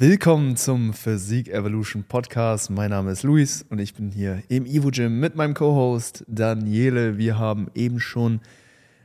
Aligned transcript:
Willkommen 0.00 0.56
zum 0.56 0.92
Physik 0.92 1.48
Evolution 1.48 2.04
Podcast. 2.04 2.70
Mein 2.70 2.90
Name 2.90 3.10
ist 3.10 3.24
Luis 3.24 3.66
und 3.68 3.80
ich 3.80 3.94
bin 3.94 4.12
hier 4.12 4.44
im 4.46 4.64
Evo 4.64 4.90
Gym 4.92 5.18
mit 5.18 5.34
meinem 5.34 5.54
Co-Host 5.54 6.24
Daniele. 6.28 7.18
Wir 7.18 7.36
haben 7.36 7.68
eben 7.74 7.98
schon 7.98 8.40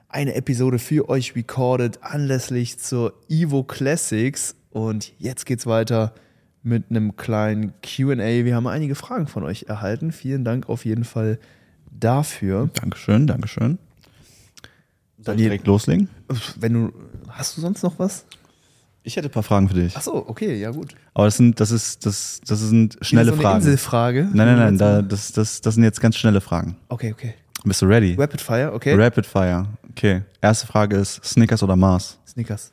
eine 0.08 0.36
Episode 0.36 0.78
für 0.78 1.10
euch 1.10 1.36
recorded 1.36 2.04
anlässlich 2.04 2.78
zur 2.78 3.16
Evo 3.28 3.64
Classics 3.64 4.56
und 4.70 5.14
jetzt 5.18 5.48
geht's 5.48 5.66
weiter 5.66 6.14
mit 6.62 6.92
einem 6.92 7.16
kleinen 7.16 7.74
QA. 7.82 8.46
Wir 8.46 8.56
haben 8.56 8.68
einige 8.68 8.94
Fragen 8.94 9.26
von 9.26 9.42
euch 9.42 9.64
erhalten. 9.64 10.12
Vielen 10.12 10.46
Dank 10.46 10.70
auf 10.70 10.86
jeden 10.86 11.06
Fall 11.06 11.40
dafür. 11.90 12.70
Dankeschön, 12.72 13.26
Dankeschön. 13.26 13.80
Ich 15.18 15.26
direkt 15.26 15.66
loslegen? 15.66 16.10
Wenn 16.60 16.74
du, 16.74 16.94
hast 17.30 17.58
du 17.58 17.62
sonst 17.62 17.82
noch 17.82 17.98
was? 17.98 18.28
Ich 19.06 19.18
hätte 19.18 19.28
ein 19.28 19.32
paar 19.32 19.44
Fragen 19.44 19.68
für 19.68 19.76
dich. 19.76 19.94
Ach 19.98 20.02
so, 20.02 20.16
okay, 20.28 20.56
ja 20.56 20.72
gut. 20.72 20.96
Aber 21.14 21.26
das 21.26 21.36
sind, 21.36 21.60
das 21.60 21.72
ist, 21.72 22.06
das, 22.06 22.40
das 22.48 22.60
sind 22.60 22.98
schnelle 23.02 23.28
so 23.28 23.34
eine 23.34 23.42
Fragen. 23.42 23.58
Inselfrage. 23.58 24.30
Nein, 24.34 24.48
nein, 24.48 24.58
nein, 24.58 24.78
da, 24.78 25.02
das, 25.02 25.34
das, 25.34 25.60
das 25.60 25.76
sind 25.76 25.84
jetzt 25.84 26.00
ganz 26.00 26.16
schnelle 26.16 26.40
Fragen. 26.40 26.78
Okay, 26.88 27.12
okay. 27.12 27.34
Bist 27.66 27.82
du 27.82 27.86
ready? 27.86 28.16
Rapid 28.18 28.42
Fire, 28.42 28.74
okay. 28.74 28.94
Rapid 28.96 29.26
Fire. 29.26 29.68
Okay. 29.92 30.24
Erste 30.42 30.68
Frage 30.68 30.98
ist 30.98 31.24
Snickers 31.24 31.62
oder 31.64 31.76
Mars? 31.76 32.18
Snickers. 32.26 32.72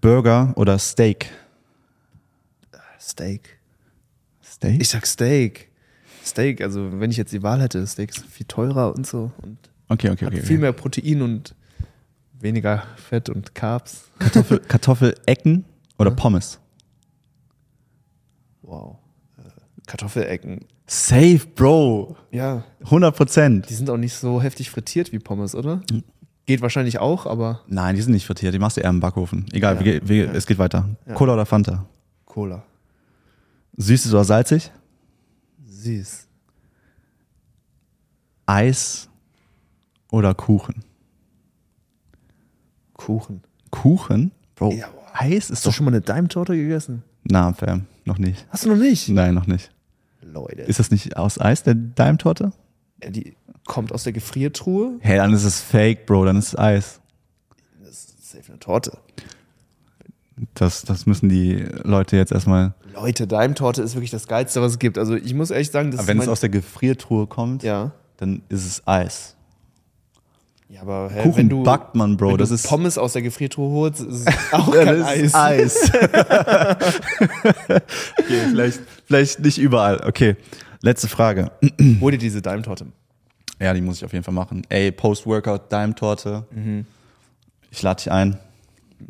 Burger 0.00 0.52
oder 0.56 0.78
Steak? 0.78 1.30
Steak. 3.00 3.58
Steak? 4.42 4.80
Ich 4.80 4.88
sag 4.88 5.06
Steak. 5.06 5.70
Steak, 6.24 6.62
also 6.62 7.00
wenn 7.00 7.10
ich 7.10 7.16
jetzt 7.16 7.32
die 7.32 7.42
Wahl 7.42 7.60
hätte, 7.60 7.86
Steak 7.86 8.10
ist 8.10 8.24
viel 8.24 8.46
teurer 8.46 8.94
und 8.94 9.06
so 9.06 9.30
und 9.42 9.58
okay, 9.88 10.10
okay, 10.10 10.26
hat 10.26 10.32
okay. 10.32 10.42
viel 10.42 10.58
mehr 10.58 10.72
Protein 10.72 11.20
und 11.20 11.54
weniger 12.44 12.84
Fett 12.96 13.28
und 13.28 13.54
Carbs. 13.56 14.04
Kartoffel, 14.20 14.58
Kartoffelecken 14.68 15.64
oder 15.98 16.10
Ja. 16.10 16.16
Pommes? 16.16 16.60
Wow. 18.62 18.98
Äh, 19.38 19.42
Kartoffelecken. 19.86 20.60
Safe, 20.86 21.40
Bro. 21.56 22.16
Ja, 22.30 22.62
100 22.84 23.16
Prozent. 23.16 23.68
die 23.70 23.74
sind 23.74 23.90
auch 23.90 23.96
nicht 23.96 24.14
so 24.14 24.40
heftig 24.40 24.70
frittiert 24.70 25.10
wie 25.12 25.18
Pommes, 25.18 25.54
oder? 25.54 25.80
Geht 26.46 26.60
wahrscheinlich 26.60 26.98
auch, 26.98 27.24
aber 27.26 27.62
Nein, 27.66 27.96
die 27.96 28.02
sind 28.02 28.12
nicht 28.12 28.26
frittiert. 28.26 28.52
Die 28.54 28.58
machst 28.58 28.76
du 28.76 28.82
eher 28.82 28.90
im 28.90 29.00
Backofen. 29.00 29.46
Egal, 29.52 29.76
Ja. 29.76 29.84
wie, 29.84 30.08
wie, 30.08 30.20
es 30.20 30.46
geht 30.46 30.58
weiter. 30.58 30.88
Ja. 31.06 31.14
Cola 31.14 31.32
oder 31.34 31.46
Fanta? 31.46 31.86
Cola. 32.26 32.62
Süßes 33.78 34.12
oder 34.12 34.24
salzig? 34.24 34.70
Süß. 35.66 36.28
Eis 38.46 39.08
oder 40.10 40.34
Kuchen? 40.34 40.84
Kuchen. 43.04 43.42
Kuchen? 43.70 44.30
Bro, 44.56 44.72
Ja. 44.72 44.86
Eis 45.12 45.44
ist 45.44 45.50
Hast 45.50 45.64
du 45.66 45.68
doch... 45.68 45.76
schon 45.76 45.84
mal 45.84 45.92
eine 45.92 46.00
Daimtorte 46.00 46.56
gegessen? 46.56 47.02
Na, 47.24 47.52
fam, 47.52 47.86
noch 48.04 48.18
nicht. 48.18 48.46
Hast 48.50 48.64
du 48.64 48.70
noch 48.70 48.76
nicht? 48.76 49.08
Nein, 49.08 49.34
noch 49.34 49.46
nicht. 49.46 49.70
Leute. 50.22 50.62
Ist 50.62 50.78
das 50.80 50.90
nicht 50.90 51.16
aus 51.16 51.40
Eis, 51.40 51.62
der 51.62 51.74
Daimtorte? 51.74 52.52
Ja, 53.02 53.10
die 53.10 53.36
kommt 53.66 53.92
aus 53.92 54.02
der 54.02 54.12
Gefriertruhe. 54.12 54.96
Hey, 55.00 55.18
dann 55.18 55.32
ist 55.32 55.44
es 55.44 55.60
Fake, 55.60 56.06
Bro, 56.06 56.24
dann 56.24 56.36
ist 56.36 56.48
es 56.48 56.58
Eis. 56.58 57.00
Das 57.80 57.90
ist 57.90 58.30
safe 58.32 58.48
eine 58.48 58.58
Torte. 58.58 58.98
Das, 60.54 60.82
das 60.82 61.06
müssen 61.06 61.28
die 61.28 61.64
Leute 61.84 62.16
jetzt 62.16 62.32
erstmal... 62.32 62.74
Leute, 62.94 63.26
Daimtorte 63.26 63.82
ist 63.82 63.94
wirklich 63.94 64.10
das 64.10 64.26
Geilste, 64.26 64.60
was 64.62 64.72
es 64.72 64.78
gibt. 64.78 64.98
Also 64.98 65.14
ich 65.14 65.34
muss 65.34 65.50
ehrlich 65.50 65.70
sagen, 65.70 65.90
das 65.92 66.00
Aber 66.00 66.08
wenn 66.08 66.18
es 66.20 66.28
aus 66.28 66.40
der 66.40 66.48
Gefriertruhe 66.48 67.26
kommt, 67.26 67.62
ja. 67.62 67.92
dann 68.16 68.42
ist 68.48 68.66
es 68.66 68.86
Eis. 68.86 69.33
Ja, 70.74 70.80
aber 70.82 71.08
hä, 71.12 71.22
Kuchen 71.22 71.36
wenn 71.36 71.48
du, 71.48 71.62
backt 71.62 71.94
man, 71.94 72.16
Bro. 72.16 72.32
wenn 72.32 72.38
Das 72.38 72.48
du 72.48 72.56
ist... 72.56 72.66
Pommes 72.68 72.98
aus 72.98 73.12
der 73.12 73.22
Gefriertruhe 73.22 73.70
holst, 73.70 74.00
ist 74.00 74.26
auch 74.52 74.72
kein 74.72 75.02
Eis. 75.04 75.32
Eis. 75.34 75.90
okay, 78.18 78.40
vielleicht, 78.50 78.80
vielleicht 79.06 79.40
nicht 79.40 79.58
überall. 79.58 80.00
Okay, 80.06 80.36
letzte 80.82 81.08
Frage. 81.08 81.50
Hol 82.00 82.10
dir 82.12 82.18
diese 82.18 82.42
Daimtorte. 82.42 82.86
Ja, 83.60 83.72
die 83.72 83.80
muss 83.80 83.98
ich 83.98 84.04
auf 84.04 84.12
jeden 84.12 84.24
Fall 84.24 84.34
machen. 84.34 84.62
Ey, 84.68 84.90
Post-Workout, 84.90 85.72
Daimtorte. 85.72 86.44
Ich 87.70 87.82
lade 87.82 88.02
dich 88.02 88.10
ein. 88.10 88.38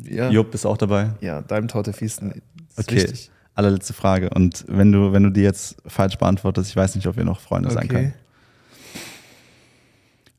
Ja, 0.03 0.29
Jupp 0.29 0.53
ist 0.53 0.65
auch 0.65 0.77
dabei. 0.77 1.11
ja 1.21 1.41
Daimtorte 1.41 1.93
fiesten 1.93 2.41
Okay, 2.77 2.95
wichtig. 2.97 3.31
allerletzte 3.53 3.93
Frage. 3.93 4.29
Und 4.29 4.65
wenn 4.67 4.91
du, 4.91 5.13
wenn 5.13 5.23
du 5.23 5.29
die 5.31 5.41
jetzt 5.41 5.77
falsch 5.87 6.17
beantwortest, 6.17 6.69
ich 6.69 6.75
weiß 6.75 6.95
nicht, 6.95 7.07
ob 7.07 7.15
wir 7.17 7.23
noch 7.23 7.39
Freunde 7.39 7.71
sein 7.71 7.85
Okay. 7.85 7.87
können. 7.87 8.13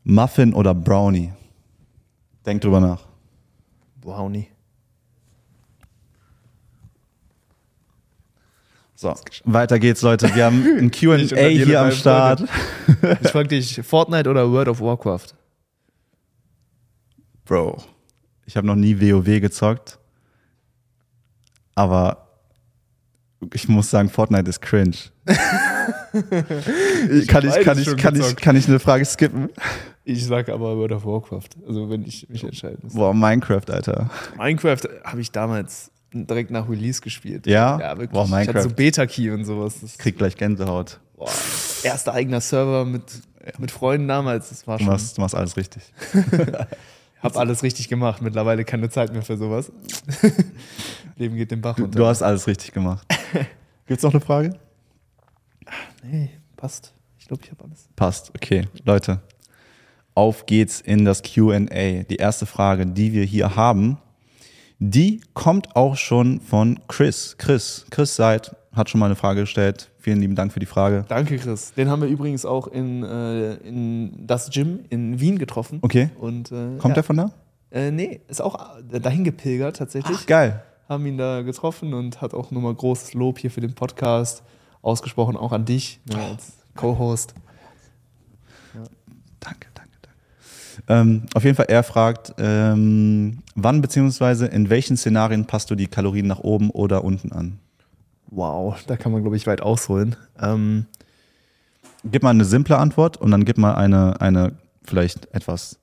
Muffin 0.09 0.55
oder 0.55 0.73
Brownie? 0.73 1.33
Denk 2.47 2.61
drüber 2.61 2.79
nach. 2.79 3.03
Brownie. 4.01 4.49
So, 8.95 9.13
weiter 9.45 9.81
geht's, 9.81 10.03
Leute. 10.03 10.33
Wir 10.33 10.45
haben 10.45 10.65
ein 10.65 10.91
QA 10.93 11.17
hier 11.17 11.81
am 11.81 11.91
Start. 11.91 12.45
Ich 13.21 13.29
frag 13.29 13.49
dich, 13.49 13.81
Fortnite 13.83 14.31
oder 14.31 14.51
World 14.51 14.69
of 14.69 14.81
Warcraft? 14.81 15.35
Bro, 17.45 17.83
ich 18.47 18.57
habe 18.57 18.67
noch 18.67 18.75
nie 18.75 18.99
WoW 19.01 19.41
gezockt. 19.41 19.99
Aber 21.75 22.29
ich 23.53 23.69
muss 23.69 23.91
sagen, 23.91 24.09
Fortnite 24.09 24.49
ist 24.49 24.63
cringe. 24.63 24.97
kann, 27.27 27.47
ich, 27.49 27.65
kann, 27.65 27.79
ich, 27.79 27.97
kann, 27.97 28.17
ich, 28.17 28.37
kann 28.37 28.57
ich 28.57 28.69
eine 28.69 28.79
Frage 28.79 29.05
skippen? 29.05 29.49
Ich 30.05 30.25
sag 30.25 30.49
aber 30.49 30.77
World 30.77 30.93
of 30.93 31.05
Warcraft. 31.05 31.49
Also 31.67 31.91
wenn 31.91 32.05
ich 32.05 32.29
mich 32.29 32.45
entscheiden 32.45 32.79
muss. 32.83 32.95
Boah, 32.95 33.13
Minecraft, 33.13 33.69
Alter. 33.71 34.11
Minecraft 34.37 34.83
habe 35.05 35.21
ich 35.21 35.33
damals 35.33 35.91
direkt 36.13 36.51
nach 36.51 36.69
Release 36.69 37.01
gespielt. 37.01 37.47
Ja? 37.47 37.79
Ja, 37.81 37.91
wirklich. 37.99 38.11
Boah, 38.11 38.25
Ich 38.25 38.31
hatte 38.33 38.47
Minecraft. 38.53 38.63
so 38.63 38.71
Beta-Key 38.71 39.31
und 39.31 39.45
sowas. 39.45 39.81
Das, 39.81 39.99
Krieg 39.99 40.17
gleich 40.17 40.37
Gänsehaut. 40.37 41.01
boah, 41.17 41.29
erster 41.83 42.15
eigener 42.15 42.41
Server 42.41 42.85
mit, 42.85 43.03
mit 43.59 43.71
Freunden 43.71 44.07
damals. 44.09 44.49
Das 44.51 44.67
war 44.67 44.79
Du 44.79 44.85
machst, 44.85 45.17
du 45.17 45.21
machst 45.23 45.35
alles 45.35 45.57
richtig. 45.57 45.83
Hab 47.23 47.37
alles 47.37 47.63
richtig 47.63 47.89
gemacht. 47.89 48.23
Mittlerweile 48.23 48.65
keine 48.65 48.89
Zeit 48.89 49.13
mehr 49.13 49.23
für 49.23 49.37
sowas. 49.37 49.73
Leben 51.17 51.35
geht 51.37 51.51
den 51.51 51.61
Bach 51.63 51.75
Du, 51.75 51.83
runter. 51.83 51.99
du 51.99 52.07
hast 52.07 52.23
alles 52.23 52.47
richtig 52.47 52.73
gemacht. 52.73 53.07
Gibt's 53.87 54.03
noch 54.05 54.13
eine 54.13 54.21
Frage? 54.21 54.57
Nee, 56.03 56.31
passt. 56.57 56.95
Ich 57.19 57.27
glaube, 57.27 57.43
ich 57.45 57.51
habe 57.51 57.65
alles. 57.65 57.89
Passt, 57.97 58.31
okay. 58.31 58.69
Leute, 58.85 59.21
auf 60.15 60.47
geht's 60.47 60.81
in 60.81 61.05
das 61.05 61.23
QA. 61.23 61.59
Die 61.59 62.17
erste 62.17 62.47
Frage, 62.47 62.87
die 62.87 63.13
wir 63.13 63.25
hier 63.25 63.57
haben, 63.57 63.99
die 64.79 65.21
kommt 65.35 65.75
auch 65.75 65.97
schon 65.97 66.41
von 66.41 66.81
Chris. 66.89 67.37
Chris, 67.39 67.87
Chris 67.91 68.17
Seid 68.17 68.55
hat 68.73 68.91
schon 68.91 68.99
mal 68.99 69.07
eine 69.07 69.17
Frage 69.17 69.41
gestellt. 69.41 69.91
Vielen 69.99 70.21
lieben 70.21 70.35
Dank 70.35 70.53
für 70.53 70.61
die 70.61 70.67
Frage. 70.67 71.05
Danke, 71.09 71.39
Chris. 71.39 71.73
Den 71.73 71.89
haben 71.89 72.03
wir 72.03 72.09
übrigens 72.09 72.45
auch 72.45 72.69
in, 72.69 73.03
äh, 73.03 73.55
in 73.57 74.27
das 74.27 74.51
Gym 74.51 74.81
in 74.91 75.19
Wien 75.19 75.39
getroffen. 75.39 75.79
Okay. 75.83 76.11
Und, 76.19 76.53
äh, 76.53 76.77
Kommt 76.79 76.97
ja. 76.97 77.01
er 77.01 77.03
von 77.03 77.17
da? 77.17 77.31
Äh, 77.71 77.91
nee, 77.91 78.21
ist 78.29 78.41
auch 78.41 78.79
äh, 78.93 79.01
dahin 79.01 79.25
gepilgert 79.25 79.77
tatsächlich. 79.77 80.19
Ach, 80.21 80.27
geil. 80.27 80.63
haben 80.89 81.05
ihn 81.07 81.19
da 81.19 81.43
getroffen 81.43 81.95
und 81.95 82.21
hat 82.21 82.35
auch 82.35 82.51
nochmal 82.51 82.75
großes 82.75 83.15
Lob 83.15 83.39
hier 83.39 83.51
für 83.51 83.61
den 83.61 83.75
Podcast 83.75 84.43
ausgesprochen, 84.87 85.37
auch 85.37 85.53
an 85.53 85.65
dich 85.65 86.01
ne, 86.07 86.17
als 86.17 86.53
Co-Host. 86.77 87.35
Danke, 89.41 89.69
danke, 89.75 89.99
danke. 90.03 90.19
Ähm, 90.89 91.27
auf 91.35 91.45
jeden 91.45 91.57
Fall, 91.57 91.67
er 91.69 91.83
fragt, 91.83 92.35
ähm, 92.39 93.39
wann 93.55 93.81
beziehungsweise 93.81 94.47
in 94.47 94.71
welchen 94.71 94.97
Szenarien 94.97 95.47
passt 95.47 95.71
du 95.71 95.75
die 95.75 95.89
Kalorien 95.89 96.27
nach 96.27 96.41
oben 96.41 96.71
oder 96.71 97.05
unten 97.05 97.33
an? 97.33 97.59
Wow, 98.29 98.77
da 98.87 98.97
kann 98.97 99.13
man, 99.13 99.23
glaube 99.23 99.37
ich, 99.37 99.47
weit 99.47 99.61
ausholen. 99.61 100.17
Ähm, 100.41 100.87
Gib 102.09 102.23
mal 102.23 102.31
eine 102.31 102.45
simple 102.45 102.79
Antwort 102.79 103.17
und 103.17 103.33
dann 103.33 103.45
gib 103.45 103.59
mal 103.59 103.75
eine, 103.75 104.21
eine 104.21 104.53
vielleicht 104.85 105.35
etwas 105.35 105.81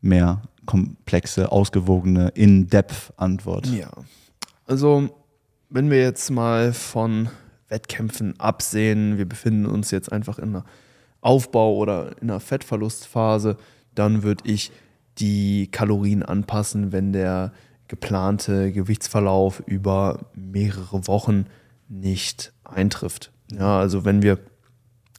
mehr 0.00 0.40
komplexe, 0.64 1.52
ausgewogene, 1.52 2.28
in-depth-Antwort. 2.28 3.66
ja. 3.66 3.90
Also, 4.66 5.10
wenn 5.68 5.90
wir 5.90 6.00
jetzt 6.00 6.30
mal 6.30 6.72
von 6.72 7.28
Wettkämpfen 7.72 8.38
absehen, 8.38 9.18
wir 9.18 9.28
befinden 9.28 9.66
uns 9.66 9.90
jetzt 9.90 10.12
einfach 10.12 10.38
in 10.38 10.50
einer 10.50 10.64
Aufbau- 11.22 11.76
oder 11.76 12.12
in 12.20 12.30
einer 12.30 12.40
Fettverlustphase, 12.40 13.56
dann 13.94 14.22
würde 14.22 14.44
ich 14.48 14.70
die 15.18 15.68
Kalorien 15.70 16.22
anpassen, 16.22 16.92
wenn 16.92 17.12
der 17.12 17.52
geplante 17.88 18.72
Gewichtsverlauf 18.72 19.62
über 19.66 20.26
mehrere 20.34 21.06
Wochen 21.06 21.46
nicht 21.88 22.52
eintrifft. 22.64 23.32
Ja, 23.52 23.78
also 23.78 24.04
wenn 24.04 24.22
wir 24.22 24.38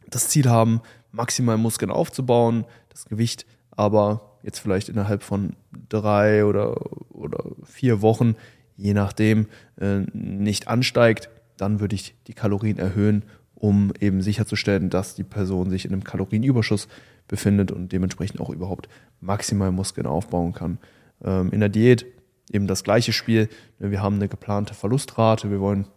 das 0.10 0.30
Ziel 0.30 0.50
haben, 0.50 0.82
maximal 1.12 1.58
Muskeln 1.58 1.92
aufzubauen, 1.92 2.66
das 2.90 3.06
Gewicht 3.06 3.46
aber 3.72 4.38
jetzt 4.44 4.60
vielleicht 4.60 4.90
innerhalb 4.90 5.24
von 5.24 5.56
drei 5.90 6.46
oder, 6.46 6.76
oder 7.12 7.44
vier 7.64 8.02
Wochen, 8.02 8.36
je 8.76 8.94
nachdem, 8.94 9.48
äh, 9.80 10.00
nicht 10.14 10.68
ansteigt, 10.68 11.30
dann 11.64 11.80
würde 11.80 11.96
ich 11.96 12.14
die 12.28 12.34
Kalorien 12.34 12.78
erhöhen, 12.78 13.24
um 13.56 13.94
eben 14.02 14.22
sicherzustellen, 14.22 14.90
dass 14.90 15.16
die 15.16 15.24
Person 15.24 15.70
sich 15.70 15.86
in 15.86 15.94
einem 15.94 16.04
Kalorienüberschuss 16.04 16.90
befindet 17.30 17.72
und 17.72 17.94
dementsprechend 17.94 18.42
auch 18.42 18.50
überhaupt 18.50 18.90
maximal 19.22 19.72
Muskeln 19.72 20.06
aufbauen 20.06 20.52
kann. 20.52 20.78
Ähm, 21.24 21.52
in 21.54 21.62
der 21.62 21.70
Diät 21.70 22.06
eben 22.52 22.68
das 22.68 22.84
gleiche 22.84 23.14
Spiel. 23.14 23.48
Wir 23.80 24.02
haben 24.02 24.16
eine 24.16 24.28
geplante 24.28 24.74
Verlustrate, 24.74 25.50
wir 25.50 25.62
wollen 25.62 25.88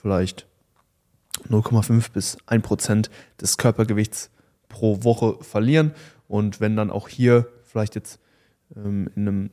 vielleicht 0.00 0.46
0,5 1.50 2.12
bis 2.12 2.38
1 2.46 2.62
Prozent 2.62 3.10
des 3.40 3.58
Körpergewichts 3.58 4.30
pro 4.68 5.02
Woche 5.02 5.42
verlieren. 5.42 5.92
Und 6.28 6.60
wenn 6.60 6.76
dann 6.76 6.92
auch 6.92 7.08
hier 7.08 7.48
vielleicht 7.64 7.96
jetzt 7.96 8.20
ähm, 8.76 9.10
in 9.16 9.28
einem, 9.28 9.50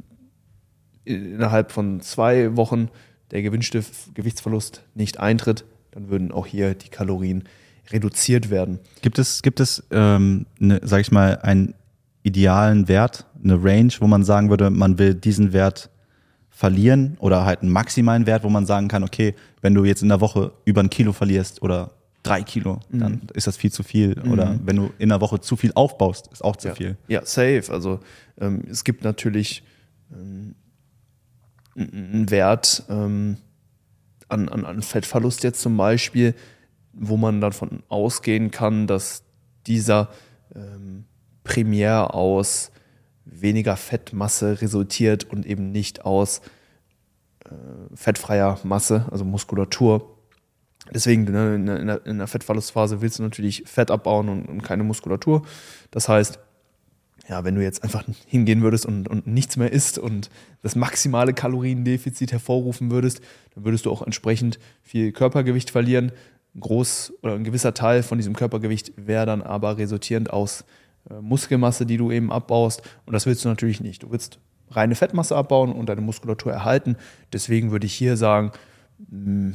innerhalb 1.03 1.71
von 1.71 1.99
zwei 2.01 2.55
Wochen 2.55 2.89
der 3.33 3.41
gewünschte 3.41 3.83
Gewichtsverlust 4.13 4.83
nicht 4.95 5.19
eintritt, 5.19 5.65
dann 5.91 6.09
würden 6.09 6.31
auch 6.31 6.45
hier 6.45 6.75
die 6.75 6.89
Kalorien 6.89 7.43
reduziert 7.91 8.49
werden. 8.49 8.79
Gibt 9.01 9.19
es, 9.19 9.41
gibt 9.41 9.59
es 9.59 9.83
ähm, 9.91 10.45
ne, 10.59 10.79
sag 10.83 11.01
ich 11.01 11.11
mal, 11.11 11.39
einen 11.39 11.73
idealen 12.21 12.87
Wert, 12.87 13.25
eine 13.43 13.61
Range, 13.61 13.91
wo 13.99 14.07
man 14.07 14.23
sagen 14.23 14.49
würde, 14.49 14.69
man 14.69 14.97
will 14.97 15.15
diesen 15.15 15.51
Wert 15.51 15.89
verlieren 16.49 17.17
oder 17.19 17.43
halt 17.43 17.61
einen 17.61 17.71
maximalen 17.71 18.25
Wert, 18.25 18.43
wo 18.43 18.49
man 18.49 18.65
sagen 18.65 18.87
kann, 18.87 19.03
okay, 19.03 19.35
wenn 19.61 19.73
du 19.73 19.83
jetzt 19.83 20.03
in 20.03 20.09
der 20.09 20.21
Woche 20.21 20.53
über 20.63 20.81
ein 20.81 20.89
Kilo 20.89 21.11
verlierst 21.11 21.61
oder 21.61 21.91
drei 22.21 22.43
Kilo, 22.43 22.79
dann 22.89 23.13
mhm. 23.13 23.21
ist 23.33 23.47
das 23.47 23.57
viel 23.57 23.71
zu 23.71 23.83
viel. 23.83 24.15
Mhm. 24.23 24.31
Oder 24.31 24.59
wenn 24.63 24.77
du 24.77 24.91
in 24.99 25.09
der 25.09 25.19
Woche 25.19 25.41
zu 25.41 25.55
viel 25.57 25.71
aufbaust, 25.73 26.29
ist 26.31 26.43
auch 26.43 26.55
zu 26.55 26.69
ja. 26.69 26.75
viel. 26.75 26.97
Ja, 27.07 27.25
safe. 27.25 27.63
Also 27.69 27.99
ähm, 28.39 28.63
es 28.69 28.83
gibt 28.83 29.03
natürlich 29.03 29.63
ähm, 30.13 30.55
einen 31.75 32.29
Wert 32.29 32.83
ähm, 32.89 33.37
an, 34.29 34.49
an, 34.49 34.65
an 34.65 34.81
Fettverlust 34.81 35.43
jetzt 35.43 35.61
zum 35.61 35.77
Beispiel, 35.77 36.35
wo 36.93 37.17
man 37.17 37.41
davon 37.41 37.83
ausgehen 37.89 38.51
kann, 38.51 38.87
dass 38.87 39.23
dieser 39.65 40.09
ähm, 40.55 41.05
primär 41.43 42.13
aus 42.13 42.71
weniger 43.25 43.75
Fettmasse 43.75 44.61
resultiert 44.61 45.23
und 45.23 45.45
eben 45.45 45.71
nicht 45.71 46.05
aus 46.05 46.41
äh, 47.45 47.95
fettfreier 47.95 48.59
Masse, 48.63 49.05
also 49.11 49.25
Muskulatur. 49.25 50.17
Deswegen 50.93 51.23
ne, 51.23 51.55
in, 51.55 51.87
der, 51.87 52.05
in 52.05 52.17
der 52.17 52.27
Fettverlustphase 52.27 53.01
willst 53.01 53.19
du 53.19 53.23
natürlich 53.23 53.63
Fett 53.65 53.89
abbauen 53.89 54.29
und, 54.29 54.45
und, 54.45 54.63
keine 54.63 54.83
Muskulatur. 54.83 55.43
Das 55.91 56.09
heißt, 56.09 56.39
ja, 57.27 57.43
wenn 57.45 57.55
du 57.55 57.63
jetzt 57.63 57.83
einfach 57.83 58.03
hingehen 58.27 58.61
würdest 58.61 58.85
und, 58.85 59.07
und 59.07 59.27
nichts 59.27 59.55
mehr 59.55 59.71
isst 59.71 59.97
und 59.97 60.29
das 60.61 60.75
maximale 60.75 61.33
Kaloriendefizit 61.33 62.31
hervorrufen 62.31 62.91
würdest, 62.91 63.21
dann 63.55 63.63
würdest 63.63 63.85
du 63.85 63.91
auch 63.91 64.01
entsprechend 64.01 64.59
viel 64.81 65.11
Körpergewicht 65.13 65.69
verlieren. 65.69 66.11
Ein 66.53 66.59
groß 66.59 67.13
oder 67.21 67.35
ein 67.35 67.45
gewisser 67.45 67.73
Teil 67.73 68.03
von 68.03 68.17
diesem 68.17 68.35
Körpergewicht 68.35 68.91
wäre 68.97 69.25
dann 69.25 69.41
aber 69.41 69.77
resultierend 69.77 70.31
aus 70.31 70.65
äh, 71.09 71.21
Muskelmasse, 71.21 71.85
die 71.85 71.97
du 71.97 72.11
eben 72.11 72.31
abbaust. 72.31 72.81
Und 73.05 73.13
das 73.13 73.25
willst 73.25 73.45
du 73.45 73.49
natürlich 73.49 73.79
nicht. 73.79 74.03
Du 74.03 74.11
willst 74.11 74.39
reine 74.69 74.95
Fettmasse 74.95 75.35
abbauen 75.35 75.71
und 75.71 75.87
deine 75.87 76.01
Muskulatur 76.01 76.51
erhalten. 76.51 76.97
Deswegen 77.31 77.71
würde 77.71 77.85
ich 77.85 77.93
hier 77.93 78.17
sagen, 78.17 78.51
mh, 79.09 79.53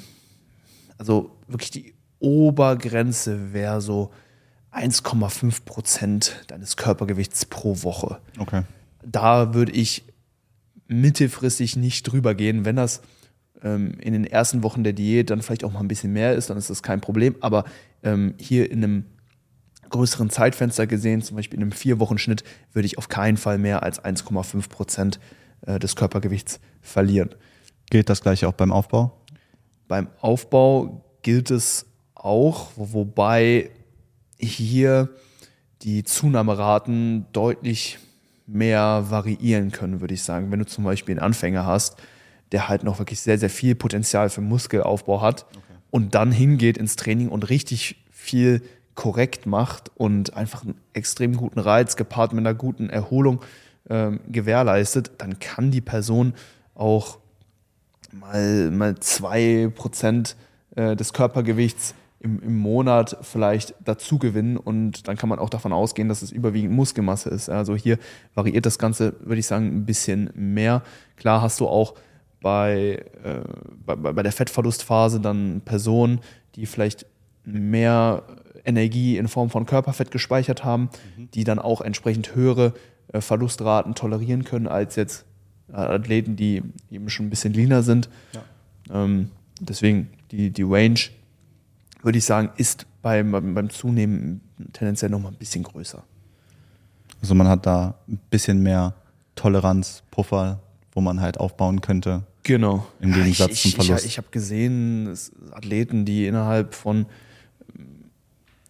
also 0.96 1.36
wirklich 1.46 1.70
die 1.70 1.94
Obergrenze 2.18 3.52
wäre 3.52 3.80
so 3.80 4.10
1,5 4.72 5.64
Prozent 5.64 6.44
deines 6.48 6.76
Körpergewichts 6.76 7.46
pro 7.46 7.82
Woche. 7.82 8.20
Okay. 8.38 8.62
Da 9.04 9.54
würde 9.54 9.72
ich 9.72 10.04
mittelfristig 10.86 11.76
nicht 11.76 12.04
drüber 12.04 12.34
gehen. 12.34 12.64
Wenn 12.64 12.76
das 12.76 13.02
ähm, 13.62 13.92
in 14.00 14.12
den 14.12 14.24
ersten 14.24 14.62
Wochen 14.62 14.84
der 14.84 14.92
Diät 14.92 15.30
dann 15.30 15.42
vielleicht 15.42 15.64
auch 15.64 15.72
mal 15.72 15.80
ein 15.80 15.88
bisschen 15.88 16.12
mehr 16.12 16.34
ist, 16.34 16.50
dann 16.50 16.58
ist 16.58 16.70
das 16.70 16.82
kein 16.82 17.00
Problem. 17.00 17.36
Aber 17.40 17.64
ähm, 18.02 18.34
hier 18.38 18.70
in 18.70 18.84
einem 18.84 19.04
größeren 19.90 20.30
Zeitfenster 20.30 20.86
gesehen, 20.86 21.22
zum 21.22 21.36
Beispiel 21.36 21.58
in 21.58 21.62
einem 21.62 21.72
Vier-Wochen-Schnitt, 21.72 22.44
würde 22.72 22.86
ich 22.86 22.98
auf 22.98 23.08
keinen 23.08 23.36
Fall 23.36 23.58
mehr 23.58 23.82
als 23.82 24.02
1,5 24.04 24.68
Prozent 24.68 25.20
äh, 25.62 25.78
des 25.78 25.96
Körpergewichts 25.96 26.60
verlieren. 26.80 27.30
Gilt 27.90 28.10
das 28.10 28.20
gleiche 28.20 28.48
auch 28.48 28.52
beim 28.52 28.72
Aufbau? 28.72 29.18
Beim 29.86 30.08
Aufbau 30.20 31.04
gilt 31.22 31.50
es 31.50 31.86
auch, 32.14 32.70
wobei 32.76 33.70
hier 34.38 35.08
die 35.82 36.04
Zunahmeraten 36.04 37.26
deutlich 37.32 37.98
mehr 38.46 39.06
variieren 39.10 39.70
können, 39.70 40.00
würde 40.00 40.14
ich 40.14 40.22
sagen. 40.22 40.50
Wenn 40.50 40.58
du 40.58 40.66
zum 40.66 40.84
Beispiel 40.84 41.14
einen 41.14 41.24
Anfänger 41.24 41.66
hast, 41.66 41.96
der 42.52 42.68
halt 42.68 42.82
noch 42.82 42.98
wirklich 42.98 43.20
sehr, 43.20 43.38
sehr 43.38 43.50
viel 43.50 43.74
Potenzial 43.74 44.30
für 44.30 44.40
Muskelaufbau 44.40 45.20
hat 45.20 45.46
okay. 45.50 45.60
und 45.90 46.14
dann 46.14 46.32
hingeht 46.32 46.78
ins 46.78 46.96
Training 46.96 47.28
und 47.28 47.50
richtig 47.50 48.02
viel 48.10 48.62
korrekt 48.94 49.46
macht 49.46 49.92
und 49.94 50.34
einfach 50.34 50.64
einen 50.64 50.74
extrem 50.92 51.36
guten 51.36 51.60
Reiz 51.60 51.94
gepaart 51.94 52.32
mit 52.32 52.44
einer 52.44 52.54
guten 52.54 52.90
Erholung 52.90 53.40
ähm, 53.88 54.20
gewährleistet, 54.28 55.12
dann 55.18 55.38
kann 55.38 55.70
die 55.70 55.80
Person 55.80 56.34
auch 56.74 57.18
mal, 58.12 58.70
mal 58.70 58.92
2% 58.92 60.34
äh, 60.74 60.96
des 60.96 61.12
Körpergewichts 61.12 61.94
im, 62.20 62.40
im 62.42 62.58
Monat 62.58 63.16
vielleicht 63.22 63.74
dazu 63.84 64.18
gewinnen 64.18 64.56
und 64.56 65.06
dann 65.06 65.16
kann 65.16 65.28
man 65.28 65.38
auch 65.38 65.50
davon 65.50 65.72
ausgehen, 65.72 66.08
dass 66.08 66.22
es 66.22 66.32
überwiegend 66.32 66.72
Muskelmasse 66.72 67.30
ist. 67.30 67.48
Also 67.48 67.76
hier 67.76 67.98
variiert 68.34 68.66
das 68.66 68.78
Ganze, 68.78 69.14
würde 69.20 69.38
ich 69.38 69.46
sagen, 69.46 69.66
ein 69.66 69.86
bisschen 69.86 70.30
mehr. 70.34 70.82
Klar 71.16 71.42
hast 71.42 71.60
du 71.60 71.68
auch 71.68 71.94
bei, 72.40 73.04
äh, 73.22 73.40
bei, 73.84 73.94
bei 73.94 74.22
der 74.22 74.32
Fettverlustphase 74.32 75.20
dann 75.20 75.62
Personen, 75.64 76.20
die 76.54 76.66
vielleicht 76.66 77.06
mehr 77.44 78.22
Energie 78.64 79.16
in 79.16 79.28
Form 79.28 79.50
von 79.50 79.64
Körperfett 79.64 80.10
gespeichert 80.10 80.64
haben, 80.64 80.90
mhm. 81.16 81.30
die 81.32 81.44
dann 81.44 81.58
auch 81.58 81.80
entsprechend 81.80 82.34
höhere 82.34 82.74
äh, 83.12 83.20
Verlustraten 83.20 83.94
tolerieren 83.94 84.44
können 84.44 84.66
als 84.66 84.96
jetzt 84.96 85.24
äh, 85.70 85.76
Athleten, 85.76 86.36
die 86.36 86.62
eben 86.90 87.08
schon 87.08 87.26
ein 87.26 87.30
bisschen 87.30 87.52
leaner 87.52 87.82
sind. 87.82 88.08
Ja. 88.32 89.04
Ähm, 89.04 89.30
deswegen 89.60 90.10
die, 90.30 90.50
die 90.50 90.64
Range, 90.64 90.98
würde 92.02 92.18
ich 92.18 92.24
sagen, 92.24 92.50
ist 92.56 92.86
beim, 93.02 93.30
beim 93.32 93.70
Zunehmen 93.70 94.40
tendenziell 94.72 95.10
nochmal 95.10 95.32
ein 95.32 95.38
bisschen 95.38 95.62
größer. 95.62 96.02
Also 97.20 97.34
man 97.34 97.48
hat 97.48 97.66
da 97.66 97.94
ein 98.08 98.20
bisschen 98.30 98.62
mehr 98.62 98.94
Toleranz, 99.34 100.02
Puffer, 100.10 100.60
wo 100.92 101.00
man 101.00 101.20
halt 101.20 101.38
aufbauen 101.38 101.80
könnte. 101.80 102.22
Genau. 102.42 102.86
Im 103.00 103.12
Gegensatz 103.12 103.52
ich, 103.52 103.62
zum 103.62 103.72
Verlust. 103.72 104.00
Ich, 104.00 104.06
ich, 104.06 104.12
ich 104.12 104.18
habe 104.18 104.28
gesehen, 104.30 105.16
Athleten, 105.52 106.04
die 106.04 106.26
innerhalb 106.26 106.74
von 106.74 107.06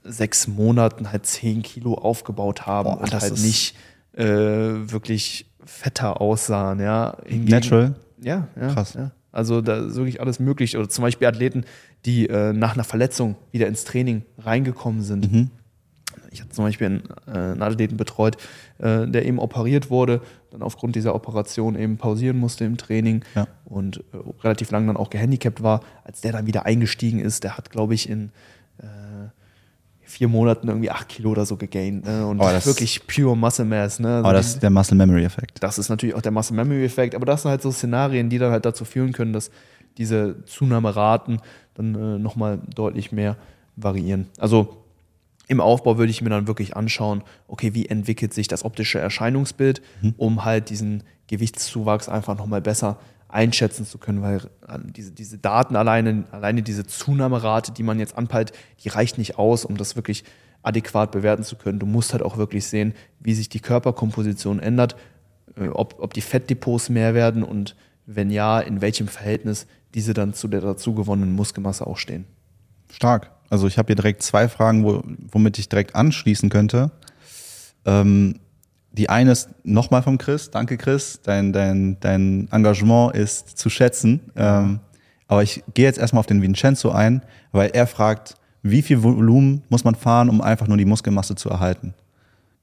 sechs 0.04 0.48
Monaten 0.48 1.12
halt 1.12 1.26
zehn 1.26 1.62
Kilo 1.62 1.94
aufgebaut 1.94 2.66
haben 2.66 2.90
Boah, 2.90 3.00
und 3.00 3.12
halt 3.12 3.38
nicht 3.38 3.76
äh, 4.14 4.24
wirklich 4.24 5.46
fetter 5.64 6.20
aussahen. 6.20 6.80
Ja. 6.80 7.16
Hingegen, 7.24 7.50
Natural? 7.50 7.94
Ja, 8.20 8.48
ja. 8.58 8.72
Krass. 8.72 8.94
Ja. 8.94 9.12
Also 9.30 9.60
da 9.60 9.86
ist 9.86 9.94
wirklich 9.96 10.20
alles 10.20 10.40
möglich. 10.40 10.76
Oder 10.76 10.88
zum 10.88 11.02
Beispiel 11.02 11.28
Athleten, 11.28 11.64
die 12.04 12.28
äh, 12.28 12.52
nach 12.52 12.74
einer 12.74 12.84
Verletzung 12.84 13.36
wieder 13.52 13.66
ins 13.66 13.84
Training 13.84 14.22
reingekommen 14.38 15.02
sind. 15.02 15.32
Mhm. 15.32 15.50
Ich 16.30 16.40
habe 16.40 16.50
zum 16.50 16.64
Beispiel 16.64 16.86
einen, 16.86 17.02
äh, 17.26 17.52
einen 17.52 17.62
Athleten 17.62 17.96
betreut, 17.96 18.36
äh, 18.78 19.06
der 19.06 19.24
eben 19.24 19.38
operiert 19.38 19.90
wurde, 19.90 20.20
dann 20.50 20.62
aufgrund 20.62 20.96
dieser 20.96 21.14
Operation 21.14 21.74
eben 21.74 21.96
pausieren 21.96 22.38
musste 22.38 22.64
im 22.64 22.76
Training 22.76 23.24
ja. 23.34 23.46
und 23.64 23.98
äh, 24.12 24.18
relativ 24.42 24.70
lang 24.70 24.86
dann 24.86 24.96
auch 24.96 25.10
gehandicapt 25.10 25.62
war. 25.62 25.80
Als 26.04 26.20
der 26.20 26.32
dann 26.32 26.46
wieder 26.46 26.66
eingestiegen 26.66 27.20
ist, 27.20 27.44
der 27.44 27.56
hat, 27.56 27.70
glaube 27.70 27.94
ich, 27.94 28.08
in 28.08 28.30
äh, 28.78 28.86
vier 30.02 30.28
Monaten 30.28 30.68
irgendwie 30.68 30.90
acht 30.90 31.08
Kilo 31.08 31.30
oder 31.30 31.44
so 31.44 31.56
gegaint. 31.56 32.04
Ne? 32.04 32.26
Und 32.26 32.38
das 32.38 32.66
wirklich 32.66 33.06
pure 33.06 33.36
Muscle 33.36 33.64
Mass. 33.64 33.98
Ne? 33.98 34.08
Also 34.08 34.24
aber 34.24 34.32
das 34.32 34.48
ist 34.48 34.62
der 34.62 34.70
Muscle 34.70 34.96
Memory 34.96 35.24
Effekt. 35.24 35.62
Das 35.62 35.78
ist 35.78 35.88
natürlich 35.88 36.14
auch 36.14 36.22
der 36.22 36.32
Muscle 36.32 36.56
Memory 36.56 36.84
Effekt. 36.84 37.14
Aber 37.14 37.26
das 37.26 37.42
sind 37.42 37.50
halt 37.50 37.62
so 37.62 37.70
Szenarien, 37.70 38.30
die 38.30 38.38
dann 38.38 38.50
halt 38.50 38.64
dazu 38.64 38.84
führen 38.84 39.12
können, 39.12 39.32
dass 39.32 39.50
diese 39.98 40.44
Zunahmeraten 40.44 41.40
dann 41.74 41.94
äh, 41.94 42.18
nochmal 42.18 42.60
deutlich 42.74 43.12
mehr 43.12 43.36
variieren. 43.76 44.26
Also 44.38 44.78
im 45.48 45.60
Aufbau 45.60 45.96
würde 45.96 46.10
ich 46.10 46.22
mir 46.22 46.30
dann 46.30 46.46
wirklich 46.46 46.76
anschauen, 46.76 47.22
okay, 47.48 47.74
wie 47.74 47.86
entwickelt 47.86 48.34
sich 48.34 48.48
das 48.48 48.64
optische 48.64 48.98
Erscheinungsbild, 48.98 49.80
mhm. 50.02 50.14
um 50.16 50.44
halt 50.44 50.70
diesen 50.70 51.02
Gewichtszuwachs 51.26 52.08
einfach 52.08 52.36
nochmal 52.36 52.60
besser 52.60 52.98
einschätzen 53.28 53.86
zu 53.86 53.98
können, 53.98 54.22
weil 54.22 54.36
äh, 54.66 54.78
diese, 54.84 55.12
diese 55.12 55.38
Daten 55.38 55.76
alleine, 55.76 56.24
alleine 56.30 56.62
diese 56.62 56.86
Zunahmerate, 56.86 57.72
die 57.72 57.82
man 57.82 57.98
jetzt 57.98 58.16
anpeilt, 58.16 58.52
die 58.84 58.88
reicht 58.88 59.18
nicht 59.18 59.38
aus, 59.38 59.64
um 59.64 59.76
das 59.76 59.96
wirklich 59.96 60.24
adäquat 60.62 61.12
bewerten 61.12 61.44
zu 61.44 61.56
können. 61.56 61.78
Du 61.78 61.86
musst 61.86 62.12
halt 62.12 62.22
auch 62.22 62.36
wirklich 62.36 62.66
sehen, 62.66 62.94
wie 63.20 63.34
sich 63.34 63.48
die 63.48 63.60
Körperkomposition 63.60 64.60
ändert, 64.60 64.96
äh, 65.56 65.68
ob, 65.68 65.96
ob 66.00 66.14
die 66.14 66.20
Fettdepots 66.20 66.88
mehr 66.88 67.14
werden 67.14 67.42
und 67.42 67.76
wenn 68.08 68.30
ja, 68.30 68.58
in 68.58 68.80
welchem 68.80 69.06
Verhältnis 69.06 69.66
diese 69.94 70.14
dann 70.14 70.32
zu 70.32 70.48
der 70.48 70.62
dazu 70.62 70.94
gewonnenen 70.94 71.34
Muskelmasse 71.34 71.86
auch 71.86 71.98
stehen. 71.98 72.24
Stark. 72.90 73.30
Also 73.50 73.66
ich 73.66 73.76
habe 73.76 73.88
hier 73.88 73.96
direkt 73.96 74.22
zwei 74.22 74.48
Fragen, 74.48 74.84
wo, 74.84 75.02
womit 75.30 75.58
ich 75.58 75.68
direkt 75.68 75.94
anschließen 75.94 76.48
könnte. 76.48 76.90
Ähm, 77.84 78.40
die 78.92 79.10
eine 79.10 79.32
ist 79.32 79.50
nochmal 79.62 80.02
vom 80.02 80.16
Chris. 80.16 80.50
Danke, 80.50 80.78
Chris. 80.78 81.20
Dein, 81.22 81.52
dein, 81.52 82.00
dein 82.00 82.48
Engagement 82.50 83.14
ist 83.14 83.58
zu 83.58 83.68
schätzen. 83.68 84.32
Ähm, 84.36 84.80
aber 85.26 85.42
ich 85.42 85.62
gehe 85.74 85.84
jetzt 85.84 85.98
erstmal 85.98 86.20
auf 86.20 86.26
den 86.26 86.40
Vincenzo 86.40 86.90
ein, 86.90 87.22
weil 87.52 87.70
er 87.70 87.86
fragt, 87.86 88.36
wie 88.62 88.80
viel 88.80 89.02
Volumen 89.02 89.62
muss 89.68 89.84
man 89.84 89.94
fahren, 89.94 90.30
um 90.30 90.40
einfach 90.40 90.66
nur 90.66 90.78
die 90.78 90.86
Muskelmasse 90.86 91.34
zu 91.34 91.50
erhalten? 91.50 91.94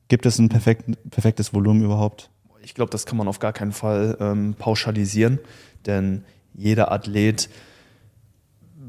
Gibt 0.08 0.26
es 0.26 0.40
ein 0.40 0.50
perfekt, 0.50 0.86
perfektes 1.12 1.54
Volumen 1.54 1.84
überhaupt? 1.84 2.32
Ich 2.66 2.74
glaube, 2.74 2.90
das 2.90 3.06
kann 3.06 3.18
man 3.18 3.28
auf 3.28 3.40
gar 3.40 3.54
keinen 3.54 3.72
Fall 3.72 4.18
ähm, 4.20 4.56
pauschalisieren, 4.58 5.40
denn 5.86 6.26
jeder 6.56 6.92
Athlet 6.92 7.48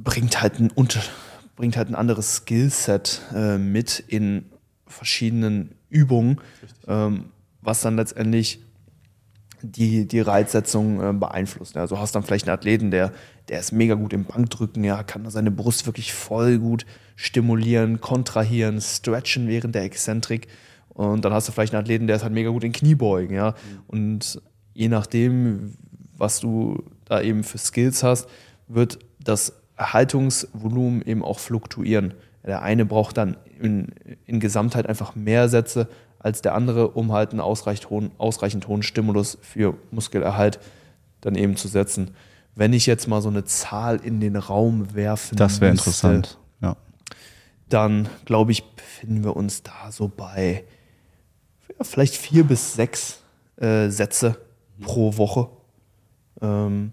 bringt 0.02 0.40
halt 0.40 0.58
ein, 0.58 0.72
bringt 1.56 1.76
halt 1.76 1.88
ein 1.88 1.94
anderes 1.94 2.36
Skillset 2.36 3.20
äh, 3.34 3.58
mit 3.58 3.98
in 3.98 4.46
verschiedenen 4.86 5.74
Übungen, 5.90 6.40
ähm, 6.88 7.26
was 7.60 7.82
dann 7.82 7.96
letztendlich 7.96 8.60
die, 9.60 10.06
die 10.06 10.20
Reizsetzung 10.20 11.02
äh, 11.02 11.12
beeinflusst. 11.12 11.76
Also 11.76 11.98
hast 11.98 12.14
dann 12.14 12.22
vielleicht 12.22 12.48
einen 12.48 12.56
Athleten, 12.56 12.90
der, 12.90 13.12
der 13.48 13.60
ist 13.60 13.72
mega 13.72 13.94
gut 13.94 14.12
im 14.14 14.24
Bankdrücken, 14.24 14.84
ja, 14.84 15.02
kann 15.02 15.28
seine 15.30 15.50
Brust 15.50 15.86
wirklich 15.86 16.14
voll 16.14 16.58
gut 16.58 16.86
stimulieren, 17.14 18.00
kontrahieren, 18.00 18.80
stretchen 18.80 19.48
während 19.48 19.74
der 19.74 19.82
Exzentrik. 19.82 20.48
Und 20.96 21.26
dann 21.26 21.32
hast 21.34 21.46
du 21.46 21.52
vielleicht 21.52 21.74
einen 21.74 21.82
Athleten, 21.82 22.06
der 22.06 22.16
ist 22.16 22.22
halt 22.22 22.32
mega 22.32 22.48
gut 22.48 22.64
in 22.64 22.72
Kniebeugen, 22.72 23.36
ja. 23.36 23.54
Und 23.86 24.40
je 24.72 24.88
nachdem, 24.88 25.74
was 26.16 26.40
du 26.40 26.84
da 27.04 27.20
eben 27.20 27.44
für 27.44 27.58
Skills 27.58 28.02
hast, 28.02 28.28
wird 28.66 28.98
das 29.22 29.52
Erhaltungsvolumen 29.76 31.02
eben 31.02 31.22
auch 31.22 31.38
fluktuieren. 31.38 32.14
Der 32.46 32.62
eine 32.62 32.86
braucht 32.86 33.18
dann 33.18 33.36
in, 33.60 33.88
in 34.24 34.40
Gesamtheit 34.40 34.86
einfach 34.86 35.14
mehr 35.14 35.50
Sätze 35.50 35.88
als 36.18 36.40
der 36.40 36.54
andere, 36.54 36.88
um 36.88 37.12
halt 37.12 37.32
einen 37.32 37.40
ausreichend 37.40 37.90
hohen, 37.90 38.10
ausreichend 38.16 38.66
hohen 38.66 38.82
Stimulus 38.82 39.36
für 39.42 39.74
Muskelerhalt 39.90 40.58
dann 41.20 41.34
eben 41.34 41.56
zu 41.56 41.68
setzen. 41.68 42.12
Wenn 42.54 42.72
ich 42.72 42.86
jetzt 42.86 43.06
mal 43.06 43.20
so 43.20 43.28
eine 43.28 43.44
Zahl 43.44 43.96
in 44.02 44.20
den 44.20 44.36
Raum 44.36 44.94
werfen 44.94 45.36
Das 45.36 45.60
wäre 45.60 45.72
interessant. 45.72 46.38
Ja. 46.62 46.74
dann 47.68 48.08
glaube 48.24 48.52
ich, 48.52 48.64
befinden 48.64 49.24
wir 49.24 49.36
uns 49.36 49.62
da 49.62 49.92
so 49.92 50.08
bei 50.08 50.64
vielleicht 51.82 52.16
vier 52.16 52.44
bis 52.44 52.74
sechs 52.74 53.20
äh, 53.56 53.88
Sätze 53.88 54.36
pro 54.80 55.16
Woche. 55.16 55.48
Ähm, 56.40 56.92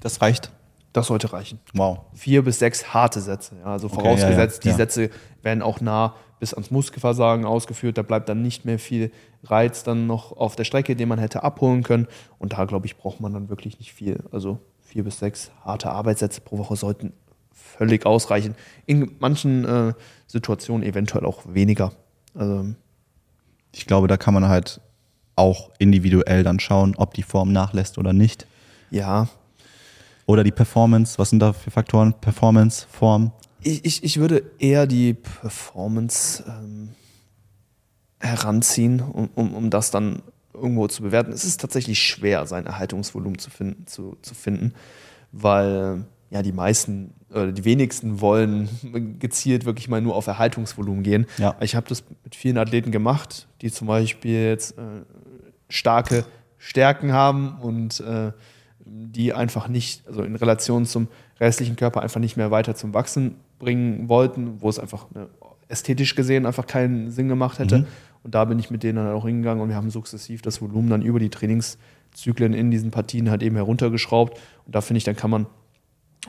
Das 0.00 0.20
reicht. 0.22 0.50
das 0.92 1.08
sollte 1.08 1.32
reichen. 1.32 1.58
Wow. 1.74 2.00
Vier 2.14 2.42
bis 2.44 2.58
sechs 2.58 2.94
harte 2.94 3.20
Sätze. 3.20 3.56
Ja, 3.58 3.66
also 3.66 3.86
Okay, 3.88 3.96
vorausgesetzt, 3.96 4.64
ja, 4.64 4.70
ja, 4.70 4.76
die. 4.76 4.82
Sätze 4.82 5.10
werden 5.42 5.62
auch 5.62 5.80
nah 5.80 6.14
bis 6.38 6.52
ans 6.54 6.70
Muskelversagen 6.70 7.44
ausgeführt. 7.46 7.98
Da 7.98 8.02
bleibt 8.02 8.28
dann 8.28 8.42
nicht 8.42 8.64
mehr 8.64 8.78
viel 8.78 9.10
Reiz 9.44 9.82
dann 9.84 10.06
noch 10.06 10.36
auf 10.36 10.54
der 10.56 10.64
Strecke, 10.64 10.94
den 10.96 11.08
man 11.08 11.18
hätte 11.18 11.42
abholen 11.42 11.82
können. 11.82 12.06
Und 12.38 12.52
da, 12.52 12.64
glaube 12.66 12.86
ich, 12.86 12.96
braucht 12.96 13.20
man 13.20 13.32
dann 13.32 13.48
wirklich 13.48 13.78
nicht 13.78 13.92
viel. 13.92 14.22
Also 14.32 14.58
vier 14.82 15.02
bis 15.04 15.18
sechs 15.18 15.50
harte 15.64 15.90
Arbeitssätze 15.90 16.40
pro 16.40 16.58
Woche 16.58 16.76
sollten 16.76 17.12
völlig 17.52 18.06
ausreichen. 18.06 18.54
In 18.86 19.16
manchen 19.18 19.64
äh, 19.64 19.92
Situationen 20.26 20.86
eventuell 20.86 21.24
auch 21.24 21.42
weniger. 21.46 21.92
Also, 22.34 22.74
Ich 23.76 23.86
glaube, 23.86 24.08
da 24.08 24.16
kann 24.16 24.34
man 24.34 24.48
halt 24.48 24.80
auch 25.36 25.70
individuell 25.78 26.42
dann 26.42 26.58
schauen, 26.60 26.94
ob 26.96 27.14
die 27.14 27.22
Form 27.22 27.52
nachlässt 27.52 27.98
oder 27.98 28.12
nicht. 28.12 28.46
ja, 28.90 29.28
Oder 30.26 30.42
die 30.42 30.50
Performance. 30.50 31.18
Was 31.18 31.30
sind 31.30 31.38
da 31.38 31.52
für 31.52 31.70
Faktoren? 31.70 32.14
Performance, 32.14 32.86
Form. 32.90 33.32
Ich, 33.62 33.84
ich, 33.84 34.02
ich 34.02 34.18
würde 34.18 34.42
eher 34.58 34.86
die 34.86 35.14
Performance 35.14 36.42
ähm, 36.48 36.90
heranziehen, 38.18 39.00
um, 39.00 39.28
um, 39.34 39.54
um 39.54 39.70
das 39.70 39.90
dann 39.90 40.22
irgendwo 40.52 40.88
zu 40.88 41.02
bewerten. 41.02 41.32
Es 41.32 41.44
ist 41.44 41.60
tatsächlich 41.60 42.00
schwer, 42.02 42.46
sein 42.46 42.66
Erhaltungsvolumen 42.66 43.38
zu 43.38 43.50
finden, 43.50 43.86
zu, 43.86 44.16
zu 44.22 44.34
finden 44.34 44.72
weil 45.32 46.04
ja 46.30 46.42
die 46.42 46.52
meisten 46.52 47.12
oder 47.30 47.52
die 47.52 47.64
wenigsten 47.64 48.20
wollen 48.20 48.68
gezielt 49.18 49.64
wirklich 49.64 49.88
mal 49.88 50.00
nur 50.00 50.14
auf 50.14 50.26
Erhaltungsvolumen 50.26 51.02
gehen. 51.02 51.26
Ja. 51.38 51.56
Ich 51.60 51.74
habe 51.74 51.88
das 51.88 52.04
mit 52.24 52.34
vielen 52.34 52.58
Athleten 52.58 52.92
gemacht, 52.92 53.48
die 53.62 53.70
zum 53.70 53.88
Beispiel 53.88 54.46
jetzt 54.48 54.78
äh, 54.78 54.82
starke 55.68 56.24
Stärken 56.58 57.12
haben 57.12 57.56
und 57.60 58.00
äh, 58.00 58.32
die 58.84 59.32
einfach 59.32 59.68
nicht, 59.68 60.06
also 60.06 60.22
in 60.22 60.36
Relation 60.36 60.86
zum 60.86 61.08
restlichen 61.40 61.76
Körper 61.76 62.02
einfach 62.02 62.20
nicht 62.20 62.36
mehr 62.36 62.50
weiter 62.50 62.74
zum 62.74 62.94
Wachsen 62.94 63.36
bringen 63.58 64.08
wollten, 64.08 64.60
wo 64.60 64.68
es 64.68 64.78
einfach 64.78 65.10
ne, 65.10 65.28
ästhetisch 65.68 66.14
gesehen 66.14 66.46
einfach 66.46 66.66
keinen 66.66 67.10
Sinn 67.10 67.28
gemacht 67.28 67.58
hätte. 67.58 67.78
Mhm. 67.78 67.86
Und 68.22 68.34
da 68.34 68.44
bin 68.44 68.58
ich 68.58 68.70
mit 68.70 68.82
denen 68.82 68.96
dann 68.96 69.12
auch 69.14 69.26
hingegangen 69.26 69.62
und 69.62 69.68
wir 69.68 69.76
haben 69.76 69.90
sukzessiv 69.90 70.42
das 70.42 70.60
Volumen 70.60 70.90
dann 70.90 71.02
über 71.02 71.18
die 71.18 71.28
Trainingszyklen 71.28 72.54
in 72.54 72.70
diesen 72.70 72.90
Partien 72.90 73.30
halt 73.30 73.42
eben 73.42 73.56
heruntergeschraubt. 73.56 74.38
Und 74.66 74.74
da 74.74 74.80
finde 74.80 74.98
ich, 74.98 75.04
dann 75.04 75.16
kann 75.16 75.30
man 75.30 75.46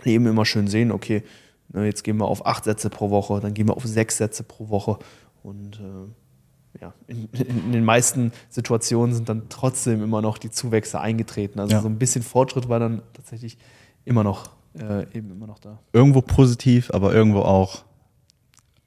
eben 0.04 0.28
immer 0.28 0.46
schön 0.46 0.68
sehen, 0.68 0.92
okay, 0.92 1.24
ne, 1.70 1.86
jetzt 1.86 2.04
gehen 2.04 2.18
wir 2.18 2.26
auf 2.26 2.46
acht 2.46 2.64
Sätze 2.64 2.90
pro 2.90 3.10
Woche, 3.10 3.40
dann 3.40 3.54
gehen 3.54 3.68
wir 3.68 3.76
auf 3.76 3.86
sechs 3.86 4.18
Sätze 4.18 4.44
pro 4.44 4.70
Woche. 4.70 5.00
Und 5.44 5.80
äh, 5.80 6.80
ja, 6.82 6.94
in, 7.08 7.30
in 7.34 7.72
den 7.72 7.84
meisten 7.84 8.32
Situationen 8.50 9.16
sind 9.16 9.30
dann 9.30 9.44
trotzdem 9.50 10.04
immer 10.04 10.22
noch 10.22 10.38
die 10.38 10.52
Zuwächse 10.52 11.00
eingetreten. 11.00 11.60
Also 11.60 11.76
Ja. 11.76 11.82
so 11.82 11.88
ein 11.88 11.98
bisschen 11.98 12.24
Fortschritt 12.24 12.70
war 12.70 12.80
dann 12.80 13.02
tatsächlich 13.14 13.58
immer 14.06 14.24
noch, 14.24 14.52
äh, 14.78 15.04
eben 15.18 15.32
immer 15.32 15.48
noch 15.48 15.60
da. 15.60 15.80
Irgendwo 15.94 16.22
positiv, 16.22 16.92
aber 16.94 17.14
irgendwo 17.14 17.40
auch 17.40 17.84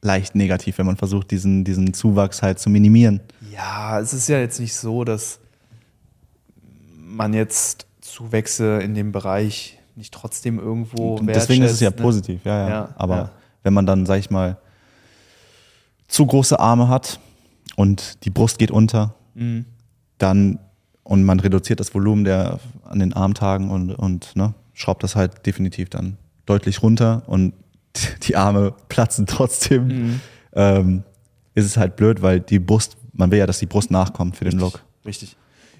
leicht 0.03 0.35
negativ, 0.35 0.79
wenn 0.79 0.87
man 0.87 0.97
versucht, 0.97 1.31
diesen, 1.31 1.65
diesen 1.65 1.93
Zuwachs 1.93 2.43
halt 2.43 2.59
zu 2.59 2.71
minimieren. 2.71 3.21
Ja, 3.53 4.01
es 4.01 4.13
ist 4.15 4.29
ja 4.29 4.39
jetzt 4.39 4.61
nicht 4.61 4.75
so, 4.75 5.05
dass 5.05 5.41
man 6.97 7.35
jetzt 7.35 7.87
Zuwächse 8.01 8.79
in 8.81 8.95
dem 8.95 9.13
Bereich 9.13 9.79
nicht 10.01 10.13
trotzdem 10.15 10.59
irgendwo 10.59 11.19
Deswegen 11.21 11.63
ist 11.63 11.73
es 11.73 11.81
ja 11.81 11.91
ne? 11.91 11.97
positiv, 11.97 12.41
ja, 12.45 12.59
ja. 12.63 12.69
Ja, 12.69 12.89
aber 12.97 13.17
ja. 13.17 13.31
wenn 13.63 13.75
man 13.75 13.87
dann, 13.87 14.07
sag 14.07 14.19
ich 14.19 14.31
mal, 14.31 14.57
zu 16.09 16.27
große 16.27 16.59
Arme 16.59 16.89
hat 16.89 17.21
und 17.77 18.25
die 18.25 18.31
Brust 18.31 18.59
geht 18.59 18.71
unter, 18.71 19.15
Mhm. 19.35 19.65
dann 20.19 20.59
und 21.05 21.23
man 21.25 21.39
reduziert 21.41 21.79
das 21.81 21.95
Volumen 21.95 22.25
der 22.25 22.59
an 22.85 22.99
den 22.99 23.13
Armtagen 23.13 23.71
und, 23.71 23.93
und 23.95 24.35
ne, 24.37 24.55
schraubt 24.75 25.03
das 25.05 25.15
halt 25.17 25.47
definitiv 25.47 25.89
dann 25.89 26.17
deutlich 26.47 26.83
runter 26.83 27.23
und 27.27 27.53
die 28.25 28.37
Arme 28.37 28.73
platzen 28.89 29.27
trotzdem, 29.27 29.87
Mhm. 29.87 30.21
ähm, 30.55 31.03
ist 31.55 31.67
es 31.67 31.77
halt 31.77 31.95
blöd, 31.97 32.23
weil 32.23 32.41
die 32.41 32.59
Brust, 32.59 32.97
man 33.13 33.31
will 33.31 33.39
ja, 33.39 33.47
dass 33.47 33.59
die 33.59 33.67
Brust 33.67 33.91
nachkommt 33.91 34.37
für 34.37 34.45
den 34.45 34.59
Look. 34.59 34.83
Richtig. 35.05 35.37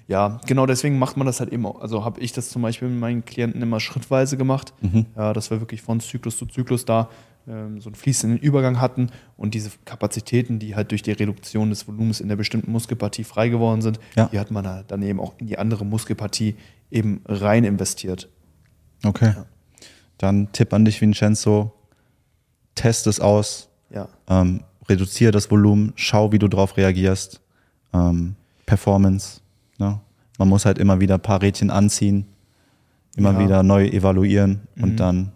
Ja, 0.07 0.39
genau 0.45 0.65
deswegen 0.65 0.99
macht 0.99 1.15
man 1.17 1.25
das 1.27 1.39
halt 1.39 1.51
eben 1.53 1.65
auch. 1.65 1.79
Also 1.81 2.03
habe 2.03 2.19
ich 2.19 2.33
das 2.33 2.49
zum 2.49 2.61
Beispiel 2.61 2.89
mit 2.89 2.99
meinen 2.99 3.23
Klienten 3.25 3.61
immer 3.61 3.79
schrittweise 3.79 4.35
gemacht. 4.37 4.73
Mhm. 4.81 5.05
Ja, 5.15 5.31
dass 5.33 5.49
wir 5.51 5.61
wirklich 5.61 5.81
von 5.81 5.99
Zyklus 5.99 6.37
zu 6.37 6.45
Zyklus 6.45 6.83
da 6.85 7.09
ähm, 7.47 7.79
so 7.81 7.89
einen 7.89 7.95
fließenden 7.95 8.37
Übergang 8.39 8.79
hatten 8.81 9.09
und 9.37 9.53
diese 9.53 9.71
Kapazitäten, 9.85 10.59
die 10.59 10.75
halt 10.75 10.91
durch 10.91 11.01
die 11.01 11.11
Reduktion 11.11 11.69
des 11.69 11.87
Volumens 11.87 12.19
in 12.19 12.27
der 12.27 12.35
bestimmten 12.35 12.71
Muskelpartie 12.71 13.23
frei 13.23 13.49
geworden 13.49 13.81
sind, 13.81 13.99
Ja. 14.15 14.27
die 14.27 14.37
hat 14.39 14.51
man 14.51 14.63
da 14.63 14.83
dann 14.83 15.01
eben 15.01 15.19
auch 15.19 15.33
in 15.37 15.47
die 15.47 15.57
andere 15.57 15.85
Muskelpartie 15.85 16.55
eben 16.91 17.21
rein 17.25 17.63
investiert. 17.63 18.29
Okay. 19.03 19.33
Dann 20.17 20.51
Tipp 20.51 20.71
an 20.73 20.85
dich, 20.85 21.01
Vincenzo. 21.01 21.73
Test 22.75 23.07
es 23.07 23.19
aus, 23.19 23.69
Ja. 23.93 24.07
ähm, 24.29 24.61
reduziere 24.87 25.31
das 25.31 25.49
Volumen, 25.49 25.93
schau, 25.95 26.31
wie 26.31 26.39
du 26.39 26.47
drauf 26.47 26.77
reagierst. 26.77 27.41
Ähm, 27.93 28.35
Performance. 28.65 29.41
Ne? 29.81 29.99
Man 30.37 30.47
muss 30.47 30.65
halt 30.65 30.77
immer 30.77 30.99
wieder 30.99 31.15
ein 31.15 31.21
paar 31.21 31.41
Rädchen 31.41 31.69
anziehen, 31.71 32.25
immer 33.15 33.33
Ja. 33.33 33.39
wieder 33.39 33.63
neu 33.63 33.87
evaluieren 33.87 34.61
Mhm. 34.75 34.83
und 34.83 34.95
dann, 34.97 35.31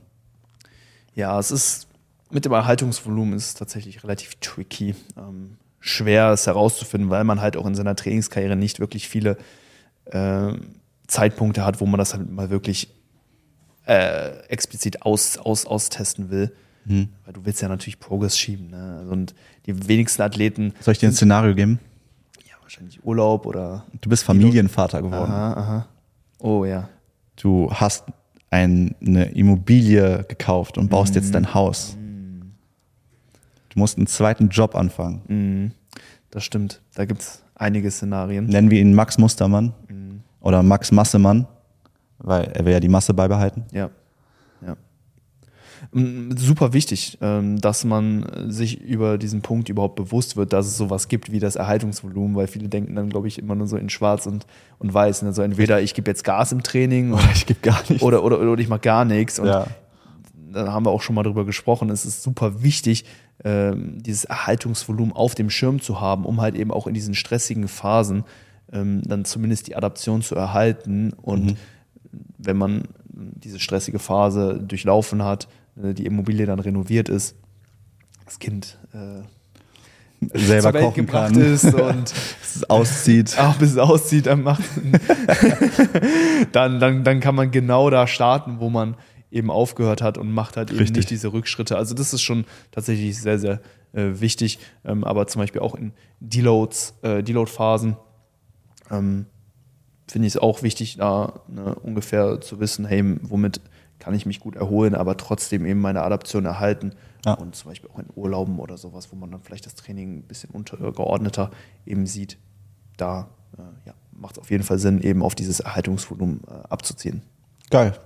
Ja, 1.15 1.39
es 1.39 1.49
ist 1.51 1.87
mit 2.29 2.43
dem 2.45 2.51
Erhaltungsvolumen 2.51 3.33
ist 3.35 3.45
es 3.47 3.53
tatsächlich 3.53 4.03
relativ 4.03 4.35
tricky. 4.41 4.95
Ähm, 5.17 5.57
schwer 5.79 6.31
es 6.31 6.45
herauszufinden, 6.47 7.09
weil 7.09 7.23
man 7.23 7.39
halt 7.39 7.55
auch 7.55 7.65
in 7.65 7.73
seiner 7.75 7.95
Trainingskarriere 7.95 8.55
nicht 8.57 8.79
wirklich 8.79 9.07
viele 9.07 9.37
äh, 10.11 10.53
Zeitpunkte 11.07 11.63
hat, 11.65 11.79
wo 11.79 11.85
man 11.85 11.97
das 11.99 12.13
halt 12.13 12.29
mal 12.29 12.49
wirklich 12.49 12.89
äh, 13.87 14.39
explizit 14.49 15.03
aus, 15.03 15.37
aus, 15.37 15.65
austesten 15.65 16.29
will. 16.31 16.51
hm. 16.87 17.09
Weil 17.23 17.33
du 17.33 17.45
willst 17.45 17.61
ja 17.61 17.67
natürlich 17.69 17.99
Progress 17.99 18.37
schieben. 18.37 18.69
Ne? 18.71 19.05
Und 19.09 19.33
die 19.67 19.87
wenigsten 19.87 20.21
Athleten, 20.23 20.73
soll 20.81 20.91
ich 20.93 20.97
dir 20.99 21.07
ein 21.09 21.13
Szenario 21.13 21.53
geben? 21.55 21.79
Wahrscheinlich 22.65 23.05
Urlaub 23.05 23.45
oder. 23.45 23.85
Du 24.01 24.09
bist 24.09 24.23
Familienvater 24.23 25.01
geworden. 25.01 25.31
Aha, 25.31 25.53
aha. 25.53 25.87
Oh 26.39 26.65
ja. 26.65 26.89
Du 27.35 27.69
hast 27.71 28.05
ein, 28.49 28.95
eine 29.05 29.25
Immobilie 29.25 30.25
gekauft 30.27 30.77
und 30.77 30.89
baust 30.89 31.15
jetzt 31.15 31.35
dein 31.35 31.53
Haus. 31.53 31.95
Du 33.69 33.79
musst 33.79 33.97
einen 33.97 34.07
zweiten 34.07 34.49
Job 34.49 34.75
anfangen. 34.75 35.21
Mhm. 35.27 35.71
Das 36.31 36.43
stimmt. 36.43 36.81
Da 36.95 37.05
gibt 37.05 37.21
es 37.21 37.43
einige 37.53 37.91
Szenarien. 37.91 38.47
Nennen 38.47 38.71
wir 38.71 38.81
ihn 38.81 38.93
Max 38.93 39.17
Mustermann 39.17 39.73
oder 40.41 40.63
Max 40.63 40.91
Massemann, 40.91 41.47
weil 42.17 42.45
er 42.45 42.65
will 42.65 42.73
ja 42.73 42.79
die 42.79 42.89
Masse 42.89 43.13
beibehalten. 43.13 43.65
Ja. 43.71 43.89
Super 45.97 46.73
wichtig, 46.73 47.17
ähm, 47.21 47.61
dass 47.61 47.85
man 47.85 48.51
sich 48.51 48.81
über 48.81 49.17
diesen 49.17 49.41
Punkt 49.41 49.69
überhaupt 49.69 49.95
bewusst 49.95 50.35
wird, 50.35 50.51
dass 50.51 50.67
es 50.67 50.75
sowas 50.75 51.07
gibt 51.07 51.31
wie 51.31 51.39
das 51.39 51.55
Erhaltungsvolumen, 51.55 52.35
weil 52.35 52.47
viele 52.47 52.67
denken 52.67 52.95
dann, 52.95 53.09
glaube 53.09 53.29
ich, 53.29 53.39
immer 53.39 53.55
nur 53.55 53.67
so 53.67 53.77
in 53.77 53.89
schwarz 53.89 54.25
und, 54.25 54.45
und 54.77 54.93
weiß. 54.93 55.23
Also 55.23 55.41
entweder 55.41 55.81
ich 55.81 55.93
gebe 55.93 56.11
jetzt 56.11 56.25
Gas 56.25 56.51
im 56.51 56.63
Training 56.63 57.13
oder, 57.13 57.23
ich 57.33 57.45
gebe 57.45 57.61
gar 57.61 57.81
nicht. 57.87 58.01
oder, 58.01 58.25
oder, 58.25 58.41
oder 58.41 58.61
ich 58.61 58.67
mache 58.67 58.81
gar 58.81 59.05
nichts. 59.05 59.39
Und 59.39 59.47
ja. 59.47 59.67
da 60.51 60.73
haben 60.73 60.85
wir 60.85 60.89
auch 60.89 61.01
schon 61.01 61.15
mal 61.15 61.23
drüber 61.23 61.45
gesprochen, 61.45 61.89
es 61.89 62.05
ist 62.05 62.23
super 62.23 62.61
wichtig, 62.61 63.05
ähm, 63.45 64.03
dieses 64.03 64.25
Erhaltungsvolumen 64.25 65.15
auf 65.15 65.33
dem 65.33 65.49
Schirm 65.49 65.79
zu 65.79 66.01
haben, 66.01 66.25
um 66.25 66.41
halt 66.41 66.55
eben 66.55 66.71
auch 66.71 66.87
in 66.87 66.93
diesen 66.93 67.15
stressigen 67.15 67.69
Phasen 67.69 68.25
ähm, 68.73 69.01
dann 69.05 69.23
zumindest 69.23 69.67
die 69.67 69.77
Adaption 69.77 70.21
zu 70.21 70.35
erhalten. 70.35 71.13
Und 71.13 71.55
wenn 72.37 72.57
man 72.57 72.83
diese 73.13 73.59
stressige 73.59 73.99
Phase 73.99 74.61
durchlaufen 74.61 75.23
hat, 75.23 75.47
die 75.75 76.05
Immobilie 76.05 76.45
dann 76.45 76.59
renoviert 76.59 77.09
ist, 77.09 77.35
das 78.25 78.39
Kind 78.39 78.77
äh, 78.93 79.23
Selber 80.33 80.73
kochen 80.73 81.07
kann. 81.07 81.35
ist 81.39 81.65
und 81.73 82.13
es 82.43 82.69
auszieht. 82.69 83.35
auch 83.39 83.55
bis 83.55 83.71
es 83.71 83.77
aussieht, 83.77 84.25
dann, 84.27 84.43
macht, 84.43 84.63
dann, 86.51 86.79
dann, 86.79 87.03
dann 87.03 87.19
kann 87.19 87.35
man 87.35 87.51
genau 87.51 87.89
da 87.89 88.07
starten, 88.07 88.59
wo 88.59 88.69
man 88.69 88.95
eben 89.31 89.51
aufgehört 89.51 90.01
hat 90.01 90.17
und 90.17 90.31
macht 90.31 90.57
halt 90.57 90.69
eben 90.69 90.79
Richtig. 90.79 90.97
nicht 90.97 91.09
diese 91.09 91.33
Rückschritte. 91.33 91.77
Also 91.77 91.93
das 91.93 92.13
ist 92.13 92.21
schon 92.21 92.45
tatsächlich 92.71 93.19
sehr, 93.19 93.37
sehr 93.37 93.59
äh, 93.93 94.19
wichtig. 94.19 94.59
Ähm, 94.85 95.03
aber 95.03 95.27
zum 95.27 95.41
Beispiel 95.41 95.61
auch 95.61 95.75
in 95.75 95.91
Deloads, 96.21 96.95
äh, 97.01 97.21
Deload-Phasen 97.21 97.97
ähm, 98.89 99.25
finde 100.07 100.27
ich 100.27 100.35
es 100.35 100.41
auch 100.41 100.63
wichtig, 100.63 100.97
da 100.97 101.41
ne, 101.47 101.75
ungefähr 101.75 102.39
zu 102.39 102.59
wissen, 102.59 102.85
hey, 102.85 103.03
womit 103.23 103.59
kann 104.05 104.13
ich 104.13 104.27
mich 104.27 104.39
gut 104.39 104.55
erholen, 104.55 104.93
aber 104.93 105.17
trotzdem 105.17 105.65
eben 105.65 105.81
meine 105.81 106.03
Adaption 106.03 106.45
erhalten. 106.45 106.91
Ja. 107.25 107.33
Und 107.33 107.55
zum 107.55 107.71
Beispiel 107.71 107.89
auch 107.91 107.97
in 107.97 108.05
Urlauben 108.13 108.59
oder 108.59 108.77
sowas, 108.77 109.11
wo 109.11 109.15
man 109.15 109.31
dann 109.31 109.41
vielleicht 109.41 109.65
das 109.65 109.73
Training 109.73 110.19
ein 110.19 110.21
bisschen 110.21 110.51
untergeordneter 110.51 111.49
eben 111.87 112.05
sieht, 112.05 112.37
da 112.97 113.29
äh, 113.57 113.87
ja, 113.87 113.95
macht 114.11 114.37
es 114.37 114.41
auf 114.43 114.51
jeden 114.51 114.63
Fall 114.63 114.77
Sinn, 114.77 115.01
eben 115.01 115.23
auf 115.23 115.33
dieses 115.33 115.59
Erhaltungsvolumen 115.59 116.41
äh, 116.47 116.67
abzuziehen. 116.69 117.23
Geil. 117.71 117.97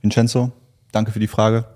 Vincenzo, 0.00 0.50
danke 0.90 1.12
für 1.12 1.20
die 1.20 1.28
Frage. 1.28 1.66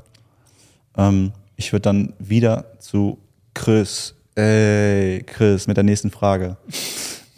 Ähm, 0.97 1.31
ich 1.55 1.73
würde 1.73 1.83
dann 1.83 2.15
wieder 2.19 2.81
zu 2.81 3.19
Chris. 3.55 4.17
Ey, 4.35 5.23
Chris, 5.25 5.69
mit 5.69 5.77
der 5.77 5.85
nächsten 5.85 6.11
Frage. 6.11 6.57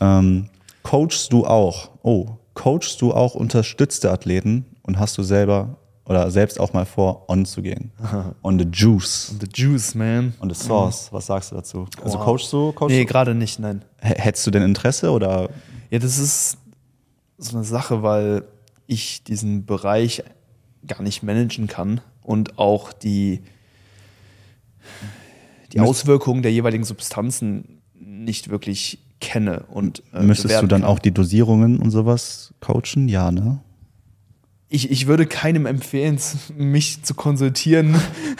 ähm, 0.00 0.48
coachst 0.82 1.34
du 1.34 1.44
auch, 1.44 1.90
oh, 2.02 2.38
coachst 2.54 3.02
du 3.02 3.12
auch 3.12 3.34
unterstützte 3.34 4.10
Athleten 4.10 4.64
und 4.80 4.98
hast 4.98 5.18
du 5.18 5.22
selber 5.22 5.76
oder 6.06 6.30
selbst 6.30 6.60
auch 6.60 6.72
mal 6.72 6.84
vor, 6.84 7.24
on 7.28 7.44
zu 7.46 7.62
gehen? 7.62 7.90
On 8.42 8.58
the 8.58 8.66
juice. 8.70 9.34
The 9.40 9.48
Juice, 9.52 9.94
man. 9.94 10.34
On 10.40 10.48
the 10.50 10.54
sauce. 10.54 11.08
Was 11.12 11.26
sagst 11.26 11.50
du 11.50 11.56
dazu? 11.56 11.86
Also 12.02 12.18
Wow. 12.18 12.24
coachst 12.24 12.52
du? 12.52 12.72
Coachst 12.72 12.94
Nee, 12.94 13.04
gerade 13.04 13.34
nicht, 13.34 13.58
nein. 13.58 13.82
Hättest 14.00 14.46
du 14.46 14.50
denn 14.50 14.62
Interesse 14.62 15.10
oder? 15.10 15.48
Ja, 15.90 15.98
das 15.98 16.18
ist 16.18 16.58
so 17.38 17.56
eine 17.56 17.64
Sache, 17.64 18.02
weil 18.02 18.44
ich 18.86 19.24
diesen 19.24 19.64
Bereich 19.64 20.22
gar 20.86 21.02
nicht 21.02 21.22
managen 21.22 21.66
kann 21.68 22.00
und 22.22 22.58
auch 22.58 22.92
die, 22.92 23.40
die 25.72 25.78
Müsst- 25.78 25.88
Auswirkungen 25.90 26.42
der 26.42 26.52
jeweiligen 26.52 26.84
Substanzen 26.84 27.80
nicht 27.98 28.50
wirklich 28.50 28.98
kenne. 29.20 29.64
Und, 29.70 30.02
äh, 30.12 30.20
Müsstest 30.22 30.60
du 30.62 30.66
dann 30.66 30.82
kann. 30.82 30.90
auch 30.90 30.98
die 30.98 31.12
Dosierungen 31.12 31.78
und 31.78 31.90
sowas 31.90 32.52
coachen? 32.60 33.08
Ja, 33.08 33.30
ne? 33.30 33.60
Ich, 34.68 34.90
ich 34.90 35.06
würde 35.06 35.26
keinem 35.26 35.66
empfehlen, 35.66 36.18
mich 36.56 37.02
zu 37.02 37.14
konsultieren 37.14 37.94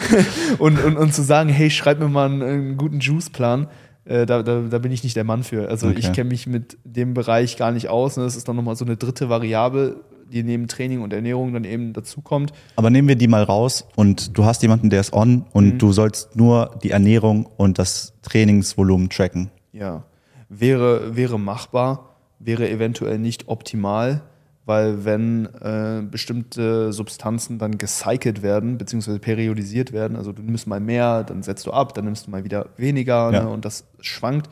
und, 0.59 0.83
und, 0.83 0.97
und 0.97 1.13
zu 1.13 1.23
sagen, 1.23 1.49
hey, 1.49 1.69
schreib 1.69 1.99
mir 1.99 2.09
mal 2.09 2.25
einen, 2.29 2.41
einen 2.41 2.77
guten 2.77 2.99
Juice-Plan. 2.99 3.67
Äh, 4.05 4.25
da, 4.25 4.43
da, 4.43 4.61
da 4.61 4.77
bin 4.79 4.91
ich 4.91 5.03
nicht 5.03 5.15
der 5.15 5.23
Mann 5.23 5.43
für. 5.43 5.69
Also 5.69 5.87
Okay. 5.87 5.99
ich 5.99 6.13
kenne 6.13 6.29
mich 6.29 6.45
mit 6.47 6.77
dem 6.83 7.13
Bereich 7.13 7.57
gar 7.57 7.71
nicht 7.71 7.89
aus. 7.89 8.17
Ne? 8.17 8.23
Das 8.23 8.35
ist 8.35 8.47
dann 8.47 8.55
nochmal 8.55 8.75
so 8.75 8.85
eine 8.85 8.97
dritte 8.97 9.29
Variable, 9.29 9.97
die 10.31 10.43
neben 10.43 10.67
Training 10.67 11.01
und 11.01 11.13
Ernährung 11.13 11.53
dann 11.53 11.63
eben 11.63 11.93
dazukommt. 11.93 12.51
Aber 12.75 12.89
nehmen 12.89 13.07
wir 13.07 13.15
die 13.15 13.27
mal 13.27 13.43
raus 13.43 13.87
und 13.95 14.37
du 14.37 14.45
hast 14.45 14.61
jemanden, 14.61 14.89
der 14.89 14.99
ist 15.01 15.13
on 15.13 15.45
und 15.53 15.77
du 15.79 15.91
sollst 15.91 16.35
nur 16.35 16.77
die 16.83 16.91
Ernährung 16.91 17.45
und 17.57 17.79
das 17.79 18.13
Trainingsvolumen 18.23 19.09
tracken. 19.09 19.49
Ja, 19.71 20.03
wäre, 20.49 21.15
wäre 21.15 21.39
machbar, 21.39 22.15
wäre 22.39 22.69
eventuell 22.69 23.19
nicht 23.19 23.47
optimal, 23.47 24.21
weil 24.65 25.05
wenn 25.05 25.45
äh, 25.61 26.01
bestimmte 26.09 26.91
Substanzen 26.91 27.59
dann 27.59 27.77
gecycelt 27.77 28.41
werden, 28.41 28.77
beziehungsweise 28.77 29.19
periodisiert 29.19 29.93
werden, 29.93 30.17
also 30.17 30.31
du 30.31 30.41
nimmst 30.41 30.65
mal 30.67 30.79
mehr, 30.79 31.23
dann 31.23 31.43
setzt 31.43 31.67
du 31.67 31.71
ab, 31.71 31.93
dann 31.93 32.05
nimmst 32.05 32.27
du 32.27 32.31
mal 32.31 32.43
wieder 32.43 32.69
weniger 32.77 33.31
Ja. 33.31 33.43
ne, 33.43 33.49
und 33.49 33.63
das 33.63 33.85
schwankt, 33.99 34.49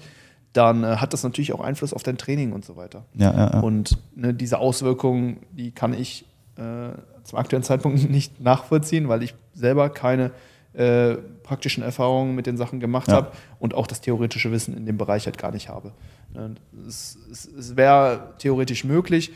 dann 0.54 0.84
äh, 0.84 0.98
hat 0.98 1.14
das 1.14 1.24
natürlich 1.24 1.52
auch 1.54 1.62
Einfluss 1.62 1.94
auf 1.94 2.04
dein 2.04 2.18
Training 2.18 2.52
und 2.54 2.64
so 2.64 2.76
weiter. 2.76 3.06
Ja, 3.16 3.34
ja. 3.34 3.60
Und 3.62 3.98
ne, 4.16 4.34
diese 4.36 4.60
Auswirkungen, 4.60 5.40
die 5.52 5.72
kann 5.72 5.94
ich 5.94 6.26
äh, 6.58 6.90
zum 7.24 7.40
aktuellen 7.40 7.64
Zeitpunkt 7.64 8.08
nicht 8.10 8.40
nachvollziehen, 8.40 9.10
weil 9.10 9.24
ich 9.24 9.34
selber 9.56 9.90
keine 9.90 10.30
äh, 10.74 11.16
praktischen 11.44 11.84
Erfahrungen 11.84 12.36
mit 12.36 12.46
den 12.46 12.58
Sachen 12.58 12.80
gemacht 12.80 13.08
habe 13.10 13.32
und 13.60 13.74
auch 13.74 13.88
das 13.88 14.02
theoretische 14.02 14.52
Wissen 14.52 14.76
in 14.78 14.86
dem 14.86 14.98
Bereich 14.98 15.26
halt 15.26 15.38
gar 15.40 15.52
nicht 15.52 15.70
habe. 15.70 15.92
Ne, 16.34 16.54
Es, 16.88 17.18
es, 17.32 17.46
es 17.46 17.76
wäre 17.76 18.34
theoretisch 18.38 18.84
möglich. 18.84 19.32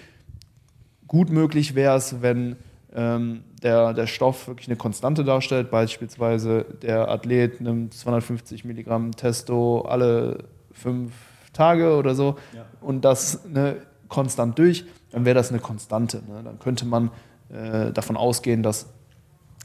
Gut 1.08 1.30
möglich 1.30 1.76
wäre 1.76 1.96
es, 1.96 2.22
wenn 2.22 2.58
ähm, 2.93 3.43
der, 3.63 3.93
der 3.93 4.08
Stoff 4.08 4.48
wirklich 4.48 4.67
eine 4.67 4.76
Konstante 4.76 5.24
darstellt. 5.24 5.72
Beispielsweise 5.72 6.65
der 6.82 7.10
Athlet 7.10 7.62
nimmt 7.62 7.93
250 7.93 8.65
Milligramm 8.65 9.15
Testo 9.15 9.82
alle 9.82 10.46
fünf 10.72 11.13
Tage 11.54 11.96
oder 11.96 12.13
so 12.13 12.36
und 12.82 13.04
das 13.04 13.46
ne, 13.46 13.78
konstant 14.10 14.58
durch, 14.60 14.86
dann 15.12 15.26
wäre 15.26 15.36
das 15.36 15.50
eine 15.50 15.60
Konstante. 15.60 16.22
Ne? 16.28 16.41
Dann 16.43 16.60
könnte 16.60 16.86
man 16.86 17.12
äh, 17.50 17.91
davon 17.91 18.17
ausgehen, 18.17 18.63
dass 18.63 18.88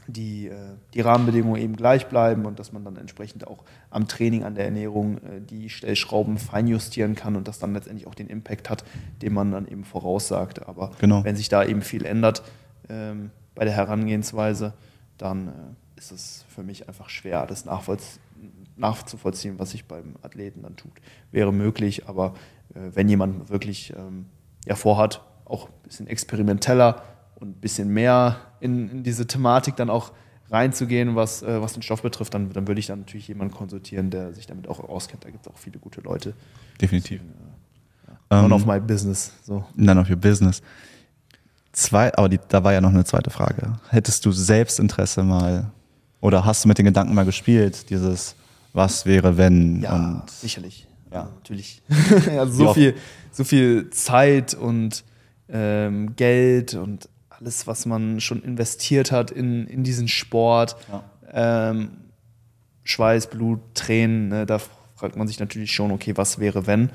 die, 0.07 0.47
äh, 0.47 0.55
die 0.93 1.01
Rahmenbedingungen 1.01 1.61
eben 1.61 1.75
gleich 1.75 2.07
bleiben 2.07 2.45
und 2.45 2.59
dass 2.59 2.71
man 2.71 2.83
dann 2.83 2.97
entsprechend 2.97 3.47
auch 3.47 3.63
am 3.89 4.07
Training, 4.07 4.43
an 4.43 4.55
der 4.55 4.65
Ernährung 4.65 5.17
äh, 5.17 5.41
die 5.41 5.69
Stellschrauben 5.69 6.37
feinjustieren 6.37 7.15
kann 7.15 7.35
und 7.35 7.47
das 7.47 7.59
dann 7.59 7.73
letztendlich 7.73 8.07
auch 8.07 8.15
den 8.15 8.27
Impact 8.27 8.69
hat, 8.69 8.83
den 9.21 9.33
man 9.33 9.51
dann 9.51 9.67
eben 9.67 9.83
voraussagt. 9.83 10.67
Aber 10.67 10.91
Genau. 10.99 11.23
wenn 11.23 11.35
sich 11.35 11.49
da 11.49 11.63
eben 11.63 11.81
viel 11.81 12.05
ändert 12.05 12.43
ähm, 12.89 13.31
bei 13.55 13.65
der 13.65 13.73
Herangehensweise, 13.73 14.73
dann 15.17 15.47
äh, 15.47 15.51
ist 15.97 16.11
es 16.11 16.45
für 16.49 16.63
mich 16.63 16.87
einfach 16.87 17.09
schwer, 17.09 17.47
nachvollz 17.65 18.19
nachzuvollziehen, 18.75 19.59
was 19.59 19.71
sich 19.71 19.85
beim 19.85 20.15
Athleten 20.21 20.63
dann 20.63 20.75
tut. 20.75 20.93
Wäre 21.31 21.53
möglich, 21.53 22.07
aber 22.07 22.33
äh, 22.73 22.79
wenn 22.93 23.07
jemand 23.09 23.49
wirklich 23.49 23.93
ähm, 23.95 24.25
ja, 24.65 24.75
vorhat, 24.75 25.21
auch 25.45 25.67
ein 25.67 25.73
bisschen 25.83 26.07
experimenteller 26.07 27.03
und 27.35 27.49
ein 27.49 27.61
bisschen 27.61 27.89
mehr 27.89 28.37
in, 28.63 28.89
in 28.89 29.03
diese 29.03 29.27
Thematik 29.27 29.75
dann 29.75 29.89
auch 29.89 30.11
reinzugehen, 30.49 31.15
was, 31.15 31.41
äh, 31.41 31.61
was 31.61 31.73
den 31.73 31.81
Stoff 31.81 32.01
betrifft, 32.01 32.33
dann, 32.33 32.51
dann 32.51 32.67
würde 32.67 32.79
ich 32.79 32.87
dann 32.87 32.99
natürlich 32.99 33.27
jemanden 33.27 33.53
konsultieren, 33.53 34.09
der 34.09 34.33
sich 34.33 34.45
damit 34.45 34.67
auch 34.67 34.79
auskennt. 34.79 35.25
Da 35.25 35.29
gibt 35.29 35.45
es 35.45 35.51
auch 35.51 35.57
viele 35.57 35.79
gute 35.79 36.01
Leute. 36.01 36.33
Definitiv. 36.79 37.21
None 38.29 38.45
Ähm, 38.45 38.51
of 38.51 38.65
my 38.65 38.79
business. 38.79 39.31
So. 39.43 39.65
None 39.75 39.99
of 39.99 40.09
your 40.09 40.15
business. 40.15 40.61
Zwei, 41.71 42.13
aber 42.15 42.29
die, 42.29 42.39
da 42.49 42.63
war 42.63 42.73
ja 42.73 42.81
noch 42.81 42.91
eine 42.91 43.03
zweite 43.03 43.29
Frage. 43.29 43.79
Hättest 43.89 44.25
du 44.25 44.31
Selbstinteresse 44.31 45.23
mal 45.23 45.71
oder 46.21 46.45
hast 46.45 46.63
du 46.63 46.67
mit 46.67 46.77
den 46.77 46.85
Gedanken 46.85 47.13
mal 47.15 47.25
gespielt, 47.25 47.89
dieses 47.89 48.35
Was 48.73 49.05
wäre, 49.05 49.37
wenn? 49.37 49.81
Ja, 49.81 49.95
und 49.95 50.29
sicherlich. 50.29 50.87
Ja. 51.11 51.17
Ja, 51.19 51.29
natürlich. 51.35 51.81
also 52.39 52.65
so 52.67 52.73
viel, 52.73 52.95
so 53.31 53.43
viel 53.43 53.89
Zeit 53.91 54.53
und 54.53 55.03
ähm, 55.49 56.15
Geld 56.15 56.73
und 56.75 57.09
alles, 57.43 57.67
was 57.67 57.85
man 57.85 58.21
schon 58.21 58.41
investiert 58.41 59.11
hat 59.11 59.29
in, 59.31 59.67
in 59.67 59.83
diesen 59.83 60.07
Sport. 60.07 60.75
Ähm, 61.31 61.89
Schweiß, 62.83 63.27
Blut, 63.27 63.59
Tränen, 63.73 64.29
ne, 64.29 64.45
da 64.45 64.59
fragt 64.95 65.15
man 65.15 65.27
sich 65.27 65.39
natürlich 65.39 65.71
schon, 65.71 65.91
okay, 65.91 66.13
was 66.15 66.39
wäre, 66.39 66.67
wenn 66.67 66.89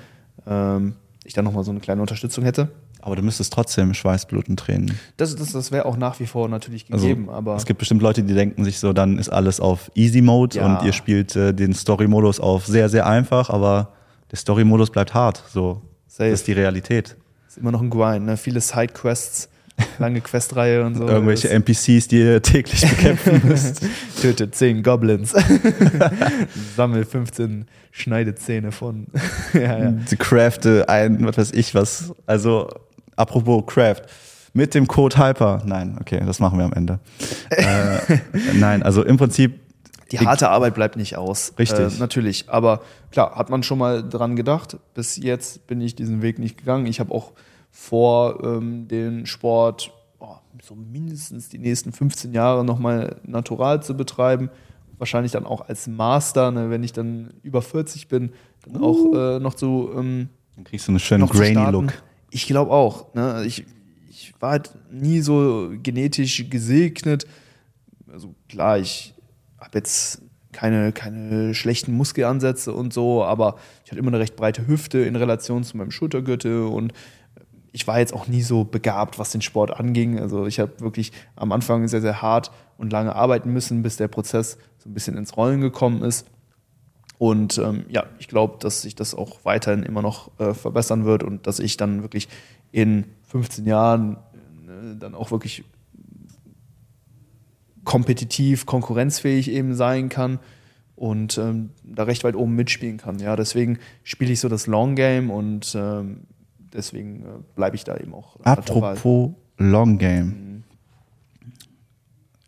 ähm, 0.47 0.95
ich 1.25 1.35
dann 1.35 1.45
nochmal 1.45 1.65
so 1.65 1.71
eine 1.71 1.81
kleine 1.81 2.01
Unterstützung 2.01 2.45
hätte. 2.45 2.69
aber 3.03 3.17
du 3.17 3.23
müsstest 3.23 3.53
trotzdem 3.53 3.93
Schweiß, 3.95 4.27
Blut 4.27 4.49
und 4.49 4.59
Tränen. 4.59 4.99
Das, 5.17 5.35
das, 5.37 5.53
das 5.53 5.73
wäre 5.73 5.87
auch 5.87 5.97
nach 5.97 6.21
wie 6.21 6.27
vor 6.27 6.49
natürlich 6.49 6.87
Also, 6.91 7.07
gegeben, 7.07 7.29
aber 7.31 7.57
es 7.57 7.65
gibt 7.67 7.79
bestimmt 7.79 8.03
Leute, 8.03 8.23
die 8.23 8.35
denken 8.35 8.65
sich 8.65 8.79
so, 8.79 8.93
dann 8.93 9.19
ist 9.19 9.29
alles 9.29 9.61
auf 9.61 9.91
Easy 9.95 10.21
Mode 10.23 10.57
Ja. 10.59 10.67
und 10.67 10.87
ihr 10.87 10.93
spielt 10.93 11.35
äh, 11.37 11.53
den 11.53 11.75
Story-Modus 11.75 12.41
auf 12.41 12.67
sehr, 12.67 12.89
sehr 12.89 13.07
einfach, 13.07 13.51
aber 13.51 13.93
der 14.31 14.39
Story-Modus 14.39 14.91
bleibt 14.91 15.15
hart. 15.15 15.43
So, 15.51 15.83
Safe. 16.07 16.31
das 16.31 16.41
ist 16.41 16.47
die 16.49 16.53
Realität. 16.53 17.17
ist 17.49 17.59
immer 17.59 17.73
noch 17.73 17.83
ein 17.83 17.91
Grind, 17.91 18.27
ne? 18.27 18.37
viele 18.37 18.61
Sidequests, 18.61 19.49
lange 19.99 20.21
Questreihe 20.21 20.85
und 20.85 20.95
so. 20.95 21.07
Irgendwelche 21.07 21.51
NPCs, 21.51 22.09
die 22.09 22.21
ihr 22.21 22.43
täglich 22.43 22.81
bekämpfen 22.89 23.41
müsst. 23.49 23.83
Tötet 24.21 24.55
10 24.55 24.83
Goblins. 24.83 25.35
Sammel 26.77 27.05
15 27.05 27.67
Schneidezähne 27.91 28.73
von. 28.73 29.07
ja, 29.55 29.79
ja. 29.79 29.95
Crafte 30.19 30.89
ein, 30.89 31.25
was 31.27 31.39
weiß 31.39 31.53
ich 31.53 31.75
was. 31.75 32.13
Also, 32.27 32.69
apropos 33.17 33.65
Craft. 33.67 34.03
Mit 34.55 34.75
dem 34.75 34.89
Code 34.89 35.19
Hyper. 35.19 35.63
Nein, 35.67 35.99
okay, 36.01 36.23
das 36.25 36.41
machen 36.41 36.59
wir 36.59 36.65
am 36.65 36.73
Ende. 36.73 36.99
äh, 37.51 38.19
nein, 38.55 38.83
also 38.83 39.05
im 39.05 39.17
Prinzip. 39.17 39.61
Die 40.11 40.19
harte 40.21 40.49
Arbeit 40.49 40.75
bleibt 40.75 40.97
nicht 40.97 41.17
aus. 41.17 41.53
Richtig. 41.59 41.97
Äh, 41.97 41.99
natürlich. 41.99 42.49
Aber 42.49 42.81
klar, 43.13 43.37
hat 43.37 43.51
man 43.51 43.63
schon 43.63 43.77
mal 43.79 44.03
dran 44.09 44.37
gedacht. 44.37 44.79
Bis 44.95 45.17
jetzt 45.17 45.67
bin 45.67 45.83
ich 45.83 45.97
diesen 45.97 46.23
Weg 46.23 46.39
nicht 46.39 46.57
gegangen. 46.57 46.87
Ich 46.87 46.99
habe 46.99 47.13
auch 47.15 47.33
vor, 47.71 48.43
ähm, 48.43 48.89
den 48.89 49.27
Sport 49.27 49.93
oh, 50.19 50.37
so 50.63 50.75
mindestens 50.75 51.49
die 51.49 51.59
nächsten 51.59 51.93
15 51.93 52.33
Jahre 52.33 52.65
nochmal 52.65 53.21
natural 53.25 53.83
zu 53.83 53.97
betreiben. 53.97 54.51
Wahrscheinlich 54.99 55.33
dann 55.33 55.47
auch 55.47 55.69
als 55.69 55.87
Master, 55.87 56.51
ne, 56.51 56.71
wenn 56.71 56.83
ich 56.83 56.93
dann 56.93 57.35
über 57.43 57.63
40 57.63 58.09
bin, 58.09 58.33
dann 58.65 58.83
auch 58.83 59.15
äh, 59.15 59.39
noch 59.39 59.55
zu 59.55 59.91
ähm, 59.97 60.29
Dann 60.57 60.65
kriegst 60.65 60.89
du 60.89 60.93
einen 60.93 60.99
schönen 60.99 61.21
noch 61.21 61.31
zu 61.31 61.39
grainy 61.39 61.53
starten. 61.53 61.73
Look. 61.73 62.03
Ich 62.31 62.47
glaube 62.47 62.73
auch. 62.73 63.15
Ne? 63.15 63.45
Ich, 63.47 63.65
ich 64.09 64.35
war 64.41 64.51
halt 64.53 64.73
nie 64.91 65.21
so 65.21 65.71
genetisch 65.83 66.51
gesegnet. 66.51 67.27
Also 68.13 68.35
klar, 68.49 68.79
ich 68.79 69.15
habe 69.59 69.79
jetzt 69.79 70.23
keine, 70.53 70.93
keine 70.93 71.55
schlechten 71.55 71.93
Muskelansätze 71.93 72.73
und 72.73 72.93
so, 72.93 73.23
aber 73.23 73.57
ich 73.85 73.93
hatte 73.93 74.01
immer 74.01 74.09
eine 74.09 74.19
recht 74.19 74.35
breite 74.35 74.67
Hüfte 74.67 74.99
in 74.99 75.15
Relation 75.15 75.63
zu 75.63 75.77
meinem 75.77 75.91
Schultergürtel 75.91 76.63
und 76.63 76.93
ich 77.73 77.87
war 77.87 77.99
jetzt 77.99 78.15
auch 78.15 78.27
nie 78.27 78.43
so 78.43 78.65
begabt, 78.65 79.19
was 79.19 79.31
den 79.31 79.43
Sport 79.43 79.79
anging. 79.79 80.19
Also 80.19 80.47
ich 80.47 80.61
habe 80.61 80.81
wirklich 80.81 81.13
am 81.37 81.53
Anfang 81.53 81.87
sehr, 81.89 82.01
sehr 82.01 82.23
hart 82.23 82.51
und 82.77 82.93
lange 82.93 83.15
arbeiten 83.15 83.53
müssen, 83.53 83.83
bis 83.83 83.97
der 83.97 84.09
Prozess 84.09 84.59
so 84.79 84.89
ein 84.89 84.95
bisschen 84.95 85.17
ins 85.17 85.37
Rollen 85.37 85.61
gekommen 85.61 86.03
ist. 86.03 86.27
Und 87.19 87.59
ähm, 87.59 87.85
ja, 87.89 88.07
ich 88.19 88.29
glaube, 88.29 88.59
dass 88.61 88.83
sich 88.83 88.95
das 88.95 89.15
auch 89.15 89.45
weiterhin 89.45 89.83
immer 89.83 90.03
noch 90.03 90.31
äh, 90.39 90.55
verbessern 90.55 91.05
wird 91.05 91.25
und 91.25 91.47
dass 91.47 91.59
ich 91.59 91.77
dann 91.77 92.03
wirklich 92.03 92.29
in 92.71 93.05
15 93.29 93.67
Jahren 93.67 94.17
äh, 94.69 94.97
dann 94.99 95.15
auch 95.15 95.33
wirklich 95.33 95.65
kompetitiv, 97.85 98.67
konkurrenzfähig 98.67 99.51
eben 99.51 99.75
sein 99.75 100.09
kann 100.11 100.39
und 100.95 101.39
ähm, 101.39 101.71
da 101.83 102.05
recht 102.05 102.23
weit 102.23 102.37
oben 102.37 102.55
mitspielen 102.55 102.99
kann. 102.99 103.19
Ja, 103.19 103.35
deswegen 103.35 103.79
spiele 104.05 104.33
ich 104.33 104.41
so 104.41 104.49
das 104.49 104.67
Long 104.67 104.95
Game 104.95 105.31
und 105.31 105.75
ähm, 105.75 106.21
deswegen 106.79 107.23
äh, 107.23 107.27
bleibe 107.55 107.77
ich 107.77 107.85
da 107.85 107.97
eben 107.97 108.15
auch. 108.15 108.41
Apropos 108.41 109.33
Long 109.59 109.99
Game. 109.99 110.65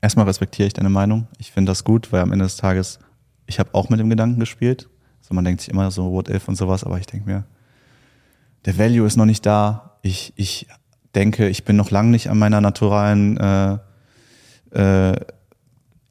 Erstmal 0.00 0.26
respektiere 0.26 0.68
ich 0.68 0.72
deine 0.72 0.88
Meinung. 0.88 1.26
Ich 1.38 1.50
finde 1.50 1.70
das 1.70 1.84
gut, 1.84 2.10
weil 2.12 2.22
am 2.22 2.32
Ende 2.32 2.44
des 2.44 2.56
Tages, 2.56 3.00
ich 3.46 3.58
habe 3.58 3.74
auch 3.74 3.90
mit 3.90 4.00
dem 4.00 4.08
Gedanken 4.08 4.40
gespielt. 4.40 4.88
So, 5.20 5.34
man 5.34 5.44
denkt 5.44 5.60
sich 5.60 5.70
immer 5.70 5.90
so, 5.90 6.10
what 6.10 6.30
if 6.30 6.48
und 6.48 6.56
sowas, 6.56 6.84
aber 6.84 6.98
ich 6.98 7.06
denke 7.06 7.28
mir, 7.28 7.44
der 8.64 8.78
Value 8.78 9.06
ist 9.06 9.16
noch 9.16 9.26
nicht 9.26 9.44
da. 9.44 9.98
Ich, 10.02 10.32
ich 10.36 10.68
denke, 11.14 11.48
ich 11.48 11.64
bin 11.64 11.76
noch 11.76 11.90
lange 11.90 12.10
nicht 12.10 12.30
an 12.30 12.38
meiner 12.38 12.60
naturalen 12.60 13.36
äh, 13.36 13.78
äh, 14.70 15.16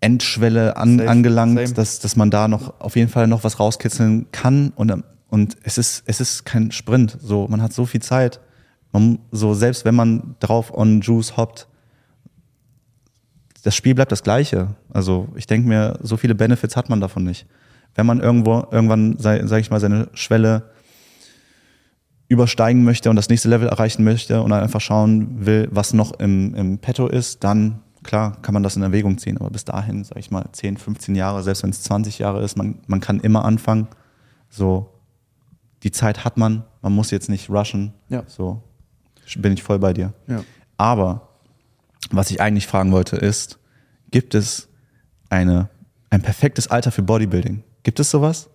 Endschwelle 0.01 0.77
an, 0.77 0.97
Safe, 0.97 1.09
angelangt, 1.09 1.59
same. 1.59 1.73
dass, 1.73 1.99
dass 1.99 2.15
man 2.15 2.29
da 2.29 2.47
noch 2.47 2.79
auf 2.79 2.95
jeden 2.95 3.09
Fall 3.09 3.27
noch 3.27 3.43
was 3.43 3.59
rauskitzeln 3.59 4.31
kann. 4.31 4.71
Und, 4.75 5.03
und 5.29 5.57
es, 5.63 5.77
ist, 5.77 6.03
es 6.05 6.19
ist 6.19 6.45
kein 6.45 6.71
Sprint. 6.71 7.17
So, 7.21 7.47
man 7.47 7.61
hat 7.61 7.73
so 7.73 7.85
viel 7.85 8.01
Zeit. 8.01 8.39
Man, 8.91 9.19
so, 9.31 9.53
selbst 9.53 9.85
wenn 9.85 9.95
man 9.95 10.35
drauf 10.39 10.73
on 10.73 11.01
Juice 11.01 11.37
hoppt, 11.37 11.67
das 13.63 13.75
Spiel 13.75 13.93
bleibt 13.93 14.11
das 14.11 14.23
gleiche. 14.23 14.75
Also 14.91 15.27
ich 15.35 15.45
denke 15.45 15.67
mir, 15.67 15.99
so 16.01 16.17
viele 16.17 16.33
Benefits 16.33 16.75
hat 16.75 16.89
man 16.89 17.01
davon 17.01 17.23
nicht. 17.23 17.45
Wenn 17.95 18.05
man 18.05 18.19
irgendwo 18.19 18.65
irgendwann, 18.71 19.17
sei, 19.17 19.45
sag 19.45 19.59
ich 19.59 19.69
mal, 19.69 19.79
seine 19.79 20.09
Schwelle 20.13 20.71
übersteigen 22.29 22.83
möchte 22.83 23.09
und 23.09 23.15
das 23.15 23.29
nächste 23.29 23.49
Level 23.49 23.67
erreichen 23.67 24.03
möchte 24.03 24.41
und 24.41 24.53
einfach 24.53 24.81
schauen 24.81 25.45
will, 25.45 25.67
was 25.71 25.93
noch 25.93 26.19
im, 26.19 26.55
im 26.55 26.77
Petto 26.77 27.07
ist, 27.07 27.43
dann 27.43 27.79
klar 28.03 28.37
kann 28.41 28.53
man 28.53 28.63
das 28.63 28.75
in 28.75 28.83
Erwägung 28.83 29.17
ziehen. 29.17 29.37
Aber 29.37 29.49
bis 29.49 29.65
dahin, 29.65 30.03
sag 30.03 30.17
ich 30.17 30.31
mal, 30.31 30.45
10, 30.51 30.77
15 30.77 31.15
Jahre, 31.15 31.43
selbst 31.43 31.63
wenn 31.63 31.71
es 31.71 31.81
20 31.83 32.19
Jahre 32.19 32.41
ist, 32.43 32.57
man, 32.57 32.79
man 32.87 33.01
kann 33.01 33.19
immer 33.19 33.45
anfangen. 33.45 33.87
So, 34.49 34.89
die 35.83 35.91
Zeit 35.91 36.25
hat 36.25 36.37
man, 36.37 36.63
man 36.81 36.93
muss 36.93 37.11
jetzt 37.11 37.29
nicht 37.29 37.49
rushen. 37.49 37.93
Ja. 38.09 38.23
So, 38.27 38.61
bin 39.37 39.53
ich 39.53 39.63
voll 39.63 39.79
bei 39.79 39.93
dir. 39.93 40.13
Ja. 40.27 40.43
Aber 40.77 41.29
was 42.11 42.31
ich 42.31 42.41
eigentlich 42.41 42.67
fragen 42.67 42.91
wollte 42.91 43.15
ist, 43.17 43.59
gibt 44.11 44.33
es 44.35 44.67
eine, 45.29 45.69
ein 46.09 46.21
perfektes 46.21 46.67
Alter 46.69 46.91
für 46.91 47.01
Bodybuilding? 47.03 47.63
Gibt 47.83 47.99
es 47.99 48.09
sowas? 48.11 48.49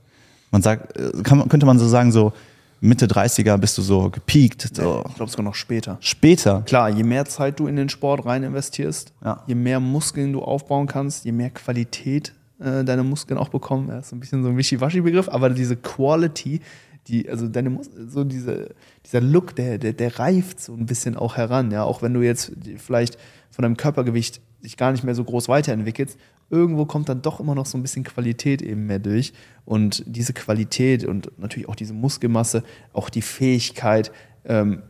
Man 0.50 0.62
sagt, 0.62 0.96
äh, 0.96 1.22
kann, 1.22 1.48
könnte 1.48 1.66
man 1.66 1.78
so 1.78 1.88
sagen, 1.88 2.12
so 2.12 2.32
Mitte 2.80 3.06
30er 3.06 3.56
bist 3.56 3.78
du 3.78 3.82
so 3.82 4.10
gepiekt. 4.10 4.70
So. 4.74 5.04
Ich 5.08 5.14
glaube 5.14 5.30
sogar 5.30 5.44
noch 5.44 5.54
später. 5.54 5.96
Später. 6.00 6.62
Klar, 6.62 6.90
je 6.90 7.02
mehr 7.02 7.24
Zeit 7.24 7.58
du 7.58 7.66
in 7.66 7.76
den 7.76 7.88
Sport 7.88 8.26
rein 8.26 8.42
investierst, 8.42 9.12
Ja. 9.24 9.42
je 9.46 9.54
mehr 9.54 9.80
Muskeln 9.80 10.32
du 10.32 10.42
aufbauen 10.42 10.86
kannst, 10.86 11.24
je 11.24 11.32
mehr 11.32 11.50
Qualität 11.50 12.34
äh, 12.60 12.84
deine 12.84 13.02
Muskeln 13.02 13.38
auch 13.38 13.48
bekommen. 13.48 13.88
Ja, 13.88 13.98
ist 14.00 14.12
ein 14.12 14.20
bisschen 14.20 14.42
so 14.42 14.50
ein 14.50 14.56
Wischiwaschi-Begriff, 14.58 15.28
aber 15.28 15.50
diese 15.50 15.76
Quality, 15.76 16.60
die, 17.08 17.28
also 17.28 17.48
deine 17.48 17.80
so 18.08 18.24
diese, 18.24 18.74
dieser 19.04 19.20
Look, 19.20 19.54
der, 19.56 19.78
der, 19.78 19.92
der 19.92 20.18
reift 20.18 20.60
so 20.60 20.72
ein 20.72 20.86
bisschen 20.86 21.16
auch 21.16 21.36
heran. 21.36 21.70
Ja, 21.70 21.84
auch 21.84 22.02
wenn 22.02 22.14
du 22.14 22.22
jetzt 22.22 22.52
vielleicht 22.78 23.18
von 23.50 23.62
deinem 23.62 23.76
Körpergewicht 23.76 24.40
dich 24.62 24.76
gar 24.76 24.92
nicht 24.92 25.04
mehr 25.04 25.14
so 25.14 25.24
groß 25.24 25.48
weiterentwickelst, 25.48 26.18
irgendwo 26.50 26.86
kommt 26.86 27.08
dann 27.08 27.22
doch 27.22 27.40
immer 27.40 27.54
noch 27.54 27.66
so 27.66 27.76
ein 27.78 27.82
bisschen 27.82 28.04
Qualität 28.04 28.62
eben 28.62 28.86
mehr 28.86 28.98
durch. 28.98 29.32
Und 29.64 30.02
diese 30.06 30.32
Qualität 30.32 31.04
und 31.04 31.30
natürlich 31.38 31.68
auch 31.68 31.76
diese 31.76 31.94
Muskelmasse, 31.94 32.64
auch 32.92 33.10
die 33.10 33.22
Fähigkeit, 33.22 34.10
ähm, 34.44 34.82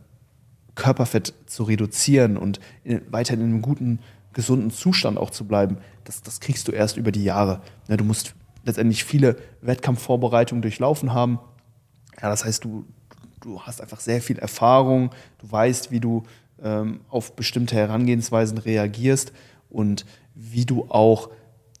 Körperfett 0.75 1.33
zu 1.45 1.63
reduzieren 1.63 2.37
und 2.37 2.59
in, 2.83 3.01
weiterhin 3.09 3.41
in 3.41 3.51
einem 3.51 3.61
guten, 3.61 3.99
gesunden 4.33 4.71
Zustand 4.71 5.17
auch 5.17 5.31
zu 5.31 5.45
bleiben, 5.45 5.77
das, 6.03 6.21
das 6.21 6.41
kriegst 6.41 6.67
du 6.67 6.71
erst 6.71 6.97
über 6.97 7.11
die 7.11 7.23
Jahre. 7.23 7.61
Ne, 7.87 7.97
du 7.97 8.03
musst 8.03 8.35
letztendlich 8.65 9.03
viele 9.03 9.37
Wettkampfvorbereitungen 9.61 10.61
durchlaufen 10.61 11.13
haben. 11.13 11.39
Ja, 12.21 12.29
das 12.29 12.45
heißt, 12.45 12.63
du, 12.63 12.85
du 13.41 13.61
hast 13.61 13.81
einfach 13.81 13.99
sehr 13.99 14.21
viel 14.21 14.39
Erfahrung, 14.39 15.11
du 15.39 15.51
weißt, 15.51 15.91
wie 15.91 15.99
du 15.99 16.23
ähm, 16.61 17.01
auf 17.09 17.35
bestimmte 17.35 17.75
Herangehensweisen 17.75 18.57
reagierst 18.57 19.31
und 19.69 20.05
wie 20.33 20.65
du 20.65 20.85
auch 20.89 21.29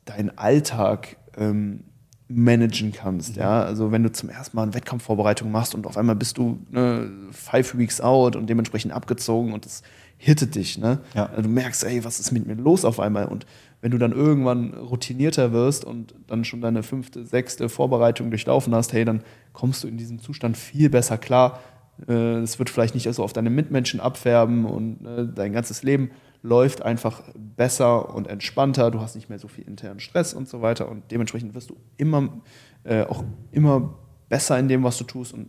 deinen 0.05 0.37
Alltag 0.37 1.17
ähm, 1.37 1.83
managen 2.27 2.91
kannst. 2.91 3.35
Ja? 3.35 3.63
Also 3.63 3.91
wenn 3.91 4.03
du 4.03 4.11
zum 4.11 4.29
ersten 4.29 4.55
Mal 4.55 4.63
eine 4.63 4.73
Wettkampfvorbereitung 4.73 5.51
machst 5.51 5.75
und 5.75 5.85
auf 5.87 5.97
einmal 5.97 6.15
bist 6.15 6.37
du 6.37 6.59
ne, 6.69 7.09
five 7.31 7.77
weeks 7.77 8.01
out 8.01 8.35
und 8.35 8.49
dementsprechend 8.49 8.93
abgezogen 8.93 9.53
und 9.53 9.65
das 9.65 9.83
hittet 10.17 10.55
dich. 10.55 10.77
Ne? 10.77 10.99
Ja. 11.13 11.27
Du 11.27 11.49
merkst, 11.49 11.83
ey, 11.83 12.03
was 12.03 12.19
ist 12.19 12.31
mit 12.31 12.47
mir 12.47 12.55
los 12.55 12.85
auf 12.85 12.99
einmal? 12.99 13.25
Und 13.25 13.45
wenn 13.85 13.91
du 13.91 13.99
dann 13.99 14.13
irgendwann 14.13 14.73
routinierter 14.73 15.51
wirst 15.51 15.85
und 15.85 16.15
dann 16.25 16.43
schon 16.43 16.59
deine 16.59 16.81
fünfte, 16.81 17.23
sechste 17.23 17.69
Vorbereitung 17.69 18.31
durchlaufen 18.31 18.73
hast, 18.73 18.93
hey, 18.93 19.05
dann 19.05 19.21
kommst 19.53 19.83
du 19.83 19.87
in 19.87 19.95
diesem 19.95 20.17
Zustand 20.17 20.57
viel 20.57 20.89
besser 20.89 21.19
klar. 21.19 21.59
Äh, 22.07 22.39
Es 22.39 22.57
wird 22.57 22.71
vielleicht 22.71 22.95
nicht 22.95 23.07
so 23.13 23.23
auf 23.23 23.31
deine 23.31 23.51
Mitmenschen 23.51 23.99
abfärben 23.99 24.65
und 24.65 25.05
äh, 25.05 25.27
dein 25.31 25.53
ganzes 25.53 25.83
Leben 25.83 26.09
läuft 26.41 26.81
einfach 26.81 27.21
besser 27.37 28.15
und 28.15 28.25
entspannter. 28.25 28.89
Du 28.89 29.01
hast 29.01 29.13
nicht 29.13 29.29
mehr 29.29 29.37
so 29.37 29.47
viel 29.47 29.67
internen 29.67 29.99
Stress 29.99 30.33
und 30.33 30.49
so 30.49 30.63
weiter 30.63 30.89
und 30.89 31.03
dementsprechend 31.11 31.53
wirst 31.53 31.69
du 31.69 31.77
immer 31.97 32.41
äh, 32.85 33.03
auch 33.03 33.23
immer 33.51 33.99
besser 34.29 34.57
in 34.57 34.67
dem, 34.67 34.83
was 34.83 34.97
du 34.97 35.03
tust 35.03 35.31
und 35.31 35.47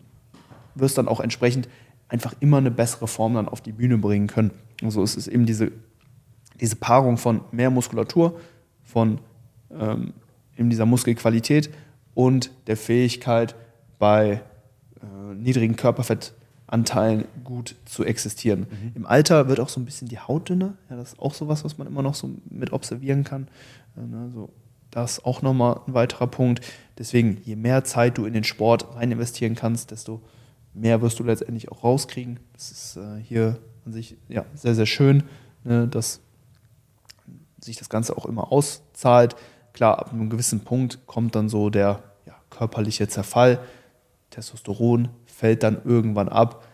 wirst 0.75 0.99
dann 0.99 1.09
auch 1.09 1.21
entsprechend 1.21 1.71
einfach 2.09 2.35
immer 2.41 2.59
eine 2.59 2.71
bessere 2.71 3.09
Form 3.09 3.33
dann 3.33 3.49
auf 3.49 3.63
die 3.63 3.73
Bühne 3.73 3.97
bringen 3.97 4.27
können. 4.27 4.51
Also 4.83 5.03
es 5.03 5.17
ist 5.17 5.27
eben 5.27 5.47
diese, 5.47 5.73
diese 6.61 6.77
Paarung 6.77 7.17
von 7.17 7.43
mehr 7.53 7.71
Muskulatur, 7.71 8.39
von 8.85 9.19
ähm, 9.71 10.13
eben 10.57 10.71
dieser 10.71 10.87
Muskelqualität 10.87 11.71
und 12.15 12.51
der 12.67 12.77
Fähigkeit 12.77 13.55
bei 13.99 14.41
äh, 15.01 15.35
niedrigen 15.35 15.77
Körperfettanteilen 15.77 17.27
gut 17.45 17.77
zu 17.85 18.05
existieren. 18.05 18.67
Im 18.95 19.07
Alter 19.07 19.49
wird 19.49 19.61
auch 19.61 19.69
so 19.69 19.81
ein 19.81 19.85
bisschen 19.85 20.09
die 20.09 20.19
Haut 20.19 20.49
dünner. 20.49 20.75
Ja, 20.89 20.97
das 20.97 21.15
ist 21.15 21.19
auch 21.19 21.35
sowas, 21.35 21.65
was 21.65 21.79
man 21.79 21.87
immer 21.87 22.03
noch 22.03 22.15
so 22.15 22.31
mit 22.49 22.73
observieren 22.73 23.25
kann. 23.25 23.49
Äh, 23.97 24.01
ne, 24.01 24.31
so, 24.33 24.51
das 24.91 25.19
ist 25.19 25.27
auch 25.27 25.43
nochmal 25.43 25.81
ein 25.87 25.95
weiterer 25.95 26.27
Punkt. 26.27 26.61
Deswegen, 26.99 27.39
je 27.45 27.57
mehr 27.57 27.85
Zeit 27.85 28.17
du 28.17 28.25
in 28.25 28.33
den 28.33 28.45
Sport 28.45 28.97
rein 28.97 29.13
investieren 29.13 29.55
kannst, 29.55 29.91
desto 29.91 30.23
mehr 30.73 31.03
wirst 31.03 31.19
du 31.19 31.25
letztendlich 31.25 31.71
auch 31.71 31.85
rauskriegen. 31.85 32.41
Das 32.55 32.71
ist 32.71 32.97
äh, 32.97 33.21
hier 33.23 33.59
an 33.85 33.93
sich 33.93 34.17
ja, 34.29 34.45
sehr, 34.55 34.75
sehr 34.75 34.87
schön, 34.87 35.25
ne, 35.65 35.87
dass 35.87 36.21
sich 37.67 37.77
das 37.77 37.89
Ganze 37.89 38.17
auch 38.17 38.27
immer 38.27 38.53
auszahlt. 38.53 39.37
Klar, 39.73 39.99
ab 39.99 40.13
einem 40.13 40.31
gewissen 40.31 40.61
Punkt 40.61 41.07
kommt 41.07 41.35
dann 41.35 41.49
so 41.49 41.69
der 41.69 42.03
ja, 42.25 42.35
körperliche 42.49 43.09
Zerfall. 43.09 43.59
Testosteron 44.31 45.11
fällt 45.27 45.63
dann 45.63 45.83
irgendwann 45.85 46.29
ab. 46.29 46.65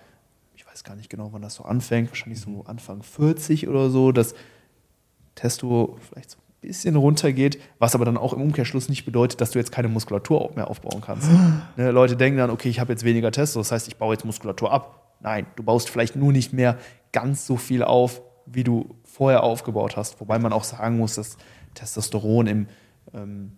Ich 0.55 0.67
weiß 0.67 0.85
gar 0.85 0.95
nicht 0.95 1.11
genau, 1.11 1.33
wann 1.33 1.43
das 1.43 1.55
so 1.55 1.65
anfängt. 1.65 2.11
Wahrscheinlich 2.11 2.41
so 2.41 2.65
Anfang 2.65 3.03
40 3.03 3.69
oder 3.69 3.91
so, 3.91 4.13
dass 4.13 4.35
Testo 5.35 5.97
vielleicht 6.01 6.31
so 6.31 6.39
ein 6.39 6.61
bisschen 6.61 6.97
runtergeht, 6.97 7.61
was 7.79 7.95
aber 7.95 8.05
dann 8.05 8.17
auch 8.17 8.33
im 8.33 8.41
Umkehrschluss 8.41 8.89
nicht 8.89 9.05
bedeutet, 9.05 9.41
dass 9.41 9.51
du 9.51 9.59
jetzt 9.59 9.73
keine 9.73 9.89
Muskulatur 9.89 10.53
mehr 10.55 10.69
aufbauen 10.71 11.01
kannst. 11.05 11.29
ne, 11.77 11.91
Leute 11.91 12.17
denken 12.17 12.39
dann, 12.39 12.51
okay, 12.51 12.69
ich 12.69 12.81
habe 12.81 12.93
jetzt 12.93 13.05
weniger 13.05 13.33
Testo, 13.33 13.61
das 13.61 13.73
heißt, 13.73 13.89
ich 13.89 13.97
baue 13.97 14.15
jetzt 14.15 14.25
Muskulatur 14.25 14.73
ab. 14.73 15.17
Nein, 15.21 15.47
du 15.57 15.63
baust 15.63 15.89
vielleicht 15.89 16.17
nur 16.17 16.33
nicht 16.33 16.53
mehr 16.53 16.79
ganz 17.13 17.47
so 17.47 17.57
viel 17.57 17.83
auf, 17.83 18.23
wie 18.47 18.65
du 18.65 18.97
vorher 19.05 19.43
aufgebaut 19.43 19.97
hast. 19.97 20.21
Wobei 20.21 20.39
man 20.39 20.53
auch 20.53 20.65
sagen 20.65 20.99
muss, 20.99 21.15
dass 21.15 21.37
Testosteron 21.75 22.47
im, 22.47 22.67
ähm, 23.15 23.53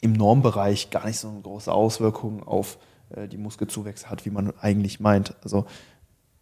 im 0.00 0.12
Normbereich 0.12 0.90
gar 0.90 1.06
nicht 1.06 1.18
so 1.18 1.28
eine 1.28 1.40
große 1.40 1.72
Auswirkung 1.72 2.42
auf 2.42 2.78
äh, 3.10 3.28
die 3.28 3.38
Muskelzuwächse 3.38 4.10
hat, 4.10 4.24
wie 4.26 4.30
man 4.30 4.52
eigentlich 4.58 5.00
meint. 5.00 5.34
Also 5.42 5.66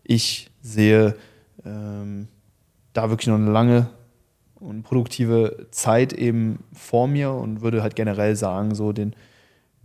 ich 0.02 0.50
sehe 0.60 1.16
ähm, 1.64 2.28
da 2.92 3.10
wirklich 3.10 3.28
noch 3.28 3.36
eine 3.36 3.50
lange 3.50 3.88
und 4.54 4.82
produktive 4.82 5.66
Zeit 5.70 6.12
eben 6.12 6.64
vor 6.72 7.06
mir 7.06 7.32
und 7.32 7.60
würde 7.60 7.82
halt 7.82 7.96
generell 7.96 8.36
sagen, 8.36 8.74
so 8.74 8.92
den 8.92 9.14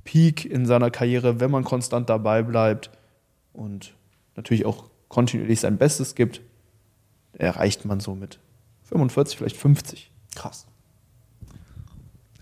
Peak 0.04 0.45
in 0.45 0.65
seiner 0.65 0.89
Karriere, 0.89 1.39
wenn 1.39 1.52
man 1.52 1.63
konstant 1.63 2.10
dabei 2.10 2.43
bleibt 2.43 2.89
und 3.54 3.93
natürlich 4.36 4.65
auch 4.65 4.86
kontinuierlich 5.10 5.60
sein 5.60 5.78
Bestes 5.78 6.15
gibt, 6.15 6.41
erreicht 7.34 7.86
man 7.86 8.00
so 8.00 8.15
mit 8.15 8.39
45, 8.84 9.38
vielleicht 9.38 9.58
50. 9.58 10.12
Krass. 10.36 10.65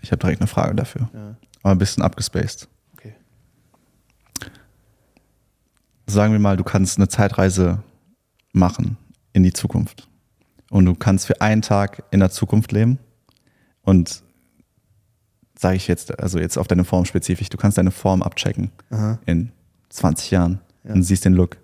Ich 0.00 0.10
habe 0.12 0.20
direkt 0.20 0.40
eine 0.40 0.48
Frage 0.48 0.74
dafür. 0.74 1.08
Ja. 1.12 1.36
Aber 1.62 1.72
ein 1.72 1.78
bisschen 1.78 2.02
abgespaced. 2.02 2.68
Okay. 2.94 3.14
Sagen 6.06 6.32
wir 6.32 6.38
mal, 6.40 6.56
du 6.56 6.64
kannst 6.64 6.98
eine 6.98 7.08
Zeitreise 7.08 7.82
machen 8.52 8.96
in 9.32 9.42
die 9.42 9.52
Zukunft. 9.52 10.08
Und 10.70 10.84
du 10.86 10.94
kannst 10.94 11.26
für 11.26 11.40
einen 11.40 11.62
Tag 11.62 12.04
in 12.10 12.20
der 12.20 12.30
Zukunft 12.30 12.72
leben. 12.72 12.98
Und 13.82 14.22
sage 15.58 15.76
ich 15.76 15.88
jetzt, 15.88 16.18
also 16.20 16.38
jetzt 16.38 16.56
auf 16.56 16.68
deine 16.68 16.84
Form 16.84 17.04
spezifisch, 17.04 17.48
du 17.48 17.56
kannst 17.56 17.78
deine 17.78 17.90
Form 17.90 18.22
abchecken 18.22 18.70
Aha. 18.90 19.18
in 19.26 19.50
20 19.88 20.30
Jahren 20.30 20.60
Ja. 20.84 20.92
und 20.94 21.02
siehst 21.02 21.24
den 21.24 21.32
Look. 21.34 21.56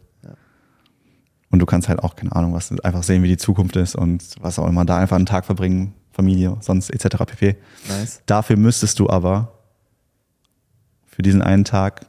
Und 1.54 1.60
du 1.60 1.66
kannst 1.66 1.88
halt 1.88 2.00
auch, 2.00 2.16
keine 2.16 2.34
Ahnung, 2.34 2.52
was, 2.52 2.76
einfach 2.80 3.04
sehen, 3.04 3.22
wie 3.22 3.28
die 3.28 3.36
Zukunft 3.36 3.76
ist 3.76 3.94
und 3.94 4.24
was 4.40 4.58
auch 4.58 4.66
immer, 4.66 4.84
da 4.84 4.98
einfach 4.98 5.14
einen 5.14 5.24
Tag 5.24 5.44
verbringen, 5.44 5.94
Familie, 6.10 6.56
sonst 6.58 6.90
etc. 6.90 7.16
pp. 7.24 7.54
Nice. 7.86 8.22
Dafür 8.26 8.56
müsstest 8.56 8.98
du 8.98 9.08
aber 9.08 9.52
für 11.06 11.22
diesen 11.22 11.42
einen 11.42 11.64
Tag 11.64 12.06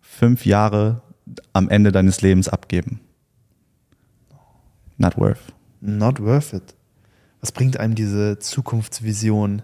fünf 0.00 0.44
Jahre 0.44 1.02
am 1.52 1.68
Ende 1.68 1.92
deines 1.92 2.20
Lebens 2.20 2.48
abgeben. 2.48 2.98
Not 4.96 5.16
worth. 5.16 5.38
Not 5.80 6.18
worth 6.18 6.52
it. 6.52 6.74
Was 7.40 7.52
bringt 7.52 7.78
einem 7.78 7.94
diese 7.94 8.40
Zukunftsvision? 8.40 9.62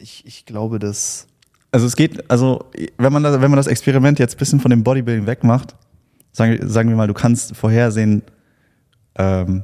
Ich, 0.00 0.26
ich 0.26 0.44
glaube, 0.44 0.80
dass. 0.80 1.28
Also 1.70 1.86
es 1.86 1.94
geht, 1.94 2.28
also 2.28 2.64
wenn 2.98 3.12
man 3.12 3.22
das, 3.22 3.40
wenn 3.40 3.48
man 3.48 3.58
das 3.58 3.68
Experiment 3.68 4.18
jetzt 4.18 4.34
ein 4.34 4.38
bisschen 4.38 4.58
von 4.58 4.72
dem 4.72 4.82
Bodybuilding 4.82 5.28
wegmacht, 5.28 5.76
sagen, 6.32 6.68
sagen 6.68 6.88
wir 6.88 6.96
mal, 6.96 7.06
du 7.06 7.14
kannst 7.14 7.54
vorhersehen, 7.54 8.22
ähm, 9.18 9.62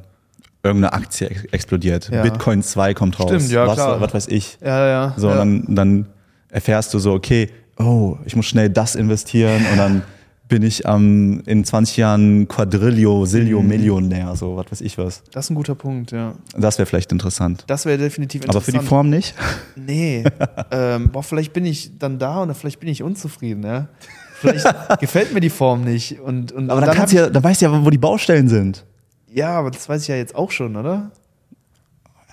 irgendeine 0.63 0.93
Aktie 0.93 1.27
ex- 1.29 1.45
explodiert. 1.45 2.09
Ja. 2.09 2.21
Bitcoin 2.23 2.63
2 2.63 2.93
kommt 2.93 3.19
raus. 3.19 3.29
Stimmt, 3.29 3.51
ja, 3.51 3.67
was, 3.67 3.75
klar. 3.75 3.99
was 4.01 4.13
weiß 4.13 4.27
ich. 4.29 4.57
Ja, 4.63 4.87
ja. 4.87 5.13
So, 5.17 5.27
ja. 5.29 5.41
und 5.41 5.65
dann, 5.67 5.75
dann 5.75 6.05
erfährst 6.49 6.93
du 6.93 6.99
so, 6.99 7.13
okay, 7.13 7.49
oh, 7.79 8.17
ich 8.25 8.35
muss 8.35 8.45
schnell 8.45 8.69
das 8.69 8.95
investieren 8.95 9.65
und 9.71 9.77
dann 9.77 10.01
bin 10.49 10.61
ich 10.61 10.85
am 10.87 11.41
in 11.45 11.63
20 11.65 11.97
Jahren 11.97 12.47
Quadrillo, 12.47 13.25
Silio, 13.25 13.61
Mhm. 13.61 13.67
Millionär, 13.69 14.35
so 14.35 14.55
was 14.55 14.71
weiß 14.71 14.81
ich 14.81 14.97
was. 14.97 15.23
Das 15.31 15.45
ist 15.45 15.49
ein 15.49 15.55
guter 15.55 15.73
Punkt, 15.73 16.11
ja. 16.11 16.35
Das 16.55 16.77
wäre 16.77 16.85
vielleicht 16.85 17.11
interessant. 17.11 17.63
Das 17.67 17.85
wäre 17.85 17.97
definitiv 17.97 18.41
Aber 18.43 18.49
interessant. 18.59 18.75
für 18.77 18.81
die 18.83 18.87
Form 18.87 19.09
nicht? 19.09 19.33
Nee. 19.75 20.23
ähm, 20.71 21.09
boah, 21.11 21.23
vielleicht 21.23 21.53
bin 21.53 21.65
ich 21.65 21.97
dann 21.97 22.19
da 22.19 22.43
oder 22.43 22.53
vielleicht 22.53 22.79
bin 22.79 22.89
ich 22.89 23.01
unzufrieden, 23.01 23.63
ja. 23.63 23.87
Vielleicht 24.35 24.67
gefällt 24.99 25.33
mir 25.33 25.39
die 25.39 25.49
Form 25.49 25.85
nicht. 25.85 26.19
Und, 26.19 26.51
und 26.51 26.69
Aber 26.69 26.81
dann, 26.81 26.89
hab 26.89 26.97
kannst 26.97 27.13
du 27.13 27.17
ja, 27.17 27.29
dann 27.29 27.43
weißt 27.43 27.61
du 27.61 27.65
ja, 27.65 27.85
wo 27.85 27.89
die 27.89 27.97
Baustellen 27.97 28.47
sind. 28.49 28.85
Ich, 29.33 29.37
ja, 29.37 29.51
aber 29.51 29.71
das 29.71 29.87
weiß 29.89 30.03
ich 30.03 30.07
ja 30.07 30.15
jetzt 30.15 30.35
auch 30.35 30.51
schon, 30.51 30.75
oder? 30.75 31.11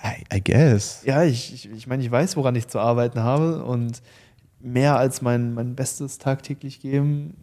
I, 0.03 0.37
I 0.37 0.41
guess. 0.43 1.03
Ja, 1.05 1.23
ich, 1.23 1.53
ich, 1.53 1.71
ich 1.71 1.87
meine, 1.87 2.03
ich 2.03 2.09
weiß, 2.09 2.35
woran 2.37 2.55
ich 2.55 2.67
zu 2.67 2.79
arbeiten 2.79 3.19
habe 3.19 3.63
und 3.63 4.01
mehr 4.59 4.97
als 4.97 5.21
mein, 5.21 5.53
mein 5.53 5.75
Bestes 5.75 6.17
tagtäglich 6.17 6.79
geben, 6.79 7.35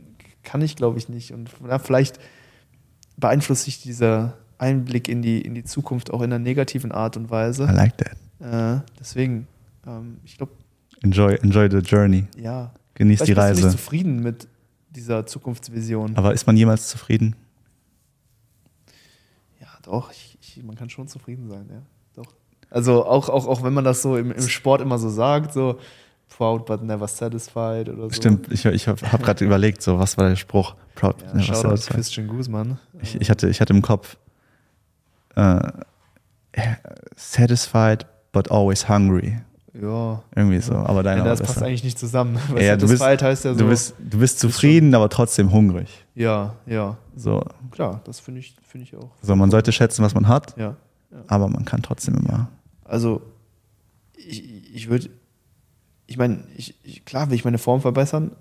kann 0.43 0.61
ich, 0.63 0.77
glaube 0.77 0.99
ich, 0.99 1.09
nicht. 1.09 1.33
Und 1.33 1.51
ja, 1.69 1.79
vielleicht 1.79 2.19
beeinflusst 3.17 3.65
sich 3.65 3.81
dieser 3.83 4.35
Einblick 4.59 5.09
in 5.09 5.23
die, 5.23 5.41
in 5.41 5.55
die 5.55 5.65
Zukunft 5.65 6.13
auch 6.13 6.21
in 6.21 6.33
einer 6.33 6.39
negativen 6.39 6.91
Art 6.91 7.17
und 7.17 7.27
I 7.27 7.31
Weise. 7.31 7.65
like 7.67 7.97
that. 7.99 8.17
Äh, 8.41 8.81
deswegen, 8.99 9.47
ähm, 9.87 10.19
ich 10.25 10.37
glaube, 10.37 10.53
Enjoy, 11.03 11.37
enjoy 11.43 11.69
the 11.71 11.79
journey. 11.79 12.27
ja. 12.37 12.73
Genieß 12.95 13.21
die 13.23 13.33
Reise. 13.33 13.63
nicht 13.63 13.71
zufrieden 13.71 14.21
mit 14.21 14.49
dieser 14.91 15.25
Zukunftsvision. 15.25 16.17
Aber 16.17 16.35
ist 16.35 16.49
man 16.49 16.57
jemals 16.57 16.89
zufrieden? 16.89 17.37
Doch, 19.89 20.13
ich, 20.13 20.39
ich, 20.43 20.63
man 20.63 20.77
kann 20.77 20.91
schon 20.91 21.09
zufrieden 21.09 21.49
sein, 21.49 21.67
ja. 21.71 21.83
Doch. 22.15 22.31
Also 22.69 23.07
auch, 23.07 23.31
auch, 23.31 23.47
auch 23.47 23.63
wenn 23.63 23.73
man 23.73 23.85
das 23.85 24.03
so 24.03 24.19
im, 24.19 24.31
im 24.31 24.49
Sport 24.49 24.83
immer 24.83 24.99
so 24.99 25.09
sagt, 25.09 25.55
so 25.55 25.79
proud 26.29 26.67
but 26.67 26.83
never 26.83 27.09
satisfied 27.09 27.89
oder 27.89 28.05
so. 28.05 28.11
Stimmt, 28.11 28.53
ich, 28.53 28.67
ich 28.67 28.87
habe 28.87 29.01
hab 29.11 29.23
gerade 29.23 29.43
überlegt, 29.43 29.81
so 29.81 29.99
was 29.99 30.19
war 30.19 30.29
der 30.29 30.37
Spruch? 30.37 30.75
Proud, 30.95 31.23
Ja, 31.23 31.35
ne, 31.35 31.43
Shoutout 31.43 31.65
war 31.65 31.71
das? 31.71 31.87
Christian 31.87 32.29
Guzman. 32.29 32.79
Ich, 33.01 33.19
ich, 33.19 33.31
hatte, 33.31 33.49
ich 33.49 33.63
hatte 33.63 33.73
im 33.73 33.81
Kopf 33.81 34.19
äh, 35.37 35.59
satisfied 37.17 38.07
but 38.33 38.51
always 38.51 38.91
hungry. 38.91 39.39
Ja. 39.81 40.23
Irgendwie 40.35 40.61
so. 40.61 40.75
Aber 40.75 41.03
deiner 41.03 41.23
ja 41.23 41.29
das 41.31 41.41
passt 41.41 41.55
besser. 41.55 41.67
eigentlich 41.67 41.85
nicht 41.85 41.99
zusammen. 41.99 42.39
Weil 42.51 42.65
Ja, 42.65 42.77
du 42.77 42.89
bist, 42.89 43.03
heißt 43.03 43.45
ja 43.45 43.53
so. 43.55 43.59
du, 43.61 43.69
bist, 43.69 43.95
du 43.99 44.19
bist 44.19 44.39
zufrieden, 44.41 44.95
aber 44.95 45.09
trotzdem 45.09 45.53
hungrig. 45.53 46.05
ja, 46.15 46.55
ja. 46.67 46.97
So. 47.17 47.43
Klar, 47.71 48.01
das 48.05 48.21
finde 48.21 48.41
ich, 48.41 48.57
finde 48.63 48.85
ich 48.87 48.97
auch. 48.97 49.11
so, 49.23 49.37
man 49.37 49.51
sollte 49.51 49.73
schätzen, 49.73 50.03
was 50.05 50.15
man 50.15 50.27
hat, 50.29 50.57
Ja. 50.57 50.77
aber 51.29 51.49
man 51.49 51.65
kann 51.65 51.83
trotzdem 51.83 52.15
immer. 52.17 52.49
Also, 52.85 53.23
ich, 54.17 54.75
ich 54.75 54.89
würde, 54.89 55.11
ich 56.07 56.17
meine, 56.17 56.43
ich, 56.57 56.75
ich, 56.83 57.05
klar 57.05 57.29
will 57.29 57.35
ich 57.37 57.45
meine 57.45 57.59
Form 57.59 57.81
verbessern, 57.81 58.33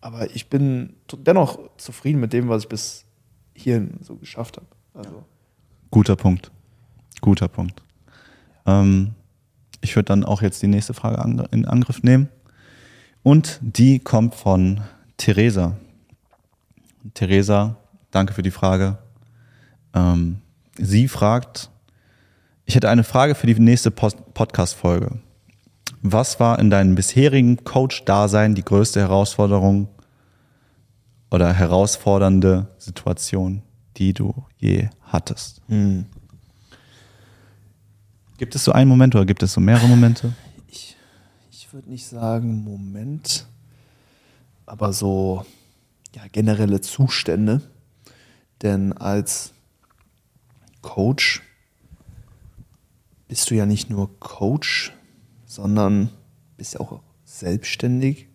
aber 0.00 0.30
ich 0.34 0.48
bin 0.48 0.94
dennoch 1.16 1.58
zufrieden 1.76 2.20
mit 2.20 2.32
dem, 2.32 2.48
was 2.48 2.62
ich 2.64 2.68
bis 2.68 3.04
hierhin 3.54 3.98
so 4.00 4.16
geschafft 4.16 4.56
habe. 4.56 4.66
Also, 4.94 5.24
Guter 5.90 6.16
Punkt. 6.16 6.50
Guter 7.20 7.48
Punkt. 7.48 7.82
Ähm, 8.66 9.14
ich 9.80 9.96
würde 9.96 10.06
dann 10.06 10.24
auch 10.24 10.42
jetzt 10.42 10.62
die 10.62 10.68
nächste 10.68 10.94
Frage 10.94 11.46
in 11.50 11.64
Angriff 11.64 12.02
nehmen. 12.02 12.28
Und 13.22 13.58
die 13.60 13.98
kommt 13.98 14.34
von 14.34 14.80
Theresa. 15.16 15.76
Theresa, 17.14 17.76
danke 18.10 18.32
für 18.32 18.42
die 18.42 18.50
Frage. 18.50 18.98
Ähm, 19.94 20.38
sie 20.76 21.08
fragt, 21.08 21.70
ich 22.64 22.74
hätte 22.74 22.88
eine 22.88 23.04
Frage 23.04 23.34
für 23.34 23.46
die 23.46 23.58
nächste 23.58 23.90
Podcast-Folge. 23.90 25.18
Was 26.02 26.38
war 26.38 26.58
in 26.58 26.70
deinem 26.70 26.94
bisherigen 26.94 27.64
Coach-Dasein 27.64 28.54
die 28.54 28.64
größte 28.64 29.00
Herausforderung 29.00 29.88
oder 31.30 31.52
herausfordernde 31.52 32.68
Situation, 32.78 33.62
die 33.96 34.12
du 34.12 34.34
je 34.58 34.88
hattest? 35.02 35.62
Gibt 38.38 38.54
es 38.54 38.62
so 38.62 38.70
einen 38.70 38.88
Moment 38.88 39.16
oder 39.16 39.26
gibt 39.26 39.42
es 39.42 39.52
so 39.52 39.60
mehrere 39.60 39.88
Momente? 39.88 40.32
ich, 40.68 40.96
ich 41.50 41.72
würde 41.72 41.90
nicht 41.90 42.06
sagen 42.06 42.62
Moment, 42.62 43.46
aber 44.64 44.92
so 44.92 45.44
ja, 46.14 46.22
generelle 46.30 46.80
Zustände. 46.80 47.60
Denn 48.62 48.92
als 48.92 49.52
Coach 50.82 51.42
bist 53.26 53.50
du 53.50 53.56
ja 53.56 53.66
nicht 53.66 53.90
nur 53.90 54.18
Coach, 54.20 54.92
sondern 55.44 56.10
bist 56.56 56.74
ja 56.74 56.80
auch 56.80 57.00
selbstständig 57.24 58.28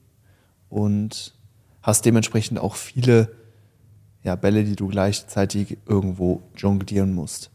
und 0.70 1.34
hast 1.82 2.04
dementsprechend 2.06 2.60
auch 2.60 2.76
viele 2.76 3.34
ja, 4.24 4.36
Bälle, 4.36 4.66
die 4.66 4.76
du 4.76 4.88
gleichzeitig 4.88 5.78
irgendwo 5.86 6.42
jonglieren 6.58 7.13
musst. 7.13 7.53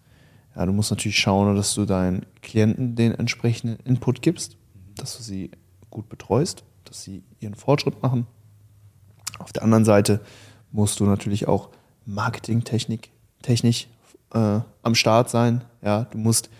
Ja, 0.58 0.66
du 0.66 0.72
musst 0.72 0.90
natürlich 0.90 1.16
schauen, 1.16 1.54
dass 1.54 1.72
du 1.74 1.84
deinen 1.84 2.26
Klienten 2.42 2.96
den 2.96 3.14
entsprechenden 3.14 3.78
Input 3.84 4.22
gibst, 4.22 4.56
dass 4.96 5.16
du 5.16 5.22
sie 5.22 5.52
gut 5.88 6.08
betreust, 6.08 6.64
dass 6.84 7.04
sie 7.04 7.22
ihren 7.38 7.54
Fortschritt 7.54 8.02
machen. 8.02 8.26
Auf 9.38 9.52
der 9.52 9.62
anderen 9.62 9.84
Seite 9.84 10.20
musst 10.72 10.98
du 10.98 11.04
natürlich 11.04 11.46
auch 11.46 11.68
Marketingtechnik 12.06 13.10
technisch 13.40 13.86
äh, 14.34 14.58
am 14.82 14.94
Start 14.96 15.30
sein. 15.30 15.62
Ja, 15.80 16.04
du 16.10 16.18
musst 16.18 16.50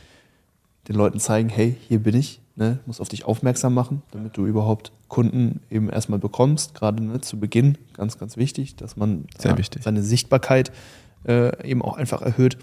den 0.87 0.95
Leuten 0.95 1.19
zeigen, 1.19 1.49
hey, 1.49 1.77
hier 1.89 2.01
bin 2.01 2.15
ich, 2.15 2.41
ne, 2.55 2.79
muss 2.87 3.01
auf 3.01 3.09
dich 3.09 3.25
aufmerksam 3.25 3.75
machen, 3.75 4.03
damit 4.13 4.37
du 4.37 4.47
überhaupt 4.47 4.93
Kunden 5.09 5.61
eben 5.71 5.91
erstmal 5.91 6.21
bekommst, 6.21 6.77
gerade 6.77 7.03
ne, 7.03 7.21
zu 7.21 7.41
Beginn, 7.41 7.77
ganz, 7.95 8.17
ganz 8.17 8.37
wichtig, 8.37 8.77
dass 8.77 8.97
man 8.97 9.27
ja, 9.43 9.59
wichtig. 9.59 9.83
seine 9.83 10.05
Sichtbarkeit 10.05 10.71
äh, 11.27 11.69
eben 11.69 11.83
auch 11.83 11.97
einfach 11.97 12.23
erhöht. 12.23 12.59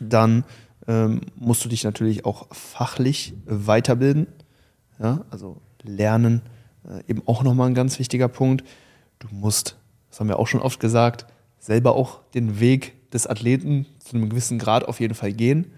Dann 0.00 0.44
ähm, 0.86 1.22
musst 1.36 1.64
du 1.64 1.68
dich 1.68 1.84
natürlich 1.84 2.24
auch 2.24 2.46
fachlich 2.54 3.34
weiterbilden, 3.46 4.26
ja, 4.98 5.24
also 5.30 5.60
lernen, 5.82 6.42
äh, 6.88 7.08
eben 7.08 7.22
auch 7.26 7.42
nochmal 7.42 7.68
ein 7.68 7.74
ganz 7.74 7.98
wichtiger 7.98 8.28
Punkt. 8.28 8.64
Du 9.18 9.28
musst, 9.30 9.76
das 10.10 10.20
haben 10.20 10.28
wir 10.28 10.38
auch 10.38 10.46
schon 10.46 10.60
oft 10.60 10.80
gesagt, 10.80 11.26
selber 11.58 11.94
auch 11.94 12.20
den 12.34 12.60
Weg 12.60 13.10
des 13.12 13.26
Athleten 13.26 13.86
zu 13.98 14.16
einem 14.16 14.30
gewissen 14.30 14.58
Grad 14.58 14.84
auf 14.84 15.00
jeden 15.00 15.14
Fall 15.14 15.32
gehen. 15.32 15.72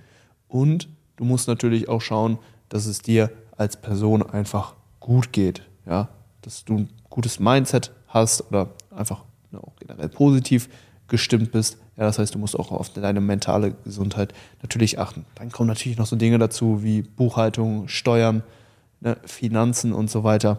Und 0.49 0.89
du 1.17 1.25
musst 1.25 1.49
natürlich 1.49 1.89
auch 1.89 2.01
schauen, 2.01 2.39
dass 2.69 2.87
es 2.87 3.01
dir 3.01 3.31
als 3.57 3.77
Person 3.77 4.23
einfach 4.23 4.75
gut 5.01 5.33
geht. 5.33 5.63
Ja? 5.87 6.09
Dass 6.43 6.65
du 6.65 6.79
ein 6.79 6.91
gutes 7.11 7.39
Mindset 7.39 7.93
hast 8.09 8.49
oder 8.49 8.71
einfach 8.91 9.25
auch 9.55 9.77
generell 9.79 10.09
positiv 10.09 10.69
gestimmt 11.07 11.53
bist. 11.53 11.79
Ja, 11.97 12.05
das 12.05 12.19
heißt, 12.19 12.35
du 12.35 12.39
musst 12.39 12.59
auch 12.59 12.73
auf 12.73 12.91
deine 12.91 13.21
mentale 13.21 13.73
Gesundheit 13.85 14.35
natürlich 14.63 14.99
achten. 14.99 15.25
Dann 15.37 15.53
kommen 15.53 15.69
natürlich 15.69 15.97
noch 15.97 16.07
so 16.07 16.17
Dinge 16.17 16.39
dazu 16.39 16.83
wie 16.83 17.03
Buchhaltung, 17.03 17.87
Steuern, 17.89 18.43
ne, 19.01 19.17
Finanzen 19.25 19.93
und 19.93 20.11
so 20.11 20.25
weiter. 20.25 20.59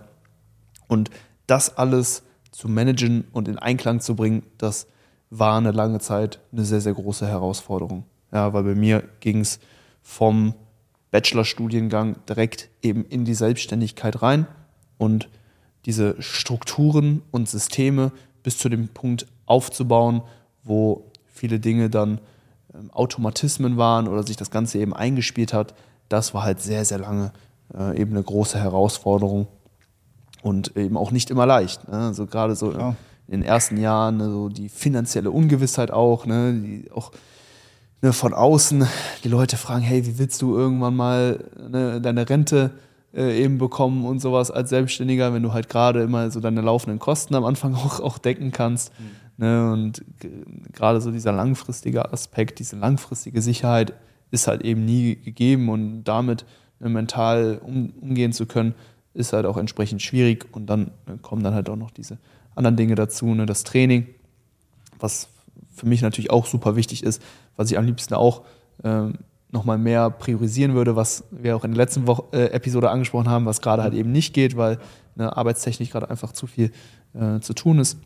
Und 0.87 1.09
das 1.47 1.77
alles 1.77 2.23
zu 2.51 2.69
managen 2.69 3.25
und 3.33 3.47
in 3.47 3.59
Einklang 3.59 3.99
zu 3.99 4.15
bringen, 4.15 4.43
das 4.57 4.87
war 5.29 5.57
eine 5.57 5.71
lange 5.71 5.99
Zeit 5.99 6.39
eine 6.53 6.63
sehr, 6.63 6.79
sehr 6.79 6.93
große 6.93 7.27
Herausforderung. 7.27 8.05
Ja, 8.31 8.53
weil 8.53 8.63
bei 8.63 8.75
mir 8.75 9.03
ging 9.19 9.41
es 9.41 9.59
vom 10.01 10.53
Bachelorstudiengang 11.11 12.17
direkt 12.27 12.69
eben 12.81 13.05
in 13.05 13.25
die 13.25 13.33
Selbstständigkeit 13.33 14.21
rein 14.21 14.47
und 14.97 15.29
diese 15.85 16.21
Strukturen 16.21 17.21
und 17.31 17.49
Systeme 17.49 18.11
bis 18.43 18.57
zu 18.57 18.69
dem 18.69 18.87
Punkt 18.87 19.25
aufzubauen, 19.45 20.21
wo 20.63 21.05
viele 21.35 21.59
Dinge 21.59 21.89
dann 21.89 22.19
ähm, 22.73 22.89
Automatismen 22.91 23.77
waren 23.77 24.07
oder 24.07 24.23
sich 24.23 24.37
das 24.37 24.49
Ganze 24.49 24.79
eben 24.79 24.95
eingespielt 24.95 25.53
hat, 25.53 25.75
das 26.09 26.33
war 26.33 26.43
halt 26.43 26.61
sehr, 26.61 26.85
sehr 26.85 26.99
lange 26.99 27.31
äh, 27.77 27.99
eben 27.99 28.11
eine 28.11 28.23
große 28.23 28.57
Herausforderung 28.57 29.47
und 30.41 30.75
eben 30.77 30.97
auch 30.97 31.11
nicht 31.11 31.29
immer 31.29 31.45
leicht. 31.45 31.87
Ne? 31.87 31.97
Also 31.97 32.25
gerade 32.25 32.55
so 32.55 32.71
ja. 32.71 32.95
in 33.27 33.41
den 33.41 33.43
ersten 33.43 33.77
Jahren, 33.77 34.17
ne, 34.17 34.29
so 34.29 34.49
die 34.49 34.69
finanzielle 34.69 35.31
Ungewissheit 35.31 35.91
auch, 35.91 36.25
ne? 36.25 36.53
die 36.53 36.91
auch 36.91 37.11
ne, 38.01 38.13
von 38.13 38.33
außen 38.33 38.87
die 39.23 39.29
Leute 39.29 39.57
fragen, 39.57 39.83
hey, 39.83 40.05
wie 40.05 40.17
willst 40.17 40.41
du 40.41 40.55
irgendwann 40.55 40.95
mal 40.95 41.43
ne, 41.69 41.99
deine 41.99 42.29
Rente 42.29 42.71
äh, 43.15 43.41
eben 43.41 43.57
bekommen 43.57 44.05
und 44.05 44.19
sowas 44.19 44.51
als 44.51 44.69
Selbstständiger, 44.69 45.33
wenn 45.33 45.41
du 45.41 45.53
halt 45.53 45.69
gerade 45.69 46.03
immer 46.03 46.29
so 46.31 46.39
deine 46.39 46.61
laufenden 46.61 46.99
Kosten 46.99 47.33
am 47.35 47.45
Anfang 47.45 47.73
auch, 47.75 47.99
auch 47.99 48.17
decken 48.17 48.51
kannst. 48.51 48.91
Mhm. 48.99 49.24
Ne? 49.37 49.71
Und 49.71 50.03
gerade 50.73 51.01
so 51.01 51.11
dieser 51.11 51.31
langfristige 51.31 52.11
Aspekt, 52.11 52.59
diese 52.59 52.75
langfristige 52.75 53.41
Sicherheit 53.41 53.93
ist 54.31 54.47
halt 54.47 54.63
eben 54.63 54.85
nie 54.85 55.15
gegeben 55.15 55.69
und 55.69 56.03
damit 56.03 56.45
ne, 56.79 56.89
mental 56.89 57.59
um, 57.63 57.91
umgehen 58.01 58.33
zu 58.33 58.45
können, 58.45 58.73
ist 59.13 59.33
halt 59.33 59.45
auch 59.45 59.57
entsprechend 59.57 60.01
schwierig 60.01 60.45
und 60.51 60.67
dann 60.67 60.91
ne, 61.07 61.17
kommen 61.21 61.43
dann 61.43 61.53
halt 61.53 61.69
auch 61.69 61.75
noch 61.75 61.91
diese 61.91 62.17
anderen 62.55 62.75
Dinge 62.77 62.95
dazu, 62.95 63.27
ne? 63.33 63.45
das 63.45 63.63
Training, 63.63 64.07
was 64.99 65.29
für 65.73 65.87
mich 65.87 66.01
natürlich 66.01 66.31
auch 66.31 66.45
super 66.45 66.75
wichtig 66.75 67.03
ist, 67.03 67.21
was 67.57 67.69
ich 67.69 67.77
am 67.77 67.85
liebsten 67.85 68.13
auch 68.13 68.43
ähm, 68.83 69.15
nochmal 69.51 69.77
mehr 69.77 70.09
priorisieren 70.09 70.73
würde, 70.73 70.95
was 70.95 71.23
wir 71.31 71.55
auch 71.55 71.63
in 71.63 71.71
der 71.71 71.77
letzten 71.83 72.07
Woche, 72.07 72.23
äh, 72.31 72.45
Episode 72.51 72.89
angesprochen 72.89 73.29
haben, 73.29 73.45
was 73.45 73.61
gerade 73.61 73.83
halt 73.83 73.93
eben 73.93 74.11
nicht 74.11 74.33
geht, 74.33 74.57
weil 74.57 74.79
ne, 75.15 75.35
arbeitstechnisch 75.35 75.89
gerade 75.89 76.09
einfach 76.09 76.31
zu 76.31 76.47
viel 76.47 76.71
äh, 77.13 77.39
zu 77.39 77.53
tun 77.53 77.79
ist. 77.79 77.97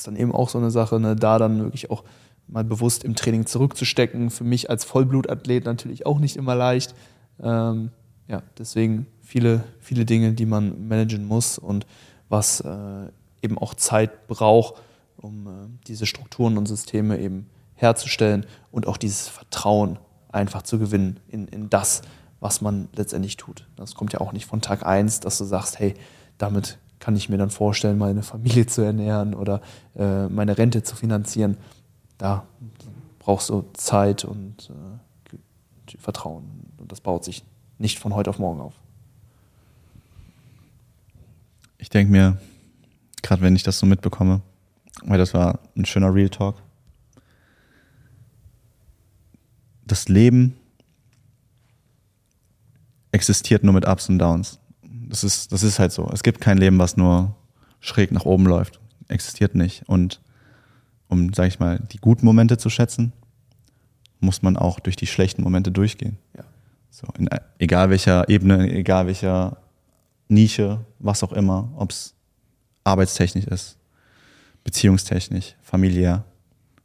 Ist 0.00 0.06
dann 0.06 0.16
eben 0.16 0.34
auch 0.34 0.48
so 0.48 0.56
eine 0.56 0.70
Sache, 0.70 0.98
ne, 0.98 1.14
da 1.14 1.36
dann 1.36 1.62
wirklich 1.62 1.90
auch 1.90 2.04
mal 2.46 2.64
bewusst 2.64 3.04
im 3.04 3.14
Training 3.14 3.44
zurückzustecken. 3.44 4.30
Für 4.30 4.44
mich 4.44 4.70
als 4.70 4.86
Vollblutathlet 4.86 5.66
natürlich 5.66 6.06
auch 6.06 6.18
nicht 6.18 6.36
immer 6.36 6.54
leicht. 6.54 6.94
Ähm, 7.38 7.90
ja, 8.26 8.42
deswegen 8.56 9.06
viele, 9.20 9.62
viele 9.78 10.06
Dinge, 10.06 10.32
die 10.32 10.46
man 10.46 10.88
managen 10.88 11.26
muss 11.26 11.58
und 11.58 11.86
was 12.30 12.62
äh, 12.62 13.08
eben 13.42 13.58
auch 13.58 13.74
Zeit 13.74 14.26
braucht, 14.26 14.80
um 15.18 15.46
äh, 15.46 15.50
diese 15.86 16.06
Strukturen 16.06 16.56
und 16.56 16.64
Systeme 16.64 17.18
eben 17.18 17.50
herzustellen 17.74 18.46
und 18.70 18.86
auch 18.86 18.96
dieses 18.96 19.28
Vertrauen 19.28 19.98
einfach 20.32 20.62
zu 20.62 20.78
gewinnen 20.78 21.20
in, 21.28 21.46
in 21.46 21.68
das, 21.68 22.00
was 22.40 22.62
man 22.62 22.88
letztendlich 22.96 23.36
tut. 23.36 23.68
Das 23.76 23.94
kommt 23.94 24.14
ja 24.14 24.22
auch 24.22 24.32
nicht 24.32 24.46
von 24.46 24.62
Tag 24.62 24.86
1, 24.86 25.20
dass 25.20 25.36
du 25.36 25.44
sagst, 25.44 25.78
hey, 25.78 25.92
damit 26.38 26.78
kann 27.00 27.16
ich 27.16 27.28
mir 27.28 27.38
dann 27.38 27.50
vorstellen, 27.50 27.98
meine 27.98 28.22
Familie 28.22 28.66
zu 28.66 28.82
ernähren 28.82 29.34
oder 29.34 29.60
äh, 29.96 30.28
meine 30.28 30.56
Rente 30.56 30.82
zu 30.82 30.94
finanzieren. 30.94 31.56
Da 32.18 32.46
brauchst 33.18 33.48
du 33.48 33.64
Zeit 33.72 34.24
und 34.24 34.70
äh, 34.70 35.96
Vertrauen. 35.98 36.44
Und 36.78 36.92
das 36.92 37.00
baut 37.00 37.24
sich 37.24 37.42
nicht 37.78 37.98
von 37.98 38.14
heute 38.14 38.30
auf 38.30 38.38
morgen 38.38 38.60
auf. 38.60 38.74
Ich 41.78 41.88
denke 41.88 42.12
mir, 42.12 42.38
gerade 43.22 43.42
wenn 43.42 43.56
ich 43.56 43.62
das 43.62 43.78
so 43.78 43.86
mitbekomme, 43.86 44.42
weil 45.02 45.18
das 45.18 45.34
war 45.34 45.58
ein 45.76 45.86
schöner 45.86 46.14
Real 46.14 46.28
Talk, 46.28 46.62
das 49.86 50.08
Leben 50.08 50.56
existiert 53.12 53.64
nur 53.64 53.74
mit 53.74 53.88
Ups 53.88 54.08
und 54.08 54.18
Downs. 54.18 54.60
Das 55.10 55.24
ist, 55.24 55.52
das 55.52 55.62
ist 55.62 55.78
halt 55.78 55.92
so. 55.92 56.08
Es 56.12 56.22
gibt 56.22 56.40
kein 56.40 56.58
Leben, 56.58 56.78
was 56.78 56.96
nur 56.96 57.34
schräg 57.80 58.12
nach 58.12 58.24
oben 58.24 58.46
läuft. 58.46 58.80
Existiert 59.08 59.54
nicht. 59.54 59.88
Und 59.88 60.20
um, 61.08 61.32
sag 61.32 61.48
ich 61.48 61.58
mal, 61.58 61.80
die 61.92 61.98
guten 61.98 62.24
Momente 62.24 62.58
zu 62.58 62.70
schätzen, 62.70 63.12
muss 64.20 64.42
man 64.42 64.56
auch 64.56 64.80
durch 64.80 64.96
die 64.96 65.06
schlechten 65.06 65.42
Momente 65.42 65.72
durchgehen. 65.72 66.18
Ja. 66.36 66.44
So, 66.90 67.06
in, 67.18 67.28
egal 67.58 67.90
welcher 67.90 68.28
Ebene, 68.28 68.70
egal 68.70 69.06
welcher 69.06 69.58
Nische, 70.28 70.84
was 70.98 71.22
auch 71.22 71.32
immer, 71.32 71.70
ob 71.76 71.90
es 71.90 72.14
arbeitstechnisch 72.84 73.46
ist, 73.46 73.78
beziehungstechnisch, 74.64 75.56
familiär, 75.62 76.24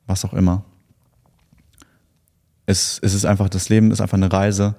was 0.08 0.26
auch 0.26 0.34
immer 0.34 0.64
es, 2.66 3.00
es 3.02 3.14
ist 3.14 3.26
einfach, 3.26 3.50
das 3.50 3.70
Leben 3.70 3.92
ist 3.92 4.02
einfach 4.02 4.18
eine 4.18 4.32
Reise. 4.32 4.76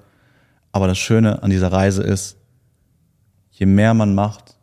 Aber 0.71 0.87
das 0.87 0.97
Schöne 0.97 1.41
an 1.43 1.49
dieser 1.49 1.71
Reise 1.71 2.03
ist, 2.03 2.36
je 3.57 3.65
mehr 3.65 3.93
man 3.93 4.13
macht, 4.13 4.55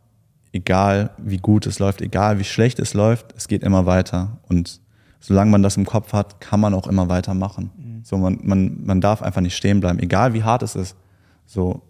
egal 0.53 1.11
wie 1.17 1.37
gut 1.37 1.65
es 1.65 1.79
läuft, 1.79 2.01
egal 2.01 2.39
wie 2.39 2.45
schlecht 2.45 2.79
es 2.79 2.93
läuft, 2.93 3.33
es 3.35 3.49
geht 3.49 3.61
immer 3.61 3.85
weiter. 3.85 4.39
Und 4.47 4.79
solange 5.19 5.51
man 5.51 5.63
das 5.63 5.75
im 5.75 5.85
Kopf 5.85 6.13
hat, 6.13 6.39
kann 6.39 6.61
man 6.61 6.73
auch 6.73 6.87
immer 6.87 7.09
weitermachen. 7.09 7.71
Mhm. 7.77 8.03
So, 8.03 8.17
man, 8.17 8.39
man, 8.41 8.85
man 8.85 9.01
darf 9.01 9.21
einfach 9.21 9.41
nicht 9.41 9.55
stehen 9.55 9.81
bleiben, 9.81 9.99
egal 9.99 10.33
wie 10.33 10.43
hart 10.43 10.63
es 10.63 10.75
ist. 10.75 10.95
So, 11.45 11.81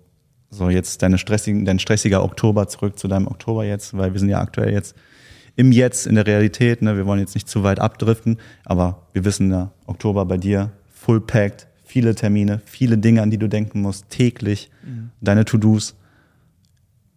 so 0.50 0.70
jetzt 0.70 1.04
deine 1.04 1.20
stressigen, 1.20 1.64
dein 1.64 1.78
stressiger 1.78 2.24
Oktober 2.24 2.68
zurück 2.68 2.98
zu 2.98 3.08
deinem 3.08 3.28
Oktober 3.28 3.66
jetzt, 3.66 3.96
weil 3.96 4.14
wir 4.14 4.20
sind 4.20 4.30
ja 4.30 4.42
aktuell 4.42 4.74
jetzt 4.74 4.96
im 5.56 5.72
Jetzt, 5.72 6.08
in 6.08 6.16
der 6.16 6.26
Realität. 6.26 6.82
Ne? 6.82 6.98
Wir 6.98 7.06
wollen 7.06 7.20
jetzt 7.20 7.36
nicht 7.36 7.48
zu 7.48 7.64
weit 7.64 7.80
abdriften, 7.80 8.38
aber 8.66 9.08
wir 9.14 9.26
wissen 9.26 9.52
ja, 9.52 9.72
Oktober 9.86 10.26
bei 10.26 10.38
dir 10.38 10.72
full 10.90 11.22
packed, 11.22 11.68
viele 11.84 12.16
Termine, 12.16 12.62
viele 12.66 12.98
Dinge, 12.98 13.22
an 13.22 13.30
die 13.30 13.38
du 13.38 13.48
denken 13.48 13.82
musst, 13.82 14.10
täglich, 14.10 14.72
mhm. 14.84 15.12
deine 15.22 15.46
To-Dos. 15.46 15.96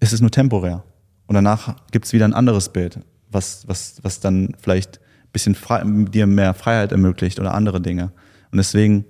Es 0.00 0.12
ist 0.12 0.20
nur 0.20 0.30
temporär. 0.30 0.84
Und 1.26 1.34
danach 1.34 1.76
gibt 1.90 2.06
es 2.06 2.12
wieder 2.12 2.24
ein 2.24 2.34
anderes 2.34 2.70
Bild, 2.70 3.00
was, 3.30 3.66
was, 3.68 4.00
was 4.02 4.20
dann 4.20 4.54
vielleicht 4.61 4.98
ein 4.98 5.32
bisschen 5.32 5.54
frei, 5.54 5.82
dir 5.84 6.26
mehr 6.26 6.54
Freiheit 6.54 6.92
ermöglicht 6.92 7.38
oder 7.38 7.54
andere 7.54 7.80
Dinge. 7.80 8.12
Und 8.50 8.58
deswegen 8.58 9.04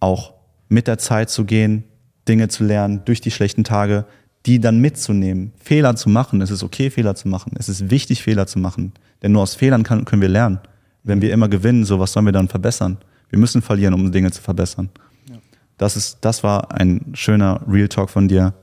auch 0.00 0.34
mit 0.68 0.86
der 0.86 0.98
Zeit 0.98 1.30
zu 1.30 1.44
gehen, 1.44 1.84
Dinge 2.26 2.48
zu 2.48 2.64
lernen, 2.64 3.02
durch 3.04 3.20
die 3.20 3.30
schlechten 3.30 3.64
Tage, 3.64 4.06
die 4.46 4.60
dann 4.60 4.80
mitzunehmen, 4.80 5.52
Fehler 5.58 5.96
zu 5.96 6.08
machen. 6.08 6.40
Es 6.40 6.50
ist 6.50 6.62
okay, 6.62 6.90
Fehler 6.90 7.14
zu 7.14 7.28
machen. 7.28 7.52
Es 7.58 7.68
ist 7.68 7.90
wichtig, 7.90 8.22
Fehler 8.22 8.46
zu 8.46 8.58
machen. 8.58 8.92
Denn 9.22 9.32
nur 9.32 9.42
aus 9.42 9.54
Fehlern 9.54 9.82
kann, 9.82 10.04
können 10.04 10.22
wir 10.22 10.28
lernen. 10.28 10.60
Wenn 11.02 11.20
wir 11.20 11.32
immer 11.32 11.48
gewinnen, 11.48 11.84
so 11.84 11.98
was 11.98 12.12
sollen 12.12 12.26
wir 12.26 12.32
dann 12.32 12.48
verbessern? 12.48 12.98
Wir 13.30 13.38
müssen 13.38 13.62
verlieren, 13.62 13.94
um 13.94 14.10
Dinge 14.12 14.30
zu 14.30 14.40
verbessern. 14.40 14.90
Ja. 15.28 15.36
Das, 15.76 15.96
ist, 15.96 16.18
das 16.22 16.42
war 16.42 16.72
ein 16.72 17.12
schöner 17.14 17.60
Real 17.68 17.88
Talk 17.88 18.10
von 18.10 18.28
dir. 18.28 18.54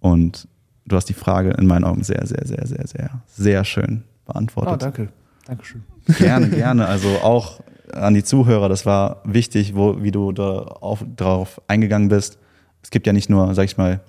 Und 0.00 0.48
du 0.86 0.96
hast 0.96 1.06
die 1.06 1.14
Frage 1.14 1.50
in 1.50 1.66
meinen 1.66 1.84
Augen 1.84 2.02
sehr, 2.02 2.26
sehr, 2.26 2.46
sehr, 2.46 2.66
sehr, 2.66 2.86
sehr, 2.86 3.10
sehr 3.26 3.64
schön 3.64 4.04
beantwortet. 4.26 4.74
Oh, 4.74 4.76
danke. 4.76 5.08
Dankeschön. 5.46 5.82
Gerne, 6.18 6.48
gerne. 6.50 6.86
Also 6.86 7.08
auch 7.22 7.60
an 7.92 8.14
die 8.14 8.24
Zuhörer, 8.24 8.68
das 8.68 8.86
war 8.86 9.22
wichtig, 9.24 9.74
wo, 9.74 10.02
wie 10.02 10.10
du 10.10 10.32
da 10.32 10.60
auf, 10.60 11.04
darauf 11.16 11.60
eingegangen 11.68 12.08
bist. 12.08 12.38
Es 12.82 12.90
gibt 12.90 13.06
ja 13.06 13.12
nicht 13.12 13.28
nur, 13.28 13.54
sag 13.54 13.64
ich 13.64 13.76
mal, 13.76 14.00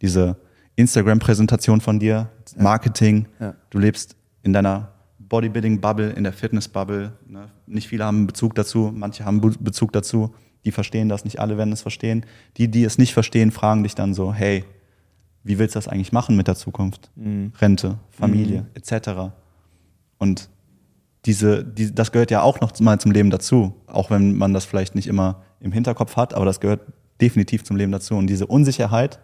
diese 0.00 0.36
Instagram-Präsentation 0.76 1.80
von 1.80 1.98
dir, 1.98 2.28
Marketing. 2.56 3.26
Ja. 3.40 3.54
Du 3.70 3.78
lebst 3.78 4.16
in 4.42 4.52
deiner 4.52 4.92
Bodybuilding-Bubble, 5.18 6.10
in 6.10 6.24
der 6.24 6.32
Fitness-Bubble. 6.32 7.12
Ne? 7.26 7.48
Nicht 7.66 7.88
viele 7.88 8.04
haben 8.04 8.26
Bezug 8.26 8.54
dazu, 8.54 8.92
manche 8.94 9.24
haben 9.24 9.40
Bezug 9.40 9.92
dazu. 9.92 10.34
Die 10.64 10.70
verstehen 10.70 11.08
das, 11.08 11.24
nicht 11.24 11.40
alle 11.40 11.56
werden 11.56 11.72
es 11.72 11.82
verstehen. 11.82 12.24
Die, 12.56 12.68
die 12.68 12.84
es 12.84 12.98
nicht 12.98 13.14
verstehen, 13.14 13.50
fragen 13.50 13.82
dich 13.82 13.94
dann 13.94 14.14
so, 14.14 14.32
hey, 14.32 14.64
wie 15.44 15.58
willst 15.58 15.74
du 15.74 15.78
das 15.78 15.88
eigentlich 15.88 16.12
machen 16.12 16.36
mit 16.36 16.48
der 16.48 16.54
Zukunft? 16.54 17.10
Mhm. 17.16 17.52
Rente, 17.60 17.98
Familie, 18.10 18.62
mhm. 18.62 18.66
etc. 18.74 19.32
Und 20.18 20.48
diese, 21.24 21.64
die, 21.64 21.94
das 21.94 22.12
gehört 22.12 22.30
ja 22.30 22.42
auch 22.42 22.60
noch 22.60 22.78
mal 22.80 22.98
zum 22.98 23.12
Leben 23.12 23.30
dazu, 23.30 23.74
auch 23.86 24.10
wenn 24.10 24.36
man 24.36 24.52
das 24.52 24.64
vielleicht 24.64 24.94
nicht 24.94 25.06
immer 25.06 25.42
im 25.60 25.72
Hinterkopf 25.72 26.16
hat, 26.16 26.34
aber 26.34 26.44
das 26.44 26.60
gehört 26.60 26.80
definitiv 27.20 27.64
zum 27.64 27.76
Leben 27.76 27.92
dazu. 27.92 28.14
Und 28.16 28.26
diese 28.26 28.46
Unsicherheit, 28.46 29.20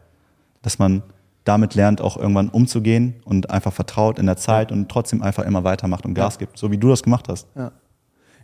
dass 0.63 0.79
man 0.79 1.03
damit 1.45 1.75
lernt, 1.75 2.01
auch 2.01 2.17
irgendwann 2.17 2.51
umzugehen 2.51 3.15
und 3.25 3.51
einfach 3.51 3.73
vertraut 3.73 4.19
in 4.19 4.27
der 4.27 4.37
Zeit 4.37 4.71
und 4.71 4.89
trotzdem 4.89 5.23
einfach 5.23 5.45
immer 5.45 5.65
weitermacht 5.65 6.05
und 6.05 6.15
Gas 6.15 6.35
ja. 6.35 6.41
gibt, 6.41 6.59
so 6.59 6.71
wie 6.71 6.79
du 6.79 6.89
das 6.89 7.03
gemacht 7.03 7.29
hast. 7.29 7.49
Ja, 7.57 7.73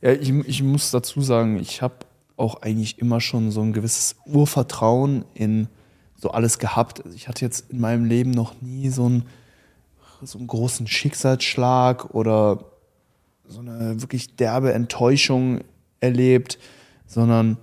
ja 0.00 0.12
ich, 0.12 0.30
ich 0.30 0.62
muss 0.62 0.90
dazu 0.90 1.20
sagen, 1.20 1.58
ich 1.58 1.82
habe 1.82 1.94
auch 2.36 2.62
eigentlich 2.62 2.98
immer 2.98 3.20
schon 3.20 3.50
so 3.50 3.60
ein 3.60 3.72
gewisses 3.72 4.16
Urvertrauen 4.26 5.24
in 5.34 5.68
so 6.16 6.30
alles 6.30 6.58
gehabt. 6.58 7.02
Ich 7.14 7.28
hatte 7.28 7.44
jetzt 7.44 7.70
in 7.70 7.80
meinem 7.80 8.04
Leben 8.04 8.30
noch 8.30 8.60
nie 8.60 8.88
so 8.88 9.06
einen, 9.06 9.26
so 10.22 10.38
einen 10.38 10.46
großen 10.46 10.86
Schicksalsschlag 10.86 12.14
oder 12.14 12.64
so 13.46 13.60
eine 13.60 14.00
wirklich 14.00 14.36
derbe 14.36 14.72
Enttäuschung 14.72 15.60
erlebt, 16.00 16.58
sondern 17.06 17.58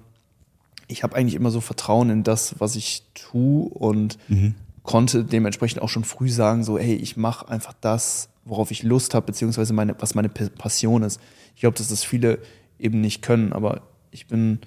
ich 0.88 1.04
habe 1.04 1.16
eigentlich 1.16 1.36
immer 1.36 1.52
so 1.52 1.62
Vertrauen 1.62 2.10
in 2.10 2.24
das, 2.24 2.60
was 2.60 2.76
ich 2.76 3.04
tue 3.14 3.68
und 3.70 4.18
mhm 4.28 4.56
konnte 4.84 5.24
dementsprechend 5.24 5.82
auch 5.82 5.90
schon 5.90 6.04
früh 6.04 6.30
sagen, 6.30 6.64
so, 6.64 6.78
hey, 6.78 6.96
ich 6.96 7.18
mache 7.18 7.48
einfach 7.50 7.74
das, 7.82 8.30
worauf 8.46 8.72
ich 8.72 8.84
Lust 8.84 9.14
habe, 9.14 9.28
beziehungsweise 9.28 9.74
meine, 9.74 9.96
was 10.00 10.16
meine 10.16 10.30
Passion 10.30 11.04
ist. 11.04 11.20
Ich 11.56 11.62
glaube, 11.62 11.78
dass 11.78 11.90
das 11.90 12.04
viele 12.04 12.40
eben 12.80 13.02
nicht 13.02 13.22
können, 13.22 13.54
aber 13.54 13.82
ich 14.10 14.28
bin 14.28 14.60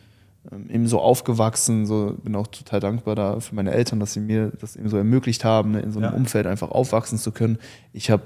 eben 0.69 0.87
so 0.87 1.01
aufgewachsen, 1.01 1.87
so 1.87 2.15
bin 2.23 2.37
auch 2.37 2.47
total 2.47 2.81
dankbar 2.81 3.15
da 3.15 3.41
für 3.41 3.55
meine 3.55 3.73
Eltern, 3.73 4.01
dass 4.01 4.13
sie 4.13 4.21
mir 4.21 4.53
das 4.61 4.77
eben 4.77 4.89
so 4.89 4.97
ermöglicht 4.97 5.45
haben, 5.45 5.73
ne, 5.73 5.81
in 5.81 5.91
so 5.93 5.99
einem 6.01 6.11
Ja. 6.13 6.17
Umfeld 6.17 6.47
einfach 6.47 6.71
aufwachsen 6.71 7.19
zu 7.19 7.33
können. 7.33 7.59
Ich 7.93 8.11
habe 8.11 8.23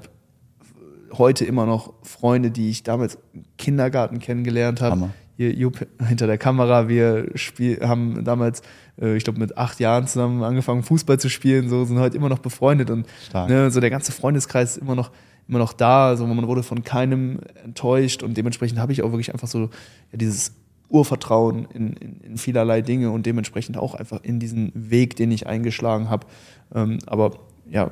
heute 1.16 1.44
immer 1.44 1.64
noch 1.64 1.94
Freunde, 2.02 2.50
die 2.50 2.68
ich 2.70 2.82
damals 2.82 3.18
im 3.32 3.44
Kindergarten 3.56 4.18
kennengelernt 4.18 4.80
habe. 4.80 4.96
Hier 5.36 5.52
Jupp 5.54 5.86
hinter 6.06 6.26
der 6.26 6.36
Kamera, 6.38 6.88
wir 6.88 7.28
spiel, 7.36 7.78
haben 7.80 8.24
damals, 8.24 8.60
äh, 9.00 9.16
ich 9.16 9.22
glaube, 9.22 9.38
mit 9.38 9.56
acht 9.56 9.78
Jahren 9.78 10.08
zusammen 10.08 10.42
angefangen, 10.42 10.82
Fußball 10.82 11.20
zu 11.20 11.28
spielen, 11.30 11.68
so 11.68 11.84
sind 11.84 11.98
heute 12.00 12.16
immer 12.16 12.28
noch 12.28 12.40
befreundet 12.40 12.90
und 12.90 13.06
ne, 13.48 13.70
so 13.70 13.78
der 13.80 13.90
ganze 13.90 14.10
Freundeskreis 14.10 14.72
ist 14.72 14.82
immer 14.82 14.96
noch, 14.96 15.12
immer 15.46 15.60
noch 15.60 15.72
da. 15.72 16.08
Also 16.08 16.26
man 16.26 16.46
wurde 16.48 16.64
von 16.64 16.82
keinem 16.82 17.38
enttäuscht 17.64 18.24
und 18.24 18.36
dementsprechend 18.36 18.80
habe 18.80 18.90
ich 18.92 19.02
auch 19.02 19.12
wirklich 19.12 19.32
einfach 19.32 19.46
so 19.48 19.70
ja, 20.10 20.18
dieses 20.18 20.52
Urvertrauen 20.88 21.66
in, 21.74 21.92
in, 21.94 22.20
in 22.20 22.36
vielerlei 22.38 22.80
Dinge 22.80 23.10
und 23.10 23.26
dementsprechend 23.26 23.76
auch 23.76 23.94
einfach 23.94 24.20
in 24.22 24.40
diesen 24.40 24.72
Weg, 24.74 25.16
den 25.16 25.30
ich 25.30 25.46
eingeschlagen 25.46 26.08
habe. 26.10 26.26
Ähm, 26.74 26.98
aber 27.06 27.32
ja, 27.70 27.90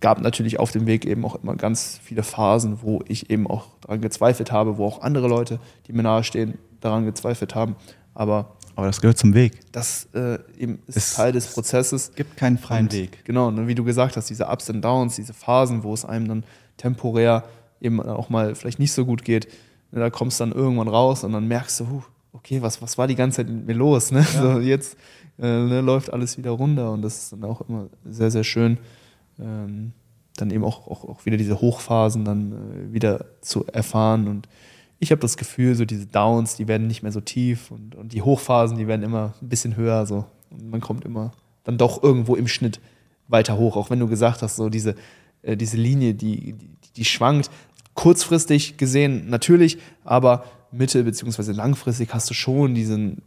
gab 0.00 0.20
natürlich 0.20 0.58
auf 0.58 0.72
dem 0.72 0.86
Weg 0.86 1.06
eben 1.06 1.24
auch 1.24 1.36
immer 1.42 1.54
ganz 1.54 2.00
viele 2.02 2.22
Phasen, 2.24 2.78
wo 2.82 3.00
ich 3.06 3.30
eben 3.30 3.46
auch 3.46 3.68
daran 3.82 4.00
gezweifelt 4.00 4.50
habe, 4.50 4.76
wo 4.76 4.86
auch 4.86 5.00
andere 5.02 5.28
Leute, 5.28 5.60
die 5.86 5.92
mir 5.92 6.02
nahestehen, 6.02 6.58
daran 6.80 7.04
gezweifelt 7.04 7.54
haben. 7.54 7.76
Aber 8.14 8.56
Aber 8.74 8.86
das 8.88 9.00
gehört 9.00 9.18
zum 9.18 9.34
Weg. 9.34 9.60
das 9.70 10.08
äh, 10.12 10.38
eben 10.58 10.80
ist 10.88 10.96
Es- 10.96 11.14
Teil 11.14 11.30
des 11.32 11.46
Prozesses. 11.54 12.08
Es 12.10 12.14
gibt 12.16 12.36
keinen 12.36 12.58
freien 12.58 12.86
Und 12.86 12.92
Weg. 12.92 13.24
Genau, 13.24 13.52
ne, 13.52 13.68
wie 13.68 13.74
du 13.76 13.84
gesagt 13.84 14.16
hast, 14.16 14.28
diese 14.28 14.46
Ups 14.48 14.68
und 14.68 14.82
Downs, 14.82 15.14
diese 15.16 15.32
Phasen, 15.32 15.84
wo 15.84 15.94
es 15.94 16.04
einem 16.04 16.26
dann 16.26 16.44
temporär 16.76 17.44
eben 17.80 18.00
auch 18.02 18.28
mal 18.28 18.54
vielleicht 18.56 18.80
nicht 18.80 18.92
so 18.92 19.04
gut 19.06 19.24
geht, 19.24 19.46
da 19.92 20.08
kommst 20.10 20.40
du 20.40 20.44
dann 20.44 20.52
irgendwann 20.52 20.88
raus 20.88 21.22
und 21.22 21.32
dann 21.32 21.46
merkst 21.48 21.78
du, 21.80 21.88
huh, 21.90 22.02
okay, 22.32 22.62
was, 22.62 22.80
was 22.82 22.98
war 22.98 23.06
die 23.06 23.14
ganze 23.14 23.38
Zeit 23.38 23.48
mit 23.48 23.66
mir 23.66 23.74
los? 23.74 24.10
Ne? 24.10 24.22
So, 24.22 24.60
jetzt 24.60 24.96
äh, 25.38 25.42
ne, 25.42 25.80
läuft 25.80 26.12
alles 26.12 26.38
wieder 26.38 26.50
runter 26.50 26.92
und 26.92 27.02
das 27.02 27.24
ist 27.24 27.32
dann 27.32 27.44
auch 27.44 27.62
immer 27.68 27.88
sehr, 28.04 28.30
sehr 28.30 28.44
schön, 28.44 28.78
ähm, 29.38 29.92
dann 30.36 30.50
eben 30.50 30.64
auch, 30.64 30.86
auch, 30.88 31.04
auch 31.04 31.26
wieder 31.26 31.36
diese 31.36 31.60
Hochphasen 31.60 32.24
dann 32.24 32.52
äh, 32.52 32.92
wieder 32.92 33.26
zu 33.40 33.66
erfahren 33.66 34.28
und 34.28 34.48
ich 34.98 35.10
habe 35.10 35.20
das 35.20 35.36
Gefühl, 35.36 35.74
so 35.74 35.84
diese 35.84 36.06
Downs, 36.06 36.54
die 36.54 36.68
werden 36.68 36.86
nicht 36.86 37.02
mehr 37.02 37.10
so 37.10 37.20
tief 37.20 37.72
und, 37.72 37.96
und 37.96 38.12
die 38.12 38.22
Hochphasen, 38.22 38.78
die 38.78 38.86
werden 38.86 39.02
immer 39.02 39.34
ein 39.42 39.48
bisschen 39.48 39.76
höher 39.76 40.06
so 40.06 40.24
und 40.50 40.70
man 40.70 40.80
kommt 40.80 41.04
immer 41.04 41.32
dann 41.64 41.76
doch 41.76 42.02
irgendwo 42.02 42.34
im 42.34 42.48
Schnitt 42.48 42.80
weiter 43.28 43.56
hoch, 43.56 43.76
auch 43.76 43.90
wenn 43.90 43.98
du 43.98 44.08
gesagt 44.08 44.42
hast, 44.42 44.56
so 44.56 44.68
diese, 44.68 44.94
äh, 45.42 45.56
diese 45.56 45.76
Linie, 45.76 46.14
die, 46.14 46.52
die, 46.52 46.70
die 46.96 47.04
schwankt 47.04 47.50
kurzfristig 47.94 48.76
gesehen 48.76 49.28
natürlich, 49.28 49.78
aber 50.04 50.44
mittel- 50.72 51.04
beziehungsweise 51.04 51.52
langfristig 51.52 52.12
hast 52.12 52.28
du 52.30 52.34
schon 52.34 52.74
diesen, 52.74 53.22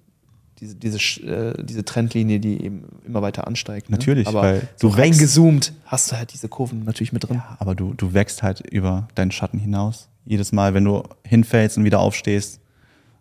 diese, 0.59 0.75
diese, 0.75 0.97
äh, 1.23 1.63
diese 1.63 1.85
Trendlinie, 1.85 2.39
die 2.39 2.63
eben 2.63 2.85
immer 3.05 3.21
weiter 3.21 3.47
ansteigt. 3.47 3.89
Ne? 3.89 3.97
Natürlich, 3.97 4.27
aber 4.27 4.41
weil 4.41 4.67
so 4.77 4.89
du 4.89 4.95
reingezoomt 4.95 5.73
hast 5.85 6.11
du 6.11 6.17
halt 6.17 6.33
diese 6.33 6.47
Kurven 6.49 6.83
natürlich 6.83 7.13
mit 7.13 7.27
drin. 7.27 7.37
Ja, 7.37 7.57
aber 7.59 7.75
du, 7.75 7.93
du 7.93 8.13
wächst 8.13 8.43
halt 8.43 8.61
über 8.61 9.07
deinen 9.15 9.31
Schatten 9.31 9.59
hinaus. 9.59 10.09
Jedes 10.25 10.51
Mal, 10.51 10.73
wenn 10.73 10.85
du 10.85 11.03
hinfällst 11.23 11.77
und 11.77 11.83
wieder 11.83 11.99
aufstehst, 11.99 12.59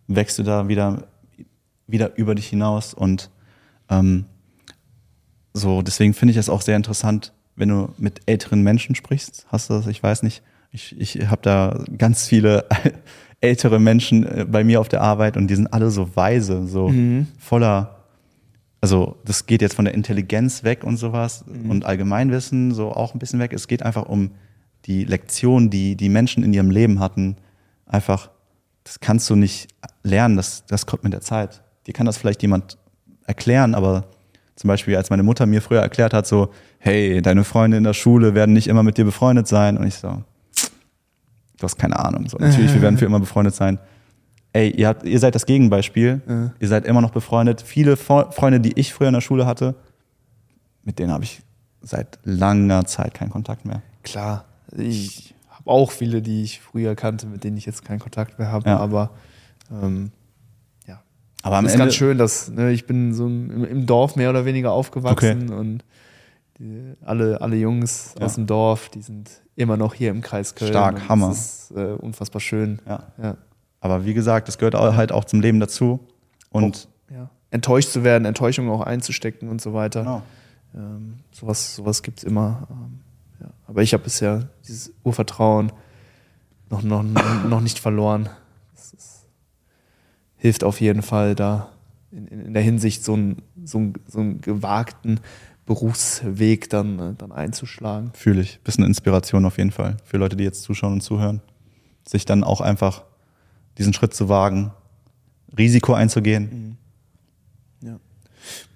wächst 0.07 0.39
du 0.39 0.43
da 0.43 0.67
wieder, 0.67 1.07
wieder 1.87 2.15
über 2.17 2.35
dich 2.35 2.47
hinaus. 2.47 2.93
Und 2.93 3.29
ähm, 3.89 4.25
so, 5.53 5.81
deswegen 5.81 6.13
finde 6.13 6.31
ich 6.31 6.37
es 6.37 6.49
auch 6.49 6.61
sehr 6.61 6.75
interessant, 6.75 7.33
wenn 7.55 7.69
du 7.69 7.89
mit 7.97 8.21
älteren 8.25 8.61
Menschen 8.61 8.95
sprichst. 8.95 9.45
Hast 9.49 9.69
du 9.69 9.75
das? 9.75 9.87
Ich 9.87 10.01
weiß 10.01 10.23
nicht. 10.23 10.41
Ich, 10.71 10.99
ich 10.99 11.27
habe 11.27 11.41
da 11.41 11.83
ganz 11.97 12.27
viele 12.27 12.65
ältere 13.41 13.79
Menschen 13.79 14.25
äh, 14.25 14.45
bei 14.49 14.63
mir 14.63 14.79
auf 14.79 14.89
der 14.89 15.01
Arbeit 15.01 15.37
und 15.37 15.47
die 15.47 15.55
sind 15.55 15.71
alle 15.73 15.91
so 15.91 16.15
weise, 16.15 16.67
so 16.67 16.91
voller 17.37 17.95
also 18.85 19.15
das 19.25 19.47
geht 19.47 19.63
jetzt 19.63 19.73
von 19.73 19.85
der 19.85 19.95
Intelligenz 19.95 20.63
weg 20.63 20.83
und 20.83 20.97
sowas 20.97 21.43
und 21.47 21.85
Allgemeinwissen 21.85 22.71
so 22.71 22.91
auch 22.91 23.15
ein 23.15 23.19
bisschen 23.19 23.39
weg. 23.39 23.51
Es 23.51 23.67
geht 23.67 23.81
einfach 23.81 24.05
um 24.05 24.29
die 24.85 25.05
Lektion, 25.05 25.71
die 25.71 25.95
die 25.95 26.07
Menschen 26.07 26.43
in 26.43 26.53
ihrem 26.53 26.69
Leben 26.69 26.99
hatten. 26.99 27.37
Einfach, 27.87 28.29
das 28.83 28.99
kannst 28.99 29.27
du 29.31 29.35
nicht 29.35 29.69
lernen, 30.03 30.35
das, 30.35 30.67
das 30.67 30.85
kommt 30.85 31.03
mit 31.03 31.13
der 31.13 31.21
Zeit. 31.21 31.63
Dir 31.87 31.95
kann 31.95 32.05
das 32.05 32.17
vielleicht 32.17 32.43
jemand 32.43 32.77
erklären, 33.25 33.73
aber 33.73 34.05
zum 34.55 34.67
Beispiel, 34.67 34.95
als 34.95 35.09
meine 35.09 35.23
Mutter 35.23 35.47
mir 35.47 35.63
früher 35.63 35.81
erklärt 35.81 36.13
hat, 36.13 36.27
so, 36.27 36.49
hey, 36.77 37.23
deine 37.23 37.43
Freunde 37.43 37.77
in 37.77 37.83
der 37.83 37.93
Schule 37.93 38.35
werden 38.35 38.53
nicht 38.53 38.67
immer 38.67 38.83
mit 38.83 38.99
dir 38.99 39.05
befreundet 39.05 39.47
sein. 39.47 39.79
Und 39.79 39.87
ich 39.87 39.95
so, 39.95 40.21
du 41.57 41.63
hast 41.63 41.77
keine 41.77 41.97
Ahnung. 41.99 42.27
So, 42.29 42.37
natürlich, 42.37 42.73
wir 42.73 42.81
werden 42.81 42.97
für 42.97 43.05
immer 43.05 43.19
befreundet 43.19 43.55
sein. 43.55 43.79
Ey, 44.53 44.69
ihr, 44.71 44.87
habt, 44.87 45.03
ihr 45.03 45.19
seid 45.19 45.35
das 45.35 45.45
Gegenbeispiel. 45.45 46.21
Ja. 46.27 46.53
Ihr 46.59 46.67
seid 46.67 46.85
immer 46.85 47.01
noch 47.01 47.11
befreundet. 47.11 47.61
Viele 47.61 47.95
Fre- 47.95 48.31
Freunde, 48.31 48.59
die 48.61 48.73
ich 48.79 48.93
früher 48.93 49.07
in 49.09 49.13
der 49.13 49.21
Schule 49.21 49.45
hatte, 49.45 49.75
mit 50.83 50.97
denen 50.99 51.11
habe 51.11 51.23
ich 51.25 51.41
seit 51.81 52.19
langer 52.23 52.85
Zeit 52.85 53.13
keinen 53.13 53.29
Kontakt 53.31 53.65
mehr. 53.65 53.81
Klar, 54.03 54.45
ich 54.77 55.35
habe 55.49 55.69
auch 55.69 55.91
viele, 55.91 56.21
die 56.21 56.43
ich 56.43 56.61
früher 56.61 56.95
kannte, 56.95 57.27
mit 57.27 57.43
denen 57.43 57.57
ich 57.57 57.65
jetzt 57.65 57.83
keinen 57.83 57.99
Kontakt 57.99 58.39
mehr 58.39 58.51
habe, 58.51 58.69
Ja. 58.69 58.77
aber 58.79 59.11
ähm, 59.71 60.11
ja. 60.87 61.01
Aber 61.43 61.57
am 61.57 61.65
ist 61.65 61.73
Ende, 61.73 61.85
ganz 61.85 61.95
schön, 61.95 62.17
dass 62.17 62.49
ne, 62.49 62.71
ich 62.71 62.85
bin 62.87 63.13
so 63.13 63.27
im, 63.27 63.65
im 63.65 63.85
Dorf 63.85 64.15
mehr 64.15 64.29
oder 64.29 64.45
weniger 64.45 64.71
aufgewachsen 64.71 65.51
und 65.51 65.83
die, 66.59 66.93
alle, 67.03 67.41
alle 67.41 67.55
Jungs 67.55 68.15
Ja. 68.17 68.25
aus 68.25 68.35
dem 68.35 68.47
Dorf, 68.47 68.89
die 68.89 69.01
sind 69.01 69.41
immer 69.55 69.77
noch 69.77 69.93
hier 69.93 70.09
im 70.11 70.21
Kreis 70.21 70.55
Köln. 70.55 70.71
Stark, 70.71 71.07
Hammer. 71.09 71.29
Das 71.29 71.69
ist 71.69 71.77
äh, 71.77 71.93
unfassbar 71.93 72.39
schön. 72.41 72.81
ja. 72.87 73.03
Ja. 73.21 73.37
Aber 73.81 74.03
wie 74.03 74.15
gesagt, 74.15 74.47
das 74.47 74.57
gehört 74.57 74.73
halt 74.73 75.11
auch 75.11 75.25
zum 75.25 75.41
Leben 75.41 75.59
dazu. 75.59 75.99
Und 76.49 76.87
ja. 77.11 77.29
Enttäuscht 77.51 77.89
zu 77.91 78.03
werden, 78.03 78.25
Enttäuschung 78.25 78.67
auch 78.69 78.81
einzustecken 78.81 79.47
und 79.47 79.61
so 79.61 79.75
weiter. 79.75 80.01
genau. 80.01 80.21
Ähm, 80.73 81.19
sowas 81.31 81.75
sowas 81.75 82.01
gibt 82.01 82.17
es 82.17 82.23
immer. 82.23 82.67
Ähm, 82.71 82.99
ja. 83.41 83.47
Aber 83.67 83.83
ich 83.83 83.93
habe 83.93 84.03
bisher 84.03 84.49
dieses 84.67 84.91
Urvertrauen 85.03 85.71
noch, 86.71 86.81
noch, 86.81 87.03
noch, 87.03 87.61
nicht 87.61 87.77
verloren. 87.77 88.27
Das 88.73 88.91
ist, 88.93 89.27
hilft 90.37 90.63
auf 90.63 90.81
jeden 90.81 91.03
Fall 91.03 91.35
da 91.35 91.69
in, 92.11 92.27
in, 92.27 92.45
in 92.47 92.53
der 92.53 92.63
Hinsicht, 92.63 93.03
so 93.03 93.13
einen, 93.13 93.43
so, 93.63 93.77
einen, 93.77 93.93
so 94.07 94.19
einen 94.19 94.41
gewagten 94.41 95.19
Berufsweg 95.65 96.69
dann, 96.69 96.99
äh, 96.99 97.13
dann 97.17 97.31
einzuschlagen. 97.31 98.11
fühle 98.13 98.41
ich. 98.41 98.59
Bisschen 98.59 98.83
Inspiration 98.83 99.45
auf 99.45 99.57
jeden 99.57 99.71
Fall 99.71 99.97
für 100.03 100.17
Leute, 100.17 100.35
die 100.35 100.43
jetzt 100.43 100.63
zuschauen 100.63 100.93
und 100.93 101.01
zuhören. 101.01 101.41
Sich 102.07 102.25
dann 102.25 102.43
auch 102.43 102.61
einfach 102.61 103.03
diesen 103.77 103.93
Schritt 103.93 104.13
zu 104.13 104.29
wagen, 104.29 104.71
Risiko 105.57 105.93
einzugehen. 105.93 106.77
Ja. 107.81 107.99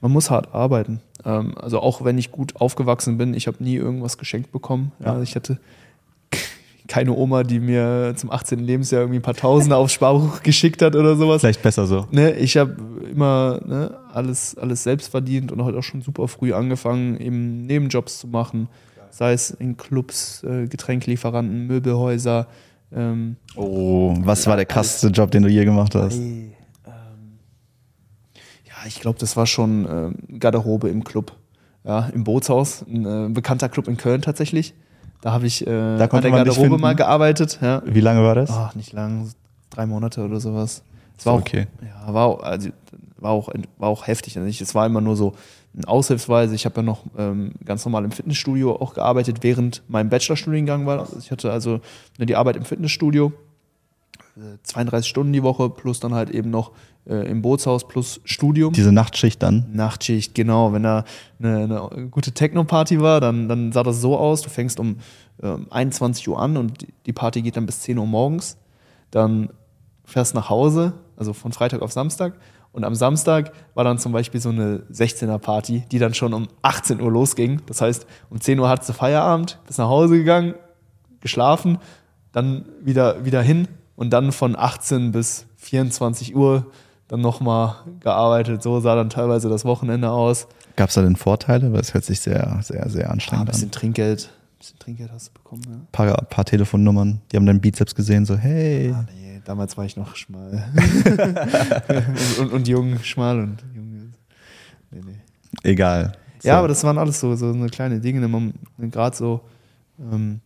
Man 0.02 0.12
muss 0.12 0.32
hart 0.32 0.54
arbeiten. 0.54 1.02
Ähm, 1.26 1.58
also 1.58 1.80
auch 1.80 2.04
wenn 2.04 2.18
ich 2.18 2.32
gut 2.32 2.56
aufgewachsen 2.56 3.18
bin, 3.18 3.34
ich 3.34 3.48
habe 3.48 3.64
nie 3.64 3.76
irgendwas 3.76 4.18
geschenkt 4.18 4.52
bekommen. 4.52 4.92
Ja. 5.00 5.22
Ich 5.22 5.36
hatte 5.36 5.60
keine 6.90 7.14
Oma, 7.14 7.44
die 7.44 7.60
mir 7.60 8.14
zum 8.18 8.32
18. 8.32 8.60
Lebensjahr 8.60 9.02
irgendwie 9.02 9.20
ein 9.20 9.24
paar 9.24 9.36
Tausende 9.36 9.78
aufs 9.78 9.94
Sparbuch 9.94 10.40
geschickt 10.44 10.82
hat 10.82 10.96
oder 10.96 11.16
sowas. 11.16 11.42
Vielleicht 11.42 11.62
besser 11.62 11.86
so. 11.86 12.08
Ne, 12.12 12.34
ich 12.34 12.58
habe 12.58 12.76
immer 13.10 13.62
ne, 13.64 13.96
alles, 14.12 14.58
alles 14.58 14.84
selbst 14.84 15.10
verdient 15.10 15.52
und 15.52 15.64
heute 15.64 15.78
auch 15.78 15.84
schon 15.84 16.02
super 16.02 16.28
früh 16.28 16.52
angefangen, 16.52 17.18
eben 17.22 17.66
Nebenjobs 17.68 18.20
zu 18.20 18.28
machen. 18.28 18.68
Sei 19.12 19.34
es 19.34 19.52
in 19.52 19.78
Clubs, 19.78 20.44
äh, 20.44 20.68
Getränkelieferanten, 20.68 21.68
Möbelhäuser. 21.68 22.48
Ähm, 22.92 23.38
Oh, 23.56 24.16
was 24.22 24.48
war 24.48 24.56
der 24.56 24.66
krasseste 24.66 25.08
Job, 25.08 25.32
den 25.32 25.44
du 25.44 25.50
je 25.50 25.66
gemacht 25.66 25.94
hast? 25.96 26.18
Ähm, 26.18 26.52
ja, 26.86 28.88
ich 28.88 29.00
glaube, 29.00 29.20
das 29.20 29.38
war 29.38 29.46
schon 29.46 29.88
ähm, 29.90 30.40
Garderobe 30.40 30.90
im 30.90 31.04
Club. 31.04 31.34
Ja, 31.84 32.08
im 32.08 32.24
Bootshaus, 32.24 32.84
ein 32.88 33.06
äh, 33.06 33.30
bekannter 33.30 33.70
Club 33.70 33.88
in 33.88 33.98
Köln 33.98 34.22
tatsächlich. 34.22 34.74
Da 35.22 35.32
habe 35.34 35.47
ich 35.47 35.65
äh, 35.67 35.70
an 35.70 36.09
konnte 36.09 36.30
der 36.30 36.43
Garderobe 36.43 36.78
mal 36.78 36.95
gearbeitet. 36.95 37.59
Ja. 37.61 37.82
Wie 37.86 37.99
lange 37.99 38.24
war 38.24 38.36
das? 38.36 38.49
Ach, 38.51 38.76
nicht 38.76 38.93
lang, 38.93 39.26
so 39.26 39.34
drei 39.70 39.86
Monate 39.86 40.24
oder 40.24 40.39
sowas. 40.39 40.84
Es 41.17 41.24
So, 41.24 41.30
war 41.30 41.38
auch, 41.38 41.41
okay. 41.41 41.67
Ja, 41.82 42.13
war 42.13 42.26
auch, 42.26 42.41
also, 42.41 42.70
war 43.17 43.32
auch, 43.32 43.49
war 43.78 43.89
auch 43.89 44.07
heftig. 44.07 44.38
Also 44.38 44.47
ich, 44.47 44.61
es 44.61 44.74
war 44.76 44.86
immer 44.86 45.01
nur 45.01 45.17
so 45.17 45.34
ein 45.76 45.86
Aushilfsweise. 45.86 46.55
Ich 46.55 46.65
habe 46.65 46.78
ja 46.78 46.84
noch 46.84 47.03
ähm, 47.17 47.53
ganz 47.65 47.86
normal 47.86 48.05
im 48.05 48.11
Fitnessstudio 48.11 48.76
auch 48.76 48.93
gearbeitet, 48.93 49.39
während 49.41 49.84
mein 49.88 50.09
Bachelorstudiengang 50.09 50.86
war. 50.86 50.99
Also 50.99 51.17
ich 51.20 51.32
hatte 51.32 51.51
also 51.51 51.82
ne, 52.17 52.26
die 52.26 52.36
Arbeit 52.36 52.55
im 52.55 52.65
Fitnessstudio, 52.65 53.34
äh, 54.38 54.57
32 54.63 55.09
Stunden 55.09 55.34
die 55.34 55.43
Woche, 55.43 55.70
plus 55.70 55.99
dann 55.99 56.13
halt 56.13 56.30
eben 56.30 56.49
noch 56.49 56.72
äh, 57.10 57.30
im 57.30 57.41
Bootshaus 57.41 57.88
plus 57.88 58.22
Studium. 58.24 58.72
Diese 58.74 58.91
Nachtschicht 58.91 59.41
dann? 59.43 59.66
Nachtschicht, 59.74 60.36
genau. 60.36 60.72
Wenn 60.74 60.84
da 60.84 61.03
eine, 61.41 61.64
eine 61.64 62.07
gute 62.10 62.32
Techno-Party 62.32 63.01
war, 63.01 63.20
dann, 63.20 63.49
dann 63.49 63.72
sah 63.72 63.84
das 63.84 63.99
so 63.99 64.18
aus, 64.18 64.41
du 64.41 64.49
fängst 64.49 64.80
um 64.80 64.97
ähm, 65.41 65.68
21 65.70 66.28
Uhr 66.30 66.39
an 66.39 66.55
und 66.57 66.86
die- 67.05 67.14
Party 67.14 67.41
geht 67.41 67.57
dann 67.57 67.66
bis 67.66 67.82
10 67.82 67.97
Uhr 67.97 68.05
morgens. 68.05 68.57
Dann 69.12 69.49
fährst 70.05 70.36
nach 70.36 70.49
Hause, 70.49 70.93
also 71.18 71.34
von 71.34 71.51
Freitag 71.51 71.82
auf 71.82 71.91
Samstag, 71.91 72.34
Und 72.72 72.84
am 72.84 72.93
Samstag 72.93 73.51
war 73.74 73.84
dann 73.84 73.97
zum 73.97 74.12
Beispiel 74.12 74.39
so 74.39 74.49
eine 74.49 74.84
16er-Party, 74.91 75.86
die 75.91 75.97
dann 75.99 76.14
schon 76.14 76.34
um 76.36 76.47
18 76.62 77.01
Uhr 77.01 77.12
losging. 77.12 77.62
Das 77.66 77.82
heißt, 77.82 78.05
um 78.30 78.39
10 78.39 78.60
Uhr 78.60 78.70
hattest 78.70 78.89
du 78.89 78.93
Feierabend, 78.93 79.57
bist 79.66 79.80
nach 79.80 79.88
Hause 79.89 80.18
gegangen, 80.18 80.53
geschlafen, 81.22 81.80
dann 82.32 82.66
wieder, 82.82 83.26
wieder 83.26 83.41
hin 83.41 83.68
und 83.95 84.12
dann 84.12 84.32
von 84.32 84.55
18 84.55 85.12
bis 85.12 85.47
24 85.57 86.36
Uhr 86.36 86.68
dann 87.10 87.20
nochmal 87.22 87.76
gearbeitet. 87.99 88.64
So 88.64 88.80
sah 88.80 88.95
dann 88.95 89.10
teilweise 89.10 89.49
das 89.49 89.66
Wochenende 89.66 90.10
aus. 90.12 90.47
Gab 90.78 90.88
es 90.89 90.95
da 90.95 91.01
denn 91.01 91.18
Vorteile? 91.18 91.74
Weil 91.74 91.82
es 91.82 91.93
hört 91.93 92.05
sich 92.05 92.22
sehr, 92.22 92.60
sehr, 92.64 92.88
sehr 92.89 93.03
Ah, 93.05 93.07
ein 93.07 93.12
anstrengend 93.14 93.47
bisschen 93.51 93.68
an. 93.68 93.72
Trinkgeld. 93.72 94.30
Ein 94.30 94.57
bisschen 94.60 94.80
Trinkgeld 94.80 95.12
hast 95.12 95.28
du 95.30 95.34
bekommen, 95.34 95.64
ja. 95.70 95.76
Paar, 95.91 96.14
paar 96.26 96.45
Telefonnummern, 96.45 97.20
die 97.32 97.38
haben 97.38 97.45
deinen 97.45 97.62
Bizeps 97.62 97.95
gesehen, 97.95 98.26
so, 98.26 98.38
hey. 98.38 98.93
Ah, 98.95 99.05
nee, 99.14 99.41
damals 99.45 99.76
war 99.78 99.86
ich 99.86 99.95
noch 99.97 100.16
schmal. 100.16 100.64
und, 101.88 102.39
und, 102.39 102.53
und 102.53 102.68
jung, 102.68 102.99
schmal 102.99 103.39
und 103.39 103.64
jung. 103.76 104.12
Nee, 104.91 105.01
nee. 105.05 105.16
Egal. 105.64 106.14
Ja, 106.43 106.53
So. 106.53 106.57
aber 106.60 106.68
das 106.68 106.84
waren 106.84 106.97
alles 106.97 107.20
so, 107.20 107.36
so 107.36 107.47
eine 107.51 107.68
kleine 107.68 107.99
Dinge. 107.99 108.51
Gerade 108.78 109.16
so, 109.16 109.41
ähm, 109.99 110.39